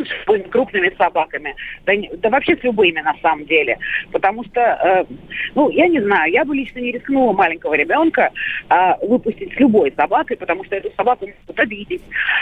с 0.06 0.50
крупными 0.50 0.94
собаками, 0.98 1.56
да, 1.86 1.94
да 2.18 2.30
вообще 2.30 2.56
с 2.56 2.64
любыми 2.64 3.02
на 3.02 3.16
самом 3.22 3.46
деле. 3.46 3.78
Потому 4.12 4.44
что, 4.46 4.62
э, 4.62 5.06
ну, 5.54 5.70
я 5.70 5.88
не 5.88 6.02
знаю, 6.02 6.32
я 6.32 6.46
бы 6.46 6.56
лично 6.56 6.80
не 6.80 6.92
рискнула 6.92 7.34
маленького 7.34 7.74
ребенка 7.74 8.32
э, 8.70 9.06
выпустить 9.08 9.54
с 9.54 9.60
любой 9.60 9.92
собакой, 9.96 10.38
потому 10.38 10.64
что 10.66 10.76
эту 10.76 10.92
собаку 10.96 11.28
могут 11.28 11.60
обидеть, 11.60 12.02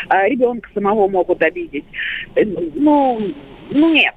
э, 0.10 0.30
ребенка 0.30 0.70
самого 0.74 1.08
могут 1.08 1.42
обидеть. 1.42 1.86
Э, 2.36 2.44
ну, 2.46 3.34
ну 3.70 3.94
нет. 3.94 4.14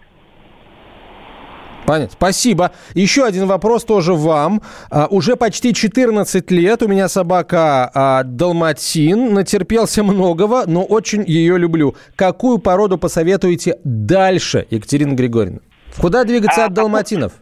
Понятно. 1.87 2.12
Спасибо. 2.12 2.72
Еще 2.95 3.24
один 3.24 3.47
вопрос 3.47 3.84
тоже 3.84 4.12
вам. 4.12 4.61
А, 4.91 5.07
уже 5.09 5.37
почти 5.37 5.72
14 5.72 6.51
лет 6.51 6.82
у 6.82 6.89
меня 6.89 7.09
собака 7.09 7.91
а, 7.95 8.22
Далматин. 8.24 9.32
Натерпелся 9.32 10.03
многого, 10.03 10.64
но 10.66 10.84
очень 10.84 11.24
ее 11.24 11.57
люблю. 11.59 11.95
Какую 12.16 12.59
породу 12.59 12.99
посоветуете 12.99 13.78
дальше, 13.84 14.66
Екатерина 14.70 15.14
Григорьевна? 15.14 15.61
Куда 16.01 16.24
двигаться 16.24 16.64
а, 16.64 16.66
от 16.66 16.74
далматинов? 16.74 17.32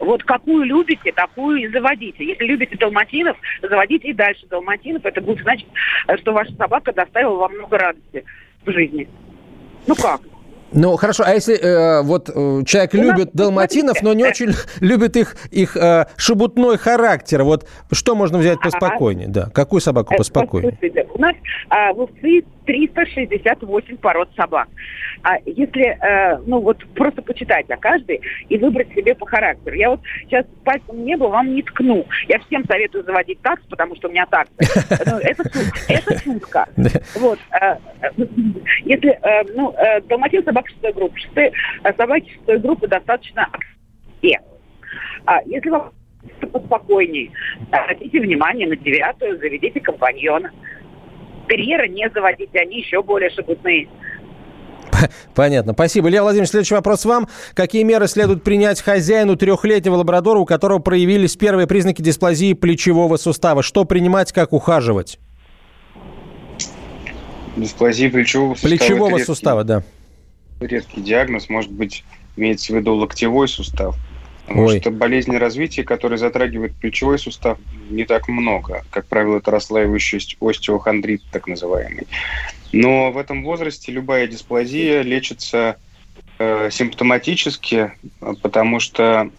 Вот 0.00 0.24
какую 0.24 0.64
любите, 0.64 1.12
такую 1.12 1.58
и 1.58 1.68
заводите. 1.68 2.24
Если 2.24 2.44
любите 2.44 2.76
далматинов, 2.76 3.36
заводите 3.62 4.08
и 4.08 4.14
дальше 4.14 4.46
далматинов. 4.48 5.04
Это 5.04 5.20
будет 5.20 5.42
значить, 5.42 5.68
что 6.20 6.32
ваша 6.32 6.52
собака 6.56 6.92
доставила 6.92 7.36
вам 7.36 7.52
много 7.52 7.78
радости 7.78 8.24
в 8.64 8.72
жизни. 8.72 9.08
Ну 9.86 9.94
как? 9.94 10.22
Ну, 10.72 10.96
хорошо, 10.96 11.24
а 11.26 11.32
если 11.32 11.56
э, 11.58 12.02
вот 12.02 12.28
э, 12.28 12.62
человек 12.64 12.94
любит 12.94 13.30
далматинов, 13.32 14.02
но 14.02 14.12
не 14.14 14.24
очень 14.24 14.52
любит 14.80 15.16
их, 15.16 15.36
их 15.50 15.76
э, 15.76 16.06
шебутной 16.16 16.78
характер, 16.78 17.42
вот 17.42 17.66
что 17.92 18.14
можно 18.14 18.38
взять 18.38 18.60
поспокойнее? 18.60 19.28
Да, 19.28 19.50
какую 19.52 19.80
собаку 19.80 20.14
э, 20.14 20.16
поспокойнее? 20.16 20.76
У 21.14 21.20
нас 21.20 21.34
а, 21.68 21.92
в 21.92 22.06
368 22.70 23.96
пород 23.96 24.28
собак. 24.36 24.68
А 25.24 25.38
если, 25.44 25.86
э, 25.86 26.38
ну 26.46 26.60
вот 26.60 26.78
просто 26.94 27.20
почитать 27.20 27.68
о 27.68 27.76
каждой 27.76 28.20
и 28.48 28.56
выбрать 28.58 28.92
себе 28.94 29.14
по 29.16 29.26
характеру. 29.26 29.74
Я 29.74 29.90
вот 29.90 30.00
сейчас 30.26 30.46
пальцем 30.64 31.04
небо 31.04 31.24
вам 31.24 31.52
не 31.52 31.62
ткну. 31.62 32.06
Я 32.28 32.38
всем 32.38 32.64
советую 32.66 33.02
заводить 33.02 33.40
такс, 33.42 33.60
потому 33.68 33.96
что 33.96 34.06
у 34.06 34.12
меня 34.12 34.26
такс. 34.26 34.50
Ну, 35.10 35.16
это 35.18 35.42
шутка. 35.42 35.80
Это 35.88 36.18
шутка. 36.22 36.68
Вот. 37.16 37.38
Э, 37.60 37.76
если, 38.84 39.10
э, 39.10 39.44
ну, 39.56 39.74
далматин 40.08 40.44
собак 40.44 40.68
шестой 40.68 40.92
группы. 40.92 41.18
Шестой, 41.18 41.52
собаки 41.96 42.30
шестой 42.30 42.58
группы 42.58 42.86
достаточно 42.86 43.48
все. 44.18 44.38
А 45.24 45.40
если 45.44 45.70
вам 45.70 45.90
поспокойней, 46.52 47.32
обратите 47.70 48.20
внимание 48.20 48.68
на 48.68 48.76
девятую, 48.76 49.38
заведите 49.38 49.80
компаньона. 49.80 50.52
Терьера 51.50 51.88
не 51.88 52.08
заводите, 52.14 52.58
они 52.60 52.78
еще 52.78 53.02
более 53.02 53.28
шебутные. 53.30 53.88
Понятно. 55.34 55.72
Спасибо. 55.72 56.08
Илья 56.08 56.22
Владимирович, 56.22 56.50
следующий 56.50 56.74
вопрос 56.74 57.04
вам. 57.04 57.28
Какие 57.54 57.82
меры 57.82 58.06
следует 58.06 58.44
принять 58.44 58.80
хозяину 58.80 59.36
трехлетнего 59.36 59.96
лабрадора, 59.96 60.38
у 60.38 60.44
которого 60.44 60.78
проявились 60.78 61.36
первые 61.36 61.66
признаки 61.66 62.02
дисплазии 62.02 62.52
плечевого 62.52 63.16
сустава? 63.16 63.62
Что 63.62 63.84
принимать, 63.84 64.32
как 64.32 64.52
ухаживать? 64.52 65.18
Дисплазия 67.56 68.10
плечевого 68.10 68.54
сустава. 68.54 68.76
Плечевого 68.76 69.18
сустава, 69.18 69.64
да. 69.64 69.82
Редкий 70.60 71.00
диагноз, 71.00 71.48
может 71.48 71.72
быть, 71.72 72.04
имеется 72.36 72.72
в 72.72 72.76
виду 72.76 72.94
локтевой 72.94 73.48
сустав. 73.48 73.96
Потому 74.50 74.66
Ой. 74.66 74.80
что 74.80 74.90
болезни 74.90 75.36
развития, 75.36 75.84
которые 75.84 76.18
затрагивают 76.18 76.74
плечевой 76.74 77.20
сустав, 77.20 77.56
не 77.88 78.04
так 78.04 78.26
много. 78.26 78.84
Как 78.90 79.06
правило, 79.06 79.36
это 79.36 79.52
расслаивающий 79.52 80.18
остеохондрит, 80.40 81.22
так 81.30 81.46
называемый. 81.46 82.08
Но 82.72 83.12
в 83.12 83.18
этом 83.18 83.44
возрасте 83.44 83.92
любая 83.92 84.26
дисплазия 84.26 85.02
лечится 85.02 85.76
э, 86.40 86.68
симптоматически, 86.72 87.92
потому 88.42 88.80
что 88.80 89.30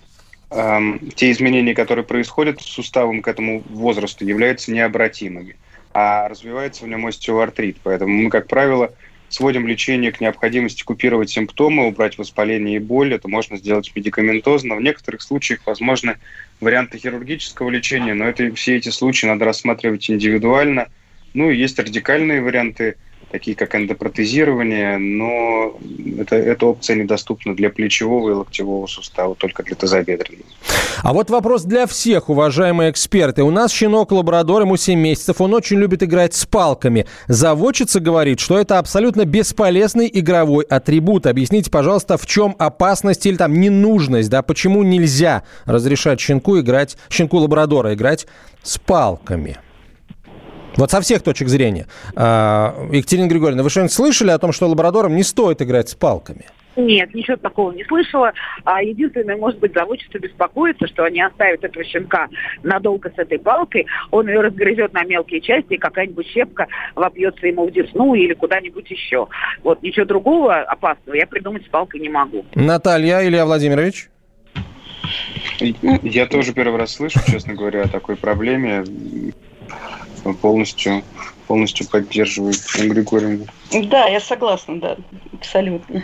э, 0.50 0.80
те 1.16 1.32
изменения, 1.32 1.76
которые 1.76 2.06
происходят 2.06 2.62
с 2.62 2.66
суставом 2.66 3.22
к 3.22 3.28
этому 3.28 3.64
возрасту, 3.70 4.24
являются 4.24 4.72
необратимыми, 4.72 5.58
а 5.94 6.30
развивается 6.30 6.86
в 6.86 6.88
нем 6.88 7.06
остеоартрит. 7.06 7.80
Поэтому 7.84 8.14
мы, 8.14 8.30
как 8.30 8.48
правило, 8.48 8.94
сводим 9.32 9.68
лечение 9.68 10.12
к 10.12 10.22
необходимости 10.22 10.84
купировать 10.84 11.30
симптомы, 11.30 11.88
убрать 11.88 12.18
воспаление 12.18 12.76
и 12.76 12.80
боль. 12.80 13.14
Это 13.14 13.28
можно 13.28 13.58
сделать 13.58 13.92
медикаментозно. 13.96 14.76
В 14.76 14.82
некоторых 14.82 15.22
случаях 15.22 15.62
возможны 15.66 16.18
варианты 16.60 16.98
хирургического 16.98 17.70
лечения, 17.70 18.14
но 18.14 18.26
это, 18.26 18.54
все 18.56 18.78
эти 18.78 18.90
случаи 18.90 19.26
надо 19.26 19.46
рассматривать 19.46 20.10
индивидуально. 20.10 20.90
Ну 21.34 21.50
и 21.50 21.58
есть 21.58 21.80
радикальные 21.80 22.42
варианты– 22.42 22.96
такие 23.32 23.56
как 23.56 23.76
эндопротезирование, 23.76 24.98
но 24.98 25.78
это, 26.20 26.36
эта 26.36 26.66
опция 26.66 26.96
недоступна 26.96 27.56
для 27.56 27.70
плечевого 27.70 28.30
и 28.30 28.34
локтевого 28.34 28.88
сустава, 28.88 29.36
только 29.36 29.64
для 29.64 29.76
тазобедренного. 29.76 30.46
А 31.04 31.14
вот 31.14 31.30
вопрос 31.30 31.64
для 31.64 31.88
всех, 31.88 32.30
уважаемые 32.30 32.92
эксперты. 32.92 33.44
У 33.44 33.52
нас 33.52 33.72
щенок 33.72 34.12
лабрадор, 34.12 34.62
ему 34.62 34.78
7 34.78 35.00
месяцев, 35.00 35.42
он 35.42 35.54
очень 35.54 35.78
любит 35.78 36.04
играть 36.04 36.34
с 36.34 36.46
палками. 36.46 37.08
Заводчица 37.28 38.00
говорит, 38.00 38.40
что 38.40 38.60
это 38.60 38.78
абсолютно 38.78 39.26
бесполезный 39.26 40.10
игровой 40.12 40.66
атрибут. 40.66 41.26
Объясните, 41.26 41.72
пожалуйста, 41.72 42.18
в 42.18 42.26
чем 42.28 42.56
опасность 42.60 43.26
или 43.26 43.38
там 43.38 43.60
ненужность, 43.60 44.30
да, 44.30 44.42
почему 44.42 44.84
нельзя 44.84 45.44
разрешать 45.66 46.20
щенку 46.20 46.60
играть, 46.60 46.98
щенку 47.10 47.38
лабрадора 47.38 47.94
играть 47.94 48.28
с 48.62 48.78
палками? 48.78 49.58
Вот 50.78 50.92
со 50.92 51.02
всех 51.02 51.22
точек 51.22 51.48
зрения. 51.48 51.88
А, 52.16 52.88
Екатерина 52.92 53.28
Григорьевна, 53.28 53.64
вы 53.64 53.70
что-нибудь 53.70 53.94
слышали 53.94 54.32
о 54.32 54.38
том, 54.38 54.52
что 54.52 54.68
лабрадорам 54.68 55.16
не 55.16 55.24
стоит 55.24 55.62
играть 55.62 55.90
с 55.90 55.96
палками? 55.96 56.46
Нет, 56.76 57.14
ничего 57.14 57.38
такого 57.38 57.72
не 57.74 57.84
слышала. 57.84 58.32
А 58.64 58.82
единственное, 58.82 59.36
может 59.36 59.60
быть, 59.60 59.74
заводчество 59.74 60.20
беспокоится, 60.20 60.88
что 60.88 61.04
они 61.04 61.22
оставят 61.22 61.64
этого 61.64 61.84
щенка 61.84 62.30
надолго 62.64 63.10
с 63.10 63.18
этой 63.18 63.40
палкой, 63.40 63.88
он 64.10 64.28
ее 64.28 64.42
разгрызет 64.42 64.94
на 64.94 65.04
мелкие 65.04 65.42
части, 65.42 65.74
и 65.74 65.78
какая-нибудь 65.78 66.28
щепка 66.28 66.68
вопьется 66.96 67.46
ему 67.48 67.68
в 67.68 67.72
десну 67.72 68.14
или 68.14 68.34
куда-нибудь 68.34 68.90
еще. 68.90 69.28
Вот 69.64 69.84
ничего 69.84 70.06
другого 70.06 70.56
опасного 70.62 71.16
я 71.16 71.28
придумать 71.28 71.66
с 71.66 71.70
палкой 71.70 72.00
не 72.00 72.10
могу. 72.10 72.46
Наталья, 72.56 73.28
Илья 73.28 73.46
Владимирович? 73.46 74.10
Я 75.60 76.26
тоже 76.26 76.54
первый 76.54 76.78
раз 76.78 76.96
слышу, 76.96 77.20
честно 77.28 77.54
говоря, 77.54 77.84
о 77.84 77.88
такой 77.88 78.16
проблеме 78.16 78.84
полностью, 80.42 81.04
полностью 81.48 81.88
поддерживаю 81.88 82.54
Григорьевну. 82.78 83.46
Да, 83.90 84.08
я 84.08 84.20
согласна, 84.20 84.80
да, 84.80 84.98
абсолютно. 85.34 86.04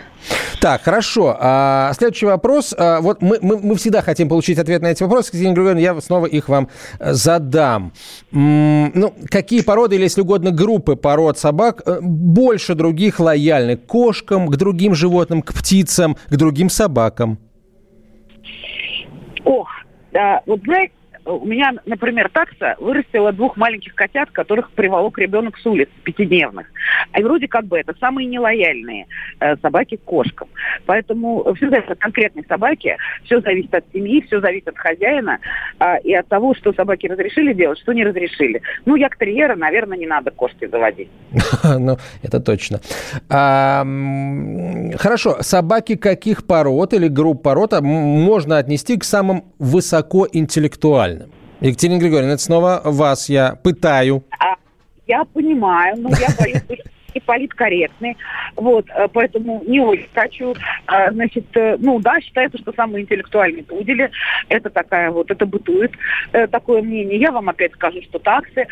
Так, 0.60 0.82
хорошо. 0.82 1.36
А, 1.38 1.92
следующий 1.94 2.26
вопрос. 2.26 2.74
А, 2.76 3.00
вот 3.00 3.22
мы, 3.22 3.38
мы, 3.40 3.58
мы 3.58 3.76
всегда 3.76 4.02
хотим 4.02 4.28
получить 4.28 4.58
ответ 4.58 4.82
на 4.82 4.88
эти 4.88 5.02
вопросы. 5.02 5.28
Екатерина 5.28 5.54
Григорьевна, 5.54 5.80
я 5.80 6.00
снова 6.00 6.26
их 6.26 6.48
вам 6.48 6.68
э, 6.98 7.12
задам. 7.12 7.92
М-м, 8.32 8.92
ну, 8.94 9.14
какие 9.30 9.62
породы, 9.62 9.96
или, 9.96 10.02
если 10.02 10.22
угодно, 10.22 10.50
группы 10.50 10.96
пород 10.96 11.38
собак 11.38 11.82
э, 11.86 11.98
больше 12.00 12.74
других 12.74 13.20
лояльны 13.20 13.76
к 13.76 13.86
кошкам, 13.86 14.48
к 14.48 14.56
другим 14.56 14.94
животным, 14.94 15.42
к 15.42 15.52
птицам, 15.54 16.16
к 16.28 16.36
другим 16.36 16.70
собакам? 16.70 17.38
Ох, 19.44 19.68
да, 20.12 20.40
вот 20.46 20.60
знаете, 20.64 20.92
у 21.28 21.44
меня, 21.46 21.72
например, 21.84 22.30
такса 22.30 22.76
вырастила 22.78 23.32
двух 23.32 23.56
маленьких 23.56 23.94
котят, 23.94 24.30
которых 24.30 24.70
приволок 24.70 25.18
ребенок 25.18 25.58
с 25.58 25.66
улиц, 25.66 25.88
пятидневных. 26.02 26.66
И 27.16 27.22
вроде 27.22 27.48
как 27.48 27.66
бы 27.66 27.78
это 27.78 27.94
самые 28.00 28.26
нелояльные 28.26 29.06
э, 29.40 29.56
собаки 29.58 29.96
к 29.96 30.04
кошкам. 30.04 30.48
Поэтому 30.86 31.54
все 31.54 31.68
зависит 31.68 31.90
от 31.90 31.98
конкретной 31.98 32.44
собаки, 32.48 32.96
все 33.24 33.40
зависит 33.40 33.74
от 33.74 33.84
семьи, 33.92 34.24
все 34.26 34.40
зависит 34.40 34.68
от 34.68 34.78
хозяина 34.78 35.38
э, 35.78 36.00
и 36.02 36.14
от 36.14 36.26
того, 36.28 36.54
что 36.54 36.72
собаки 36.72 37.06
разрешили 37.06 37.52
делать, 37.52 37.78
что 37.80 37.92
не 37.92 38.04
разрешили. 38.04 38.62
Ну, 38.86 38.96
як 38.96 39.18
терьера, 39.18 39.54
наверное, 39.54 39.98
не 39.98 40.06
надо 40.06 40.30
кошки 40.30 40.66
заводить. 40.66 41.10
Ну, 41.80 41.96
это 42.22 42.40
точно. 42.40 42.80
Хорошо, 44.98 45.36
собаки 45.40 45.96
каких 45.96 46.46
пород 46.46 46.92
или 46.94 47.08
групп 47.08 47.42
пород 47.42 47.72
можно 47.80 48.58
отнести 48.58 48.96
к 48.96 49.04
самым 49.04 49.44
высокоинтеллектуальным? 49.58 51.17
Екатерина 51.60 51.98
Григорьевна, 51.98 52.34
это 52.34 52.42
снова 52.42 52.80
вас 52.84 53.28
я 53.28 53.56
пытаю. 53.56 54.22
А, 54.38 54.54
я 55.08 55.24
понимаю, 55.24 55.96
но 55.98 56.10
я 56.10 56.28
боюсь, 56.38 56.58
что 56.58 56.74
все-таки 56.74 57.20
политкорректны, 57.26 58.16
вот, 58.54 58.86
э, 58.90 59.08
поэтому 59.12 59.64
не 59.66 59.80
очень 59.80 60.08
хочу, 60.14 60.54
а, 60.86 61.10
значит, 61.10 61.44
э, 61.56 61.76
ну 61.80 61.98
да, 61.98 62.20
считается, 62.20 62.58
что 62.58 62.72
самый 62.74 63.02
интеллектуальный 63.02 63.64
пудель, 63.64 64.08
это 64.48 64.70
такая 64.70 65.10
вот, 65.10 65.32
это 65.32 65.46
бытует 65.46 65.90
такое 66.52 66.80
мнение. 66.80 67.18
Я 67.18 67.32
вам 67.32 67.48
опять 67.48 67.72
скажу, 67.72 68.02
что 68.02 68.20
таксы, 68.20 68.68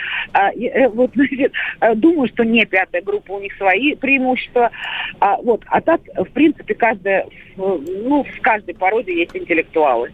вот, 0.91 1.11
значит, 1.15 1.53
думаю, 1.97 2.29
что 2.29 2.45
не 2.45 2.65
пятая 2.67 3.03
группа, 3.03 3.33
у 3.33 3.41
них 3.41 3.53
свои 3.57 3.97
преимущества, 3.97 4.71
а, 5.19 5.39
вот, 5.39 5.65
а 5.67 5.81
так, 5.81 6.03
в 6.15 6.31
принципе, 6.31 6.75
каждая, 6.75 7.27
ну, 7.57 8.23
в 8.23 8.41
каждой 8.43 8.75
породе 8.75 9.13
есть 9.13 9.35
интеллектуалы. 9.35 10.13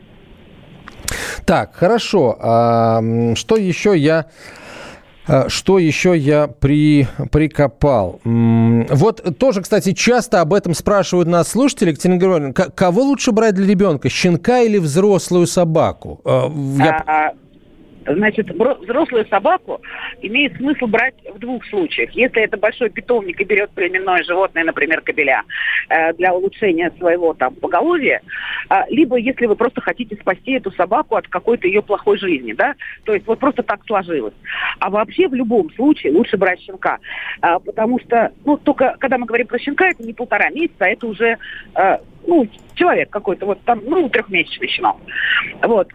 Так, 1.53 1.75
хорошо. 1.75 2.39
А, 2.41 3.03
что 3.35 3.59
еще 3.59 3.95
я... 3.95 4.25
А, 5.27 5.51
что 5.51 5.79
еще 5.79 6.17
я 6.17 6.47
при, 6.47 7.07
прикопал? 7.31 8.21
Вот 8.25 9.39
тоже, 9.39 9.61
кстати, 9.61 9.93
часто 9.93 10.41
об 10.41 10.55
этом 10.55 10.73
спрашивают 10.73 11.29
нас 11.29 11.49
слушатели. 11.49 11.91
Екатерина 11.91 12.17
Григорьевна, 12.17 12.53
кого 12.55 13.03
лучше 13.03 13.33
брать 13.33 13.55
для 13.55 13.67
ребенка, 13.67 14.09
щенка 14.09 14.61
или 14.61 14.79
взрослую 14.79 15.47
собаку? 15.47 16.23
А, 16.25 16.51
я... 16.79 17.05
А, 17.07 17.33
Значит, 18.07 18.51
взрослую 18.51 19.27
собаку 19.27 19.81
имеет 20.21 20.57
смысл 20.57 20.87
брать 20.87 21.15
в 21.33 21.39
двух 21.39 21.65
случаях. 21.67 22.11
Если 22.13 22.43
это 22.43 22.57
большой 22.57 22.91
питомник 22.91 23.41
и 23.41 23.45
берет 23.45 23.71
племенное 23.71 24.23
животное, 24.25 24.65
например, 24.65 25.01
кобеля, 25.03 25.43
э, 25.89 26.13
для 26.15 26.35
улучшения 26.35 26.91
своего 26.99 27.33
там 27.35 27.55
поголовья, 27.55 28.21
э, 28.71 28.75
либо 28.89 29.17
если 29.17 29.47
вы 29.47 29.57
просто 29.57 29.81
хотите 29.81 30.17
спасти 30.17 30.53
эту 30.53 30.73
собаку 30.73 31.17
от 31.17 31.29
какой-то 31.29 31.67
ее 31.67 31.83
плохой 31.83 32.19
жизни, 32.19 32.53
да, 32.53 32.75
то 33.05 33.15
есть 33.15 33.27
вот 33.27 33.39
просто 33.39 33.63
так 33.63 33.85
сложилось. 33.87 34.35
А 34.81 34.91
вообще 34.91 35.29
в 35.29 35.35
любом 35.35 35.73
случае 35.75 36.13
лучше 36.13 36.37
брать 36.37 36.61
щенка, 36.61 36.99
э, 37.43 37.59
потому 37.65 38.01
что, 38.01 38.33
ну, 38.45 38.57
только 38.57 38.97
когда 38.99 39.19
мы 39.19 39.27
говорим 39.27 39.47
про 39.47 39.59
щенка, 39.59 39.89
это 39.89 40.03
не 40.03 40.13
полтора 40.13 40.51
месяца, 40.51 40.77
а 40.81 40.89
это 40.89 41.07
уже 41.07 41.39
ну, 42.27 42.47
человек 42.75 43.11
какой-то, 43.11 43.47
вот 43.47 43.61
там, 43.63 43.81
ну, 43.85 44.09
трехмесячный 44.09 44.69
щенок. 44.69 44.97
Вот. 45.63 45.89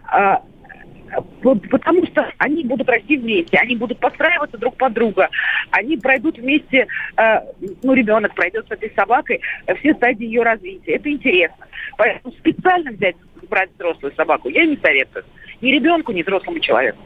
Потому 1.42 2.06
что 2.06 2.30
они 2.38 2.64
будут 2.64 2.88
расти 2.88 3.16
вместе, 3.16 3.58
они 3.58 3.76
будут 3.76 3.98
подстраиваться 3.98 4.58
друг 4.58 4.76
под 4.76 4.92
друга, 4.92 5.28
они 5.70 5.96
пройдут 5.96 6.38
вместе, 6.38 6.86
э, 7.16 7.40
ну, 7.82 7.94
ребенок 7.94 8.34
пройдет 8.34 8.66
с 8.68 8.70
этой 8.70 8.92
собакой 8.94 9.40
все 9.78 9.94
стадии 9.94 10.26
ее 10.26 10.42
развития. 10.42 10.92
Это 10.92 11.10
интересно. 11.10 11.66
Поэтому 11.96 12.34
специально 12.34 12.90
взять, 12.90 13.16
брать 13.48 13.70
взрослую 13.74 14.12
собаку 14.14 14.48
я 14.48 14.64
не 14.64 14.76
советую. 14.76 15.24
Ни 15.60 15.72
ребенку, 15.72 16.12
ни 16.12 16.22
взрослому 16.22 16.60
человеку. 16.60 16.98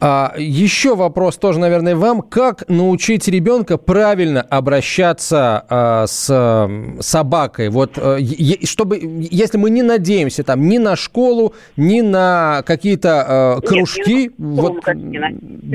А, 0.00 0.32
еще 0.38 0.94
вопрос 0.94 1.36
тоже, 1.36 1.58
наверное, 1.58 1.94
вам. 1.94 2.22
Как 2.22 2.68
научить 2.68 3.28
ребенка 3.28 3.76
правильно 3.76 4.40
обращаться 4.40 5.64
а, 5.68 6.06
с 6.06 6.68
собакой? 7.00 7.68
Вот, 7.68 7.98
а, 7.98 8.18
чтобы, 8.64 8.98
если 9.30 9.58
мы 9.58 9.70
не 9.70 9.82
надеемся 9.82 10.42
там 10.42 10.66
ни 10.68 10.78
на 10.78 10.96
школу, 10.96 11.54
ни 11.76 12.00
на 12.00 12.62
какие-то 12.64 13.24
а, 13.56 13.60
кружки. 13.60 14.24
Нет, 14.24 14.32
вот, 14.38 14.80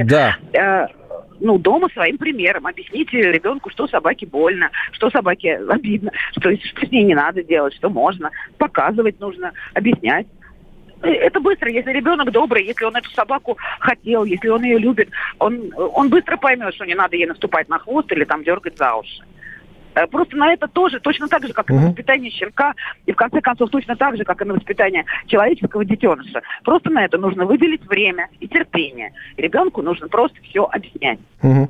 да. 0.08 0.38
А, 0.58 0.88
ну, 1.40 1.58
дома 1.58 1.90
своим 1.94 2.18
примером. 2.18 2.68
Объясните 2.68 3.18
ребенку, 3.18 3.70
что 3.70 3.88
собаке 3.88 4.26
больно, 4.26 4.70
что 4.92 5.10
собаке 5.10 5.60
обидно, 5.70 6.12
что, 6.32 6.56
что 6.56 6.86
с 6.86 6.92
ней 6.92 7.04
не 7.04 7.16
надо 7.16 7.44
делать, 7.44 7.74
что 7.76 7.90
можно. 7.90 8.32
Показывать 8.58 9.20
нужно, 9.20 9.52
объяснять. 9.74 10.28
Э, 11.02 11.10
это 11.10 11.40
быстро, 11.40 11.70
если 11.70 11.92
ребенок 11.92 12.32
добрый, 12.32 12.66
если 12.66 12.86
он 12.86 12.96
эту 12.96 13.10
собаку 13.12 13.58
хотел, 13.80 14.24
если 14.24 14.50
он 14.50 14.64
ее 14.64 14.78
любит, 14.78 15.10
он, 15.40 15.72
он 15.76 16.10
быстро 16.10 16.38
поймет, 16.38 16.74
что 16.76 16.86
не 16.86 16.96
надо 16.96 17.16
ей 17.16 17.26
наступать 17.26 17.70
на 17.70 17.80
хвост 17.80 18.12
или 18.12 18.24
там 18.24 18.44
дергать 18.44 18.78
за 18.78 18.96
уши. 18.96 19.24
Э, 19.96 20.08
просто 20.08 20.36
на 20.36 20.54
это 20.54 20.68
тоже, 20.68 21.00
точно 21.00 21.28
так 21.28 21.46
же, 21.48 21.54
как 21.54 21.70
и 21.70 21.74
на 21.74 21.88
воспитание 21.88 22.30
щенка, 22.30 22.74
и 23.06 23.12
в 23.12 23.16
конце 23.16 23.42
концов 23.42 23.70
точно 23.70 23.96
так 23.96 24.18
же, 24.18 24.24
как 24.24 24.42
и 24.42 24.46
на 24.46 24.54
воспитание 24.54 25.06
человеческого 25.28 25.86
детеныша. 25.86 26.42
Просто 26.64 26.90
на 26.90 27.06
это 27.06 27.18
нужно 27.18 27.46
выделить 27.46 27.86
время 27.88 28.30
и 28.40 28.48
терпение. 28.48 29.14
Ребенку 29.38 29.82
нужно 29.82 30.08
просто 30.08 30.38
все 30.44 30.66
объяснять. 30.66 31.20
Угу. 31.42 31.70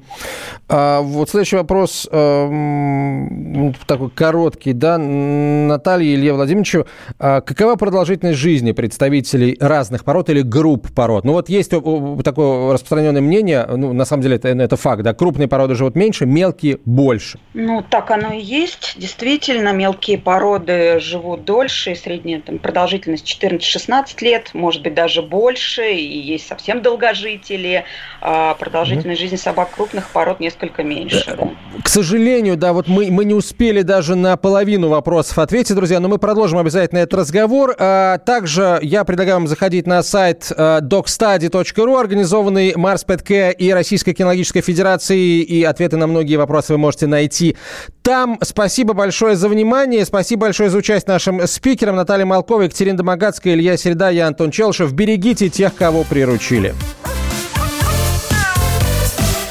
А, 0.69 1.01
вот 1.01 1.29
следующий 1.29 1.57
вопрос, 1.57 2.07
э, 2.11 3.71
такой 3.87 4.09
короткий, 4.09 4.73
да, 4.73 4.97
Наталье 4.97 6.15
Илье 6.15 6.33
Владимировичу. 6.33 6.85
А 7.19 7.41
какова 7.41 7.75
продолжительность 7.75 8.39
жизни 8.39 8.71
представителей 8.71 9.57
разных 9.59 10.03
пород 10.03 10.29
или 10.29 10.41
групп 10.41 10.87
пород? 10.93 11.25
Ну 11.25 11.33
вот 11.33 11.49
есть 11.49 11.69
такое 11.69 12.73
распространенное 12.73 13.21
мнение, 13.21 13.65
ну 13.69 13.93
на 13.93 14.05
самом 14.05 14.23
деле 14.23 14.37
это, 14.37 14.47
это 14.49 14.75
факт, 14.75 15.03
да, 15.03 15.13
крупные 15.13 15.47
породы 15.47 15.75
живут 15.75 15.95
меньше, 15.95 16.25
мелкие 16.25 16.79
больше. 16.85 17.39
Ну 17.53 17.83
так 17.89 18.09
оно 18.15 18.33
и 18.33 18.41
есть. 18.41 18.95
Действительно, 18.97 19.71
мелкие 19.71 20.17
породы 20.17 20.99
живут 20.99 21.45
дольше, 21.45 21.95
средняя 21.95 22.41
там, 22.41 22.59
продолжительность 22.59 23.25
14-16 23.41 24.05
лет, 24.21 24.49
может 24.53 24.81
быть, 24.81 24.93
даже 24.93 25.21
больше, 25.21 25.91
и 25.91 26.19
есть 26.19 26.47
совсем 26.47 26.81
долгожители. 26.81 27.85
А 28.21 28.55
продолжительность 28.55 29.19
mm-hmm. 29.19 29.23
жизни 29.23 29.35
собак 29.35 29.71
крупных 29.75 30.09
пород 30.09 30.39
несколько 30.39 30.83
меньше. 30.83 31.35
Да. 31.37 31.49
К 31.83 31.87
сожалению, 31.87 32.57
да, 32.57 32.73
вот 32.73 32.87
мы, 32.87 33.11
мы 33.11 33.25
не 33.25 33.33
успели 33.33 33.81
даже 33.81 34.15
на 34.15 34.37
половину 34.37 34.89
вопросов 34.89 35.37
ответить, 35.37 35.75
друзья, 35.75 35.99
но 35.99 36.07
мы 36.07 36.17
продолжим 36.17 36.57
обязательно 36.57 36.99
этот 36.99 37.19
разговор. 37.19 37.75
А, 37.77 38.17
также 38.19 38.79
я 38.81 39.03
предлагаю 39.03 39.37
вам 39.37 39.47
заходить 39.47 39.85
на 39.85 40.01
сайт 40.01 40.51
а, 40.55 40.79
docstudy.ru, 40.81 41.99
организованный 41.99 42.73
Марс 42.75 43.03
ПТК 43.03 43.51
и 43.51 43.71
Российской 43.71 44.13
кинологической 44.13 44.61
федерации, 44.61 45.41
и 45.41 45.63
ответы 45.63 45.97
на 45.97 46.07
многие 46.07 46.37
вопросы 46.37 46.73
вы 46.73 46.79
можете 46.79 47.07
найти 47.07 47.57
там 48.05 48.37
спасибо 48.43 48.93
большое 48.93 49.35
за 49.35 49.49
внимание. 49.49 50.05
Спасибо 50.05 50.41
большое 50.41 50.69
за 50.69 50.77
участие 50.77 51.13
нашим 51.13 51.47
спикерам. 51.47 51.95
Наталья 51.95 52.25
Малкова, 52.25 52.61
Екатерина 52.61 52.97
Домогацкая, 52.97 53.55
Илья 53.55 53.77
Середа, 53.77 54.11
я 54.11 54.27
Антон 54.27 54.51
Челшев. 54.51 54.93
Берегите 54.93 55.49
тех, 55.49 55.73
кого 55.73 56.03
приручили. 56.03 56.75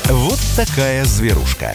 Вот 0.09 0.39
такая 0.57 1.05
зверушка. 1.05 1.75